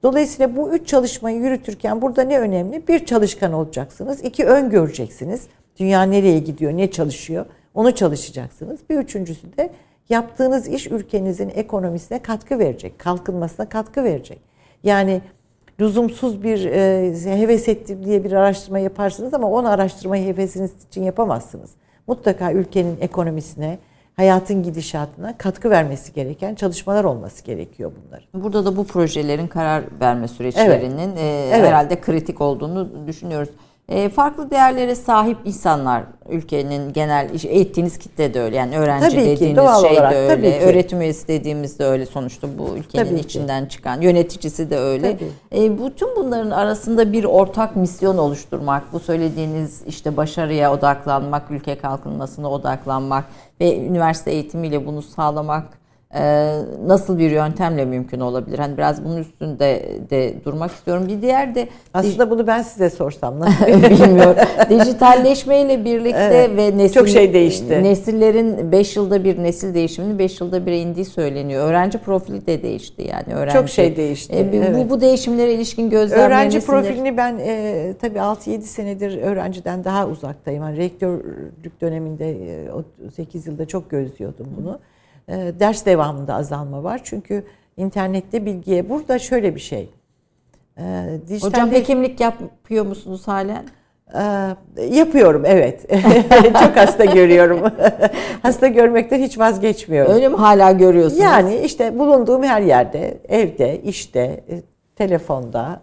[0.03, 2.89] Dolayısıyla bu üç çalışmayı yürütürken burada ne önemli?
[2.89, 5.43] Bir çalışkan olacaksınız, iki ön göreceksiniz.
[5.79, 8.81] Dünya nereye gidiyor, ne çalışıyor onu çalışacaksınız.
[8.91, 9.71] Bir üçüncüsü de
[10.09, 14.41] yaptığınız iş ülkenizin ekonomisine katkı verecek, kalkınmasına katkı verecek.
[14.85, 15.21] Yani
[15.81, 21.71] lüzumsuz bir e, heves ettim diye bir araştırma yaparsınız ama onu araştırmayı hevesiniz için yapamazsınız.
[22.07, 23.79] Mutlaka ülkenin ekonomisine,
[24.17, 28.29] hayatın gidişatına katkı vermesi gereken çalışmalar olması gerekiyor bunlar.
[28.35, 31.19] Burada da bu projelerin karar verme süreçlerinin evet.
[31.19, 31.67] E, evet.
[31.67, 33.51] herhalde kritik olduğunu düşünüyoruz.
[33.89, 38.57] E, farklı değerlere sahip insanlar ülkenin genel eğittiğiniz kitle de öyle.
[38.57, 40.61] Yani öğrenci tabii dediğiniz ki, şey olarak, de öyle.
[40.61, 43.71] Öğretim üyesi dediğimiz de öyle sonuçta bu ülkenin tabii içinden ki.
[43.71, 44.01] çıkan.
[44.01, 45.19] Yöneticisi de öyle.
[45.55, 52.51] E, bütün bunların arasında bir ortak misyon oluşturmak, bu söylediğiniz işte başarıya odaklanmak, ülke kalkınmasına
[52.51, 53.25] odaklanmak
[53.61, 55.78] ve üniversite eğitimiyle bunu sağlamak
[56.87, 58.59] nasıl bir yöntemle mümkün olabilir?
[58.59, 61.09] Hani biraz bunun üstünde de durmak istiyorum.
[61.09, 64.37] Bir diğer de aslında bunu ben size sorsam nasıl bilmiyorum.
[64.71, 67.83] Dijitalleşmeyle birlikte evet, ve nesil, çok şey değişti.
[67.83, 71.69] Nesillerin 5 yılda bir nesil değişiminin 5 yılda bir indiği söyleniyor.
[71.69, 73.59] Öğrenci profili de değişti yani öğrenci.
[73.59, 74.37] Çok şey değişti.
[74.37, 74.91] E, bu, evet.
[74.91, 80.63] bu değişimlere ilişkin gözlemleriniz Öğrenci profilini ben e, tabii 6-7 senedir öğrenciden daha uzaktayım.
[80.63, 82.31] Yani rektörlük döneminde
[83.07, 84.73] e, 8 yılda çok gözlüyordum bunu.
[84.73, 84.79] Hı
[85.29, 87.01] ders devamında azalma var.
[87.05, 87.45] Çünkü
[87.77, 89.91] internette bilgiye burada şöyle bir şey.
[90.79, 93.65] E, Hocam hekimlik yapıyor musunuz halen?
[94.79, 95.87] E, yapıyorum evet.
[96.63, 97.61] Çok hasta görüyorum.
[98.43, 100.13] hasta görmekten hiç vazgeçmiyorum.
[100.13, 101.23] Öyle mi hala görüyorsunuz?
[101.23, 104.45] Yani işte bulunduğum her yerde, evde, işte,
[104.99, 105.81] telefonda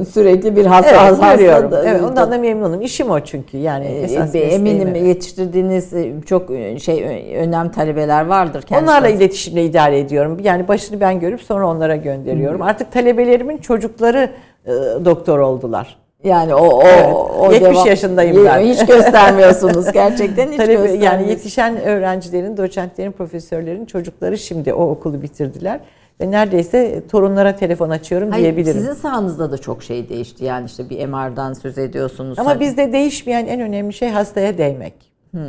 [0.00, 1.70] e, sürekli bir hasta evet, hasta görüyorum.
[1.86, 2.80] Evet, ondan da memnunum.
[2.80, 3.56] İşim o çünkü.
[3.56, 3.86] Yani
[4.34, 5.06] e, eminim evet.
[5.06, 5.92] yetiştirdiğiniz
[6.26, 6.48] çok
[6.80, 7.04] şey
[7.36, 8.90] önem talebeler vardır kendisi.
[8.90, 10.38] Onlarla iletişimle idare ediyorum.
[10.42, 12.60] Yani başını ben görüp sonra onlara gönderiyorum.
[12.60, 12.66] Hmm.
[12.66, 14.30] Artık talebelerimin çocukları
[14.66, 14.70] e,
[15.04, 15.96] doktor oldular.
[16.24, 17.14] Yani o o, evet.
[17.38, 18.60] o 70 devam, yaşındayım ben.
[18.60, 25.80] Hiç göstermiyorsunuz gerçekten hiç Talebe, Yani yetişen öğrencilerin, doçentlerin, profesörlerin çocukları şimdi o okulu bitirdiler
[26.20, 28.80] ve neredeyse torunlara telefon açıyorum Hayır, diyebilirim.
[28.80, 30.44] Sizin sahanızda da çok şey değişti.
[30.44, 32.38] Yani işte bir MR'dan söz ediyorsunuz.
[32.38, 32.60] Ama hani...
[32.60, 34.94] bizde değişmeyen en önemli şey hastaya değmek.
[35.30, 35.40] Hmm.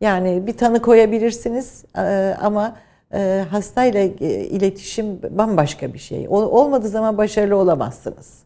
[0.00, 2.76] Yani bir tanı koyabilirsiniz e, ama
[3.14, 6.26] e, hastayla e, iletişim bambaşka bir şey.
[6.28, 8.38] Olmadığı zaman başarılı olamazsınız.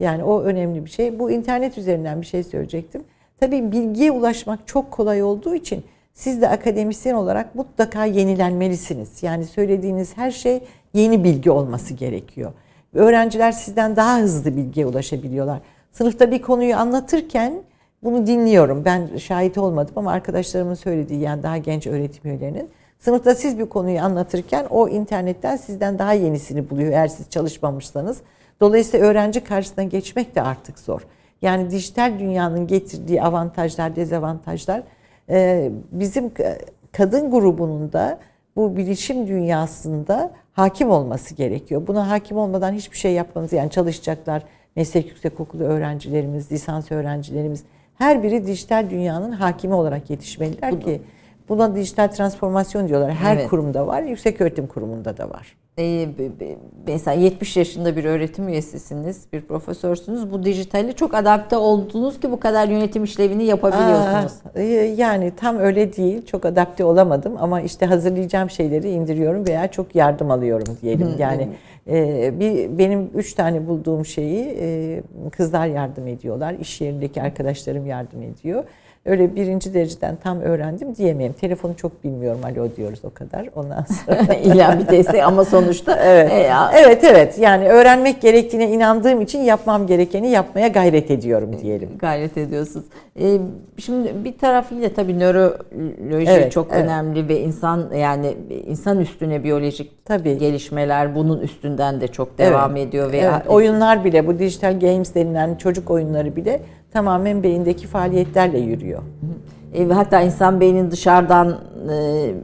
[0.00, 1.18] Yani o önemli bir şey.
[1.18, 3.04] Bu internet üzerinden bir şey söyleyecektim.
[3.40, 5.84] Tabii bilgiye ulaşmak çok kolay olduğu için
[6.14, 9.22] siz de akademisyen olarak mutlaka yenilenmelisiniz.
[9.22, 10.62] Yani söylediğiniz her şey
[10.94, 12.52] yeni bilgi olması gerekiyor.
[12.94, 15.60] Öğrenciler sizden daha hızlı bilgiye ulaşabiliyorlar.
[15.92, 17.62] Sınıfta bir konuyu anlatırken
[18.02, 18.84] bunu dinliyorum.
[18.84, 24.00] Ben şahit olmadım ama arkadaşlarımın söylediği yani daha genç öğretim üyelerinin sınıfta siz bir konuyu
[24.00, 28.18] anlatırken o internetten sizden daha yenisini buluyor eğer siz çalışmamışsanız.
[28.60, 31.00] Dolayısıyla öğrenci karşısına geçmek de artık zor.
[31.42, 34.82] Yani dijital dünyanın getirdiği avantajlar, dezavantajlar
[35.92, 36.32] bizim
[36.92, 38.18] kadın grubunun da
[38.56, 41.86] bu bilişim dünyasında hakim olması gerekiyor.
[41.86, 44.42] Buna hakim olmadan hiçbir şey yapmanız yani çalışacaklar
[44.76, 47.64] meslek yüksekokulu öğrencilerimiz, lisans öğrencilerimiz
[47.98, 51.02] her biri dijital dünyanın hakimi olarak yetişmeliler ki
[51.48, 53.12] buna dijital transformasyon diyorlar.
[53.12, 53.48] Her evet.
[53.48, 56.08] kurumda var, yüksek öğretim kurumunda da var e,
[56.86, 60.32] mesela 70 yaşında bir öğretim üyesisiniz, bir profesörsünüz.
[60.32, 64.32] Bu dijitali çok adapte oldunuz ki bu kadar yönetim işlevini yapabiliyorsunuz.
[64.56, 64.64] Aa, e,
[64.96, 66.26] yani tam öyle değil.
[66.26, 71.08] Çok adapte olamadım ama işte hazırlayacağım şeyleri indiriyorum veya çok yardım alıyorum diyelim.
[71.18, 71.48] Yani
[71.88, 76.54] e, bir benim üç tane bulduğum şeyi e, kızlar yardım ediyorlar.
[76.60, 78.64] İş yerindeki arkadaşlarım yardım ediyor
[79.04, 81.32] öyle birinci dereceden tam öğrendim diyemeyim.
[81.32, 83.48] Telefonu çok bilmiyorum alo diyoruz o kadar.
[83.54, 86.32] Ondan sonra illa bir destek ama sonuçta evet.
[86.32, 91.90] E, evet evet yani öğrenmek gerektiğine inandığım için yapmam gerekeni yapmaya gayret ediyorum diyelim.
[91.98, 92.86] Gayret ediyorsunuz.
[93.20, 93.38] Ee,
[93.78, 96.84] şimdi bir tarafıyla tabii nöroloji evet, çok evet.
[96.84, 98.34] önemli ve insan yani
[98.66, 100.38] insan üstüne biyolojik tabii.
[100.38, 102.88] gelişmeler bunun üstünden de çok devam evet.
[102.88, 103.48] ediyor ve evet.
[103.48, 106.60] oyunlar bile bu dijital games denilen çocuk oyunları bile
[106.94, 109.02] tamamen beyindeki faaliyetlerle yürüyor.
[109.74, 111.58] E, hatta insan beynin dışarıdan
[111.90, 112.34] e,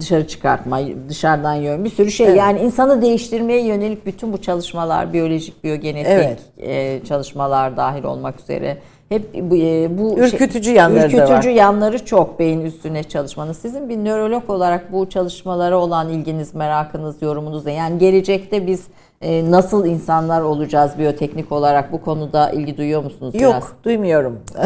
[0.00, 2.26] dışarı çıkartma, dışarıdan yön bir sürü şey.
[2.26, 2.38] Evet.
[2.38, 6.40] Yani insanı değiştirmeye yönelik bütün bu çalışmalar, biyolojik, biyogenetik evet.
[6.58, 11.34] e, çalışmalar dahil olmak üzere hep bu, e, bu şey, ürkütücü şey, yanları ürkütücü da
[11.34, 11.42] var.
[11.42, 13.58] yanları çok beyin üstüne çalışmanız.
[13.58, 17.72] Sizin bir nörolog olarak bu çalışmalara olan ilginiz, merakınız, yorumunuz ne?
[17.72, 18.86] Yani gelecekte biz
[19.22, 23.42] nasıl insanlar olacağız biyoteknik olarak bu konuda ilgi duyuyor musunuz biraz?
[23.42, 24.40] Yok, duymuyorum.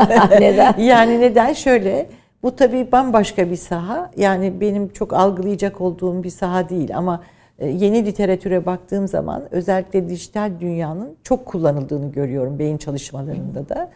[0.40, 0.74] neden?
[0.78, 1.52] yani neden?
[1.52, 2.08] Şöyle,
[2.42, 4.10] bu tabii bambaşka bir saha.
[4.16, 7.22] Yani benim çok algılayacak olduğum bir saha değil ama
[7.58, 13.90] e, yeni literatüre baktığım zaman özellikle dijital dünyanın çok kullanıldığını görüyorum beyin çalışmalarında da.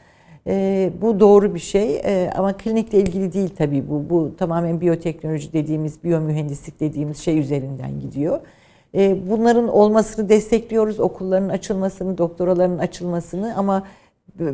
[0.46, 4.10] E, bu doğru bir şey e, ama klinikle ilgili değil tabii bu.
[4.10, 8.40] Bu tamamen biyoteknoloji dediğimiz, biyomühendislik dediğimiz şey üzerinden gidiyor.
[8.94, 13.86] E, bunların olmasını destekliyoruz, okulların açılmasını, doktoraların açılmasını ama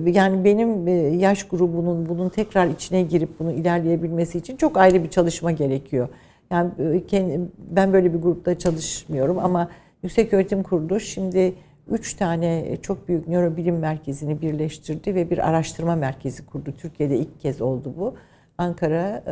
[0.06, 5.10] yani benim e, yaş grubunun bunun tekrar içine girip bunu ilerleyebilmesi için çok ayrı bir
[5.10, 6.08] çalışma gerekiyor.
[6.50, 6.70] Yani
[7.12, 9.68] e, ben böyle bir grupta çalışmıyorum ama
[10.02, 11.54] Yüksek Öğretim Kurulu şimdi
[11.90, 16.74] üç tane çok büyük nörobilim merkezini birleştirdi ve bir araştırma merkezi kurdu.
[16.78, 18.14] Türkiye'de ilk kez oldu bu.
[18.58, 19.22] Ankara,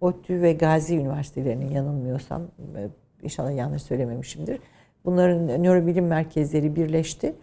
[0.00, 2.42] ODTÜ ve Gazi Üniversitelerinin yanılmıyorsam
[3.26, 4.58] İnşallah yanlış söylememişimdir.
[5.04, 7.34] Bunların nörobilim merkezleri birleşti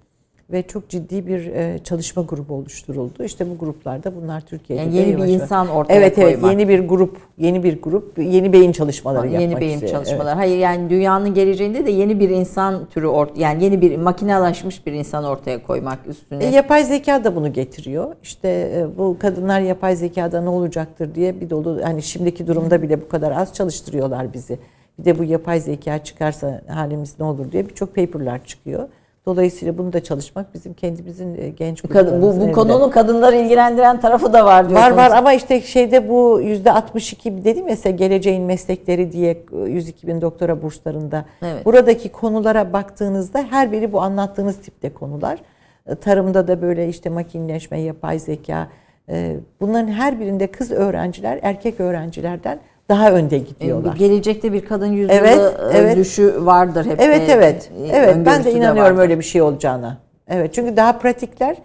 [0.51, 3.23] ve çok ciddi bir e, çalışma grubu oluşturuldu.
[3.23, 6.33] İşte bu gruplarda bunlar Türkiye'de yani yeni bir insan ortaya evet, koymak.
[6.33, 9.91] Evet yeni bir grup, yeni bir grup, yeni beyin çalışmaları yeni yapmak beyin istiyor.
[9.91, 10.27] çalışmaları.
[10.27, 10.37] Evet.
[10.37, 14.91] Hayır yani dünyanın geleceğinde de yeni bir insan türü ort yani yeni bir makinalaşmış bir
[14.91, 16.45] insan ortaya koymak üstüne.
[16.45, 18.15] E, yapay zeka da bunu getiriyor.
[18.23, 23.01] İşte e, bu kadınlar yapay zekada ne olacaktır diye bir dolu hani şimdiki durumda bile
[23.01, 24.59] bu kadar az çalıştırıyorlar bizi
[24.99, 28.87] bir de bu yapay zeka çıkarsa halimiz ne olur diye birçok paperlar çıkıyor.
[29.25, 34.33] Dolayısıyla bunu da çalışmak bizim kendimizin e, genç Kadın, bu, bu konunun kadınları ilgilendiren tarafı
[34.33, 34.97] da var diyorsunuz.
[34.97, 40.21] Var var ama işte şeyde bu yüzde 62 dedim ya geleceğin meslekleri diye 102 bin
[40.21, 41.25] doktora burslarında.
[41.41, 41.65] Evet.
[41.65, 45.39] Buradaki konulara baktığınızda her biri bu anlattığınız tipte konular.
[45.87, 48.67] E, tarımda da böyle işte makineleşme, yapay zeka.
[49.09, 53.95] E, bunların her birinde kız öğrenciler erkek öğrencilerden daha önde gidiyorlar.
[53.95, 55.39] Gelecekte bir kadın yüzyılı evet,
[55.73, 55.97] e, evet.
[55.97, 57.01] düşü vardır hep.
[57.01, 57.71] Evet evet.
[57.83, 59.97] E, evet ben de inanıyorum de öyle bir şey olacağına.
[60.27, 61.57] Evet çünkü daha pratikler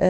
[0.00, 0.06] e,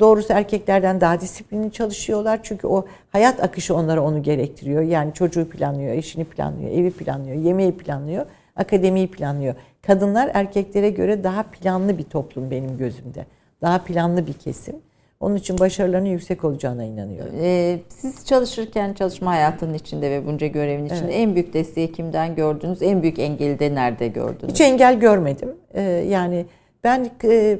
[0.00, 2.40] doğrusu erkeklerden daha disiplinli çalışıyorlar.
[2.42, 4.82] Çünkü o hayat akışı onlara onu gerektiriyor.
[4.82, 8.26] Yani çocuğu planlıyor, eşini planlıyor, evi planlıyor, yemeği planlıyor,
[8.56, 9.54] akademiyi planlıyor.
[9.86, 13.26] Kadınlar erkeklere göre daha planlı bir toplum benim gözümde.
[13.62, 14.76] Daha planlı bir kesim.
[15.20, 17.32] Onun için başarılarının yüksek olacağına inanıyorum.
[17.40, 21.14] Ee, siz çalışırken çalışma hayatının içinde ve bunca görevin içinde evet.
[21.14, 22.82] en büyük desteği kimden gördünüz?
[22.82, 24.52] En büyük engeli de nerede gördünüz?
[24.52, 25.54] Hiç engel görmedim.
[25.74, 26.46] Ee, yani
[26.84, 27.58] ben e,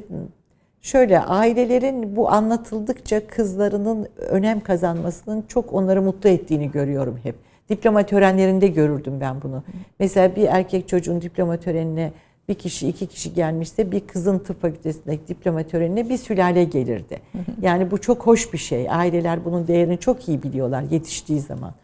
[0.80, 7.34] şöyle ailelerin bu anlatıldıkça kızlarının önem kazanmasının çok onları mutlu ettiğini görüyorum hep.
[7.68, 9.62] Diploma törenlerinde görürdüm ben bunu.
[9.98, 12.12] Mesela bir erkek çocuğun diploma törenine
[12.48, 17.18] bir kişi iki kişi gelmişse bir kızın tıp fakültesindeki diploma törenine bir sülale gelirdi.
[17.62, 18.90] Yani bu çok hoş bir şey.
[18.90, 21.74] Aileler bunun değerini çok iyi biliyorlar yetiştiği zaman.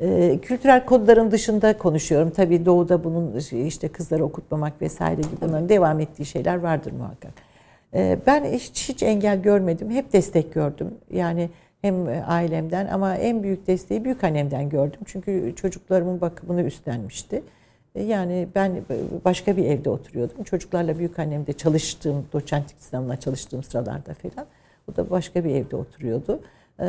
[0.00, 2.30] Ee, kültürel kodların dışında konuşuyorum.
[2.30, 7.32] Tabii doğuda bunun işte kızları okutmamak vesaire gibi bunların devam ettiği şeyler vardır muhakkak.
[7.94, 9.90] Ee, ben hiç, hiç engel görmedim.
[9.90, 10.94] Hep destek gördüm.
[11.10, 11.50] Yani
[11.82, 11.94] hem
[12.26, 15.00] ailemden ama en büyük desteği büyük annemden gördüm.
[15.06, 17.42] Çünkü çocuklarımın bakımını üstlenmişti.
[18.02, 18.84] Yani ben
[19.24, 20.44] başka bir evde oturuyordum.
[20.44, 24.46] Çocuklarla büyük annemde çalıştığım, doçentlik sınavına çalıştığım sıralarda falan.
[24.92, 26.40] O da başka bir evde oturuyordu.
[26.80, 26.86] Ee,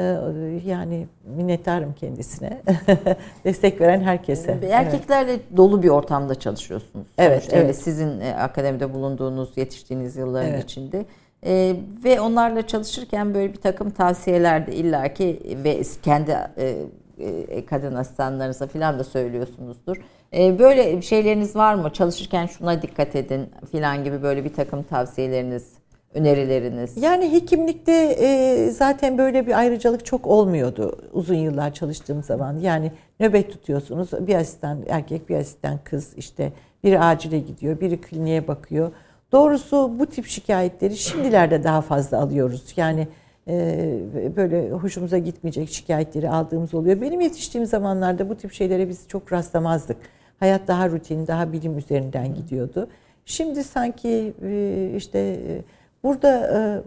[0.66, 1.08] yani
[1.38, 2.62] minnettarım kendisine.
[3.46, 4.60] Destek veren herkese.
[4.72, 5.42] Erkeklerle evet.
[5.58, 7.08] dolu bir ortamda çalışıyorsunuz.
[7.18, 7.76] Evet, evet.
[7.76, 10.64] Sizin e, akademide bulunduğunuz, yetiştiğiniz yılların evet.
[10.64, 11.06] içinde.
[11.46, 16.76] Ee, ve onlarla çalışırken böyle bir takım tavsiyeler de illaki ve kendi e,
[17.20, 19.98] e, kadın asistanlarınıza falan da söylüyorsunuzdur.
[20.34, 21.90] E, böyle şeyleriniz var mı?
[21.94, 25.74] Çalışırken şuna dikkat edin falan gibi böyle bir takım tavsiyeleriniz
[26.14, 26.98] önerileriniz?
[26.98, 32.60] Yani hekimlikte e, zaten böyle bir ayrıcalık çok olmuyordu uzun yıllar çalıştığım zaman.
[32.60, 34.10] Yani nöbet tutuyorsunuz.
[34.28, 36.54] Bir asistan erkek, bir asistan kız işte
[36.84, 38.92] biri acile gidiyor, biri kliniğe bakıyor.
[39.32, 42.74] Doğrusu bu tip şikayetleri şimdilerde daha fazla alıyoruz.
[42.76, 43.08] Yani
[43.48, 47.02] e, böyle hoşumuza gitmeyecek şikayetleri aldığımız oluyor.
[47.02, 49.98] Benim yetiştiğim zamanlarda bu tip şeylere biz çok rastlamazdık.
[50.40, 52.88] Hayat daha rutin, daha bilim üzerinden gidiyordu.
[53.26, 55.62] Şimdi sanki e, işte e,
[56.04, 56.84] burada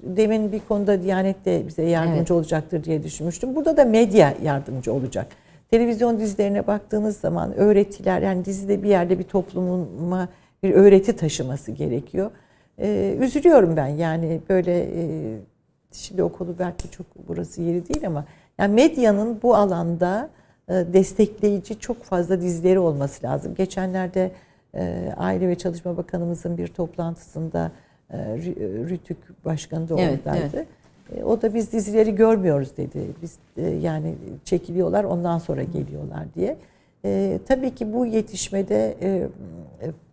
[0.00, 2.30] demin bir konuda Diyanet de bize yardımcı evet.
[2.30, 3.54] olacaktır diye düşünmüştüm.
[3.56, 5.26] Burada da medya yardımcı olacak.
[5.70, 10.28] Televizyon dizilerine baktığınız zaman öğretiler yani dizide bir yerde bir toplumuma
[10.62, 12.30] bir öğreti taşıması gerekiyor.
[13.20, 14.88] üzülüyorum ben yani böyle
[15.92, 18.24] şimdi o konu belki çok burası yeri değil ama
[18.58, 23.54] yani medyanın bu alanda e, destekleyici çok fazla dizileri olması lazım.
[23.54, 24.30] Geçenlerde
[24.74, 27.72] e, Aile ve Çalışma Bakanımızın bir toplantısında
[28.10, 28.16] e,
[28.88, 30.56] Rütük Başkanı da evet, oradaydı.
[30.56, 31.24] Evet.
[31.24, 32.98] O da biz dizileri görmüyoruz dedi.
[33.22, 33.38] Biz
[33.82, 34.14] yani
[34.44, 36.56] çekiliyorlar ondan sonra geliyorlar diye.
[37.46, 38.96] tabii ki bu yetişmede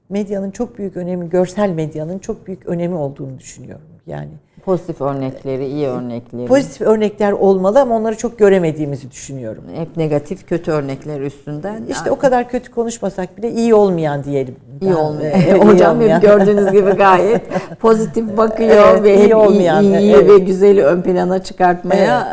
[0.09, 3.85] medyanın çok büyük önemi, görsel medyanın çok büyük önemi olduğunu düşünüyorum.
[4.07, 4.29] Yani
[4.65, 6.45] Pozitif örnekleri, iyi örnekleri.
[6.45, 9.63] Pozitif örnekler olmalı ama onları çok göremediğimizi düşünüyorum.
[9.75, 11.83] Hep negatif, kötü örnekler üstünden.
[11.89, 12.11] İşte yani.
[12.11, 14.55] o kadar kötü konuşmasak bile iyi olmayan diyelim.
[14.81, 15.39] İyi olmayan.
[15.39, 16.21] E, hocam olmayan.
[16.21, 17.41] gördüğünüz gibi gayet
[17.79, 20.29] pozitif bakıyor evet, ve iyi hep olmayan, iyi, iyi evet.
[20.29, 22.27] ve güzeli ön plana çıkartmaya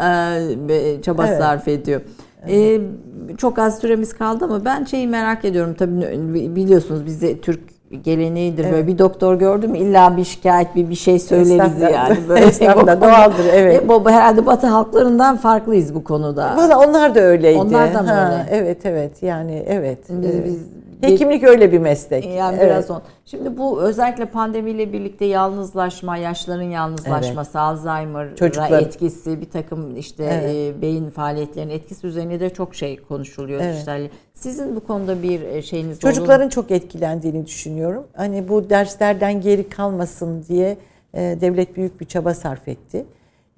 [0.68, 1.04] evet.
[1.04, 1.38] çaba evet.
[1.38, 2.00] sarf ediyor.
[2.46, 2.80] Evet.
[3.30, 5.74] Ee, çok az süremiz kaldı ama ben şeyi merak ediyorum.
[5.78, 7.60] Tabii biliyorsunuz bizde Türk
[8.04, 8.72] geleneğidir evet.
[8.72, 13.82] böyle bir doktor gördüm illa bir şikayet bir bir şey söyleriz yani böyle doğaldır evet.
[13.82, 16.56] E, bu herhalde Batı halklarından farklıyız bu konuda.
[16.56, 17.58] Valla onlar da öyleydi.
[17.58, 18.62] Onlar da mı ha, öyle?
[18.62, 19.98] Evet evet yani evet.
[20.08, 20.58] Biz, biz
[21.00, 22.26] Hekimlik öyle bir meslek.
[22.26, 22.70] Yani evet.
[22.70, 23.02] biraz on.
[23.26, 27.56] Şimdi bu özellikle pandemiyle birlikte yalnızlaşma, yaşların yalnızlaşması, evet.
[27.56, 28.82] Alzheimer Çocuklar.
[28.82, 30.76] etkisi, bir takım işte evet.
[30.76, 33.60] e, beyin faaliyetlerinin etkisi üzerine de çok şey konuşuluyor.
[33.60, 33.78] Evet.
[33.78, 38.06] İşte sizin bu konuda bir e, şeyiniz Çocukların olur çok etkilendiğini düşünüyorum.
[38.16, 40.76] Hani bu derslerden geri kalmasın diye
[41.14, 43.04] e, devlet büyük bir çaba sarf etti.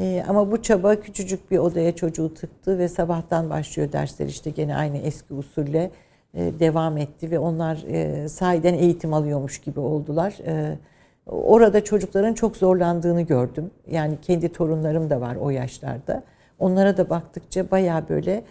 [0.00, 4.76] E, ama bu çaba küçücük bir odaya çocuğu tıktı ve sabahtan başlıyor dersler işte gene
[4.76, 5.90] aynı eski usulle
[6.34, 10.38] devam etti ve onlar e, sahiden eğitim alıyormuş gibi oldular.
[10.46, 10.78] E,
[11.26, 13.70] orada çocukların çok zorlandığını gördüm.
[13.90, 16.22] Yani kendi torunlarım da var o yaşlarda.
[16.58, 18.44] Onlara da baktıkça baya böyle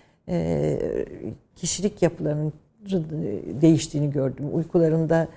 [1.55, 2.53] kişilik yapılarının
[3.61, 4.45] değiştiğini gördüm.
[4.53, 5.27] Uykularında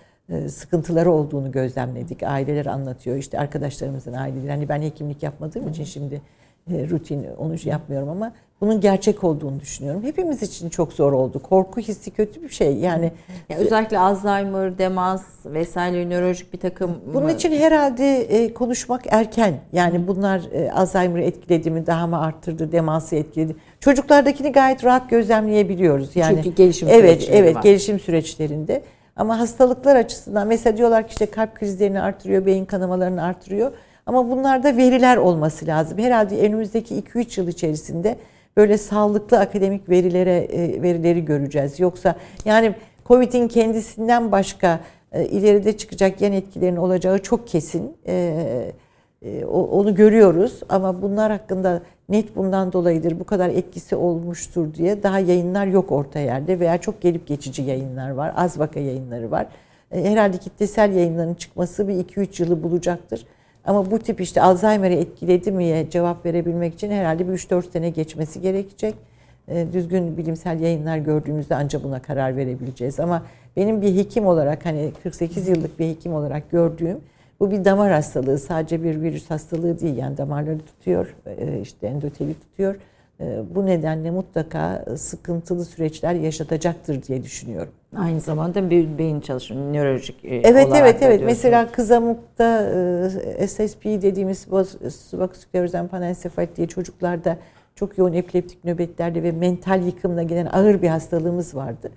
[0.48, 2.22] sıkıntıları olduğunu gözlemledik.
[2.22, 3.16] Aileler anlatıyor.
[3.16, 4.50] İşte arkadaşlarımızın aileleri.
[4.50, 6.22] Hani ben hekimlik yapmadığım için şimdi
[6.70, 8.32] rutin onu yapmıyorum ama
[8.62, 10.02] bunun gerçek olduğunu düşünüyorum.
[10.02, 11.42] Hepimiz için çok zor oldu.
[11.42, 12.76] Korku hissi kötü bir şey.
[12.76, 13.12] Yani
[13.48, 19.54] ya özellikle Alzheimer, demans vesaire nörolojik bir takım Bunun için herhalde e, konuşmak erken.
[19.72, 23.56] Yani bunlar e, Alzheimer'ı etkiledi mi, daha mı arttırdı, demansı etkiledi.
[23.80, 26.16] Çocuklardakini gayet rahat gözlemleyebiliyoruz.
[26.16, 27.62] Yani Çünkü gelişim evet, evet, var.
[27.62, 28.82] gelişim süreçlerinde.
[29.16, 33.72] Ama hastalıklar açısından mesela diyorlar ki işte kalp krizlerini artırıyor, beyin kanamalarını artırıyor.
[34.06, 35.98] Ama bunlarda veriler olması lazım.
[35.98, 38.16] Herhalde önümüzdeki 2-3 yıl içerisinde
[38.56, 41.80] böyle sağlıklı akademik verilere e, verileri göreceğiz.
[41.80, 42.74] Yoksa yani
[43.06, 44.80] Covid'in kendisinden başka
[45.12, 47.96] e, ileride çıkacak yan etkilerin olacağı çok kesin.
[48.06, 55.18] E, onu görüyoruz ama bunlar hakkında net bundan dolayıdır bu kadar etkisi olmuştur diye daha
[55.18, 58.32] yayınlar yok orta yerde veya çok gelip geçici yayınlar var.
[58.36, 59.46] Az vaka yayınları var.
[59.90, 63.26] Herhalde kitlesel yayınların çıkması bir 2-3 yılı bulacaktır.
[63.64, 68.40] Ama bu tip işte Alzheimer'ı etkiledi miye cevap verebilmek için herhalde bir 3-4 sene geçmesi
[68.40, 68.94] gerekecek.
[69.48, 73.00] Ee, düzgün bilimsel yayınlar gördüğümüzde ancak buna karar verebileceğiz.
[73.00, 73.22] Ama
[73.56, 77.00] benim bir hekim olarak hani 48 yıllık bir hekim olarak gördüğüm
[77.40, 78.38] bu bir damar hastalığı.
[78.38, 79.96] Sadece bir virüs hastalığı değil.
[79.96, 82.76] Yani damarları tutuyor, e, işte endoteli tutuyor.
[83.20, 87.72] E, bu nedenle mutlaka sıkıntılı süreçler yaşatacaktır diye düşünüyorum.
[87.96, 91.22] Aynı zamanda bir beyin çalışımı, nörolojik e, Evet evet evet.
[91.24, 92.62] Mesela kızamıkta
[93.38, 94.46] e, SSP dediğimiz
[94.90, 97.38] subaküsklerozen panensefalit diye çocuklarda
[97.74, 101.90] çok yoğun epileptik nöbetlerle ve mental yıkımla gelen ağır bir hastalığımız vardı.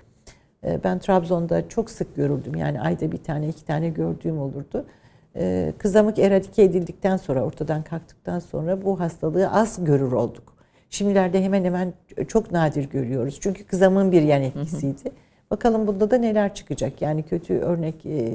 [0.63, 2.55] E, ben Trabzon'da çok sık görüldüm.
[2.55, 4.85] Yani ayda bir tane iki tane gördüğüm olurdu.
[5.77, 10.54] Kızamık eradike edildikten sonra ortadan kalktıktan sonra bu hastalığı az görür olduk.
[10.89, 11.93] Şimdilerde hemen hemen
[12.27, 13.37] çok nadir görüyoruz.
[13.41, 15.11] Çünkü kızamığın bir yan etkisiydi.
[15.51, 17.01] Bakalım bunda da neler çıkacak.
[17.01, 18.33] Yani kötü örnek e,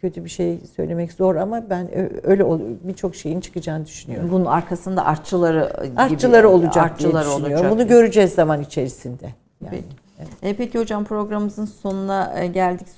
[0.00, 1.88] kötü bir şey söylemek zor ama ben
[2.22, 2.44] öyle
[2.88, 4.28] birçok şeyin çıkacağını düşünüyorum.
[4.32, 7.66] Bunun arkasında artçıları gibi artçıları olacak artçıları diye düşünüyorum.
[7.66, 7.78] Olacak.
[7.78, 9.24] Bunu göreceğiz zaman içerisinde.
[9.64, 9.70] Yani.
[9.70, 10.07] Peki.
[10.42, 12.88] E, peki hocam programımızın sonuna e, geldik.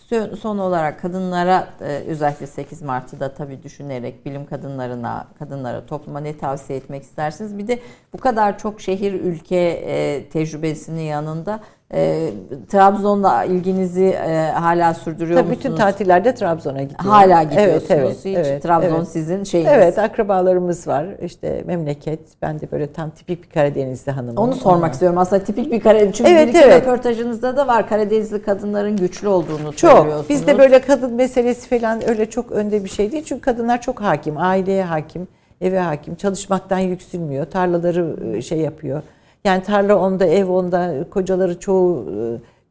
[0.40, 6.38] Son olarak kadınlara e, özellikle 8 Mart'ı da tabii düşünerek bilim kadınlarına, kadınlara, topluma ne
[6.38, 7.58] tavsiye etmek istersiniz?
[7.58, 7.78] Bir de
[8.12, 11.60] bu kadar çok şehir, ülke tecrübesinin yanında
[11.94, 12.30] e,
[12.68, 15.64] Trabzon'la ilginizi e, hala sürdürüyor Tabii musunuz?
[15.64, 17.10] Bütün tatillerde Trabzon'a gidiyorum.
[17.10, 17.90] Hala gidiyorsunuz.
[17.90, 19.08] Evet, evet, Hiç evet, Trabzon evet.
[19.08, 19.72] sizin şeyiniz.
[19.74, 21.06] Evet, akrabalarımız var.
[21.22, 22.20] İşte memleket.
[22.42, 24.36] Ben de böyle tam tipik bir Karadenizli hanımım.
[24.36, 24.90] Onu sormak Ona.
[24.90, 25.18] istiyorum.
[25.18, 26.14] Aslında tipik bir Karadeniz.
[26.16, 26.82] Çünkü evet, bir evet.
[26.82, 27.88] röportajınızda da var.
[27.88, 29.90] Karadenizli kadınların güçlü olduğunu çok.
[29.90, 30.28] söylüyorsunuz.
[30.28, 33.24] Bizde böyle kadın meselesi falan öyle çok önde bir şey değil.
[33.24, 34.38] Çünkü kadınlar çok hakim.
[34.38, 35.28] Aileye hakim,
[35.60, 36.14] eve hakim.
[36.14, 37.46] Çalışmaktan yüksülmüyor.
[37.46, 39.02] Tarlaları ıı, şey yapıyor
[39.44, 42.16] yani tarla onda, ev onda, kocaları çoğu e,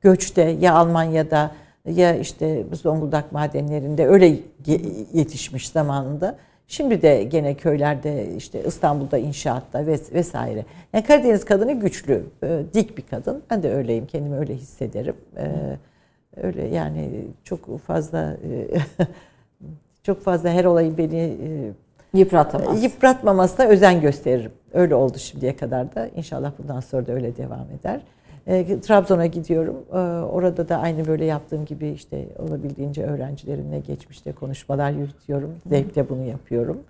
[0.02, 1.52] göçte ya Almanya'da
[1.86, 4.36] ya işte Zonguldak madenlerinde öyle
[5.14, 6.38] yetişmiş zamanında.
[6.68, 10.66] Şimdi de gene köylerde işte İstanbul'da inşaatta vesaire.
[10.94, 13.44] Yani Karadeniz kadını güçlü, e, dik bir kadın.
[13.50, 15.16] Ben de öyleyim, kendimi öyle hissederim.
[15.38, 15.48] E,
[16.44, 17.10] öyle yani
[17.44, 18.38] çok fazla
[20.04, 21.38] çok fazla her olayı beni
[22.14, 22.84] Yıpratamaz.
[22.84, 24.52] Yıpratmamasına özen gösteririm.
[24.74, 26.08] Öyle oldu şimdiye kadar da.
[26.08, 28.02] İnşallah bundan sonra da öyle devam eder.
[28.48, 29.76] E, Trabzon'a gidiyorum.
[29.92, 35.56] E, orada da aynı böyle yaptığım gibi işte olabildiğince öğrencilerimle geçmişte konuşmalar yürütüyorum.
[35.66, 36.84] Zevkle bunu yapıyorum.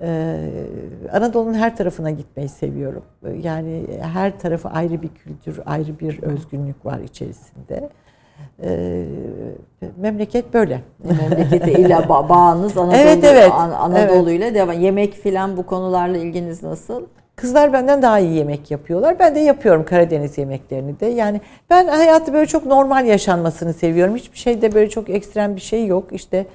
[0.00, 0.38] E,
[1.12, 3.02] Anadolu'nun her tarafına gitmeyi seviyorum.
[3.26, 7.88] E, yani her tarafı ayrı bir kültür, ayrı bir özgünlük var içerisinde.
[8.62, 9.04] Ee,
[9.96, 10.80] memleket böyle.
[11.04, 13.52] Memlekete illa bağınız Anadolu, evet, evet.
[13.52, 14.54] Anadolu ile evet.
[14.54, 14.80] devam.
[14.80, 17.02] Yemek filan bu konularla ilginiz nasıl?
[17.36, 19.18] Kızlar benden daha iyi yemek yapıyorlar.
[19.18, 21.06] Ben de yapıyorum Karadeniz yemeklerini de.
[21.06, 21.40] Yani
[21.70, 24.16] ben hayatı böyle çok normal yaşanmasını seviyorum.
[24.16, 26.12] Hiçbir şeyde böyle çok ekstrem bir şey yok.
[26.12, 26.46] İşte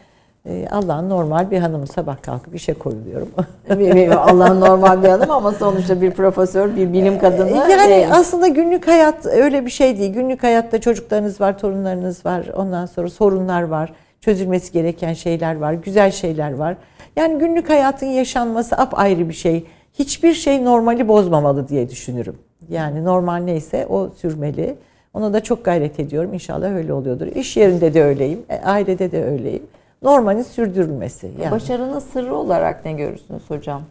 [0.71, 3.29] Allah'ın normal bir hanımı sabah kalkıp işe koyuluyorum.
[4.17, 7.49] Allah'ın normal bir hanım ama sonuçta bir profesör, bir bilim kadını.
[7.49, 8.07] Yani değil.
[8.11, 10.13] aslında günlük hayat öyle bir şey değil.
[10.13, 12.45] Günlük hayatta çocuklarınız var, torunlarınız var.
[12.55, 13.93] Ondan sonra sorunlar var.
[14.21, 16.75] Çözülmesi gereken şeyler var, güzel şeyler var.
[17.15, 19.65] Yani günlük hayatın yaşanması apayrı bir şey.
[19.93, 22.35] Hiçbir şey normali bozmamalı diye düşünürüm.
[22.69, 24.75] Yani normal neyse o sürmeli.
[25.13, 26.33] Ona da çok gayret ediyorum.
[26.33, 27.27] İnşallah öyle oluyordur.
[27.27, 29.63] İş yerinde de öyleyim, e, ailede de öyleyim
[30.01, 31.31] normalin sürdürülmesi.
[31.41, 31.51] Yani.
[31.51, 33.83] Başarının sırrı olarak ne görürsünüz hocam?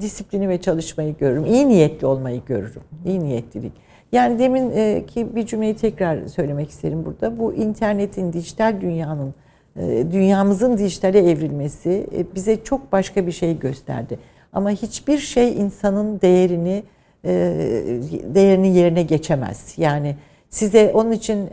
[0.00, 1.44] Disiplini ve çalışmayı görürüm.
[1.44, 2.82] İyi niyetli olmayı görürüm.
[3.06, 3.72] İyi niyetlilik.
[4.12, 7.38] Yani demin e, ki bir cümleyi tekrar söylemek isterim burada.
[7.38, 9.34] Bu internetin, dijital dünyanın,
[9.76, 14.18] e, dünyamızın dijitale evrilmesi e, bize çok başka bir şey gösterdi.
[14.52, 16.82] Ama hiçbir şey insanın değerini
[18.34, 19.74] değerini yerine geçemez.
[19.76, 20.16] Yani
[20.50, 21.48] size onun için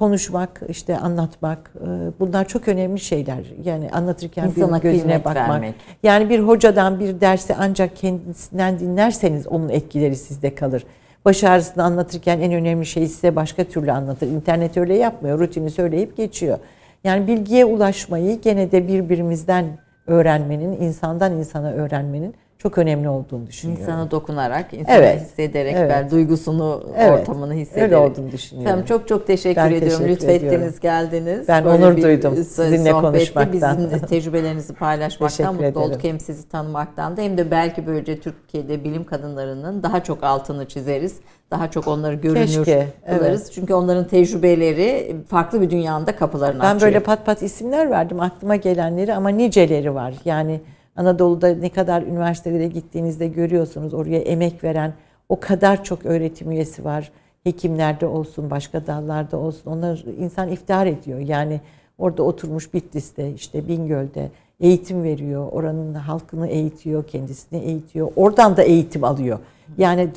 [0.00, 1.88] konuşmak, işte anlatmak e,
[2.20, 3.38] bunlar çok önemli şeyler.
[3.64, 5.36] Yani anlatırken İnsana bir gözüne bakmak.
[5.48, 5.74] Vermek.
[6.02, 10.84] Yani bir hocadan bir dersi ancak kendisinden dinlerseniz onun etkileri sizde kalır.
[11.24, 14.26] Baş ağrısını anlatırken en önemli şey size başka türlü anlatır.
[14.26, 15.38] İnternet öyle yapmıyor.
[15.38, 16.58] Rutini söyleyip geçiyor.
[17.04, 19.64] Yani bilgiye ulaşmayı gene de birbirimizden
[20.06, 23.82] öğrenmenin, insandan insana öğrenmenin çok önemli olduğunu düşünüyorum.
[23.82, 25.20] İnsana dokunarak, insana evet.
[25.20, 25.90] hissederek, evet.
[25.90, 27.20] ben duygusunu, evet.
[27.20, 27.84] ortamını hissederek.
[27.84, 28.70] Öyle olduğunu düşünüyorum.
[28.70, 29.88] Tamam, çok çok teşekkür ben ediyorum.
[29.88, 30.74] Teşekkür Lütfettiniz, ediyorum.
[30.80, 31.48] geldiniz.
[31.48, 33.78] Ben Böyle onur duydum sizinle konuşmaktan.
[33.78, 35.82] Bizim tecrübelerinizi paylaşmaktan mutlu ederim.
[35.82, 36.04] olduk.
[36.04, 41.16] Hem sizi tanımaktan da hem de belki böylece Türkiye'de bilim kadınlarının daha çok altını çizeriz.
[41.50, 43.42] Daha çok onları görünür Keşke, kılarız.
[43.42, 43.52] Evet.
[43.54, 46.80] Çünkü onların tecrübeleri farklı bir dünyanda kapılarını ben açıyor.
[46.80, 50.14] Ben böyle pat pat isimler verdim aklıma gelenleri ama niceleri var.
[50.24, 50.60] Yani
[50.96, 54.92] Anadolu'da ne kadar üniversitelere gittiğinizde görüyorsunuz oraya emek veren
[55.28, 57.12] o kadar çok öğretim üyesi var.
[57.44, 59.70] Hekimlerde olsun, başka dallarda olsun.
[59.70, 61.18] Onlar insan iftihar ediyor.
[61.18, 61.60] Yani
[61.98, 64.30] orada oturmuş Bitlis'te, işte Bingöl'de
[64.60, 65.48] eğitim veriyor.
[65.52, 68.12] Oranın halkını eğitiyor, kendisini eğitiyor.
[68.16, 69.38] Oradan da eğitim alıyor.
[69.78, 70.08] Yani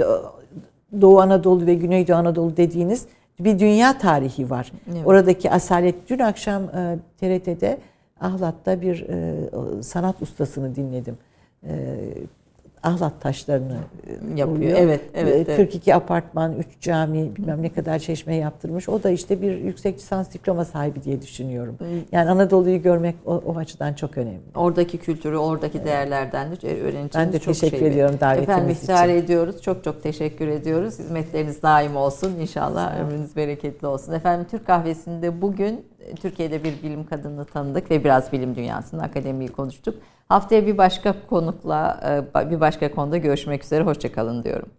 [1.02, 3.06] Doğu Anadolu ve Güneydoğu Anadolu dediğiniz
[3.40, 4.72] bir dünya tarihi var.
[4.92, 5.02] Evet.
[5.06, 6.64] Oradaki asalet dün akşam
[7.20, 7.78] TRT'de
[8.24, 11.18] Ahlat'ta bir e, sanat ustasını dinledim.
[11.64, 11.98] E,
[12.84, 13.78] ahlat taşlarını
[14.36, 14.48] yapıyor.
[14.48, 14.78] Oluyor.
[14.82, 16.02] Evet, evet, 42 evet.
[16.02, 18.90] apartman, 3 cami, bilmem ne kadar çeşme yaptırmış.
[18.90, 21.78] O da işte bir yüksek lisans diploma sahibi diye düşünüyorum.
[22.12, 24.42] Yani Anadolu'yu görmek o, o açıdan çok önemli.
[24.56, 25.88] Oradaki kültürü, oradaki evet.
[25.88, 28.94] değerlerden de öğreneceğimiz Ben de çok teşekkür şey ediyorum davetiniz Efendim, için.
[28.94, 29.62] Efendim ediyoruz.
[29.62, 31.00] Çok çok teşekkür ediyoruz.
[31.00, 32.40] Hizmetleriniz daim olsun.
[32.40, 34.14] İnşallah ömrünüz bereketli olsun.
[34.14, 35.86] Efendim Türk Kahvesi'nde bugün
[36.22, 39.96] Türkiye'de bir bilim kadını tanıdık ve biraz bilim dünyasının akademiyi konuştuk.
[40.34, 42.00] Haftaya bir başka konukla,
[42.36, 43.84] e, bir başka konuda görüşmek üzere.
[43.84, 44.70] Hoşçakalın diyorum.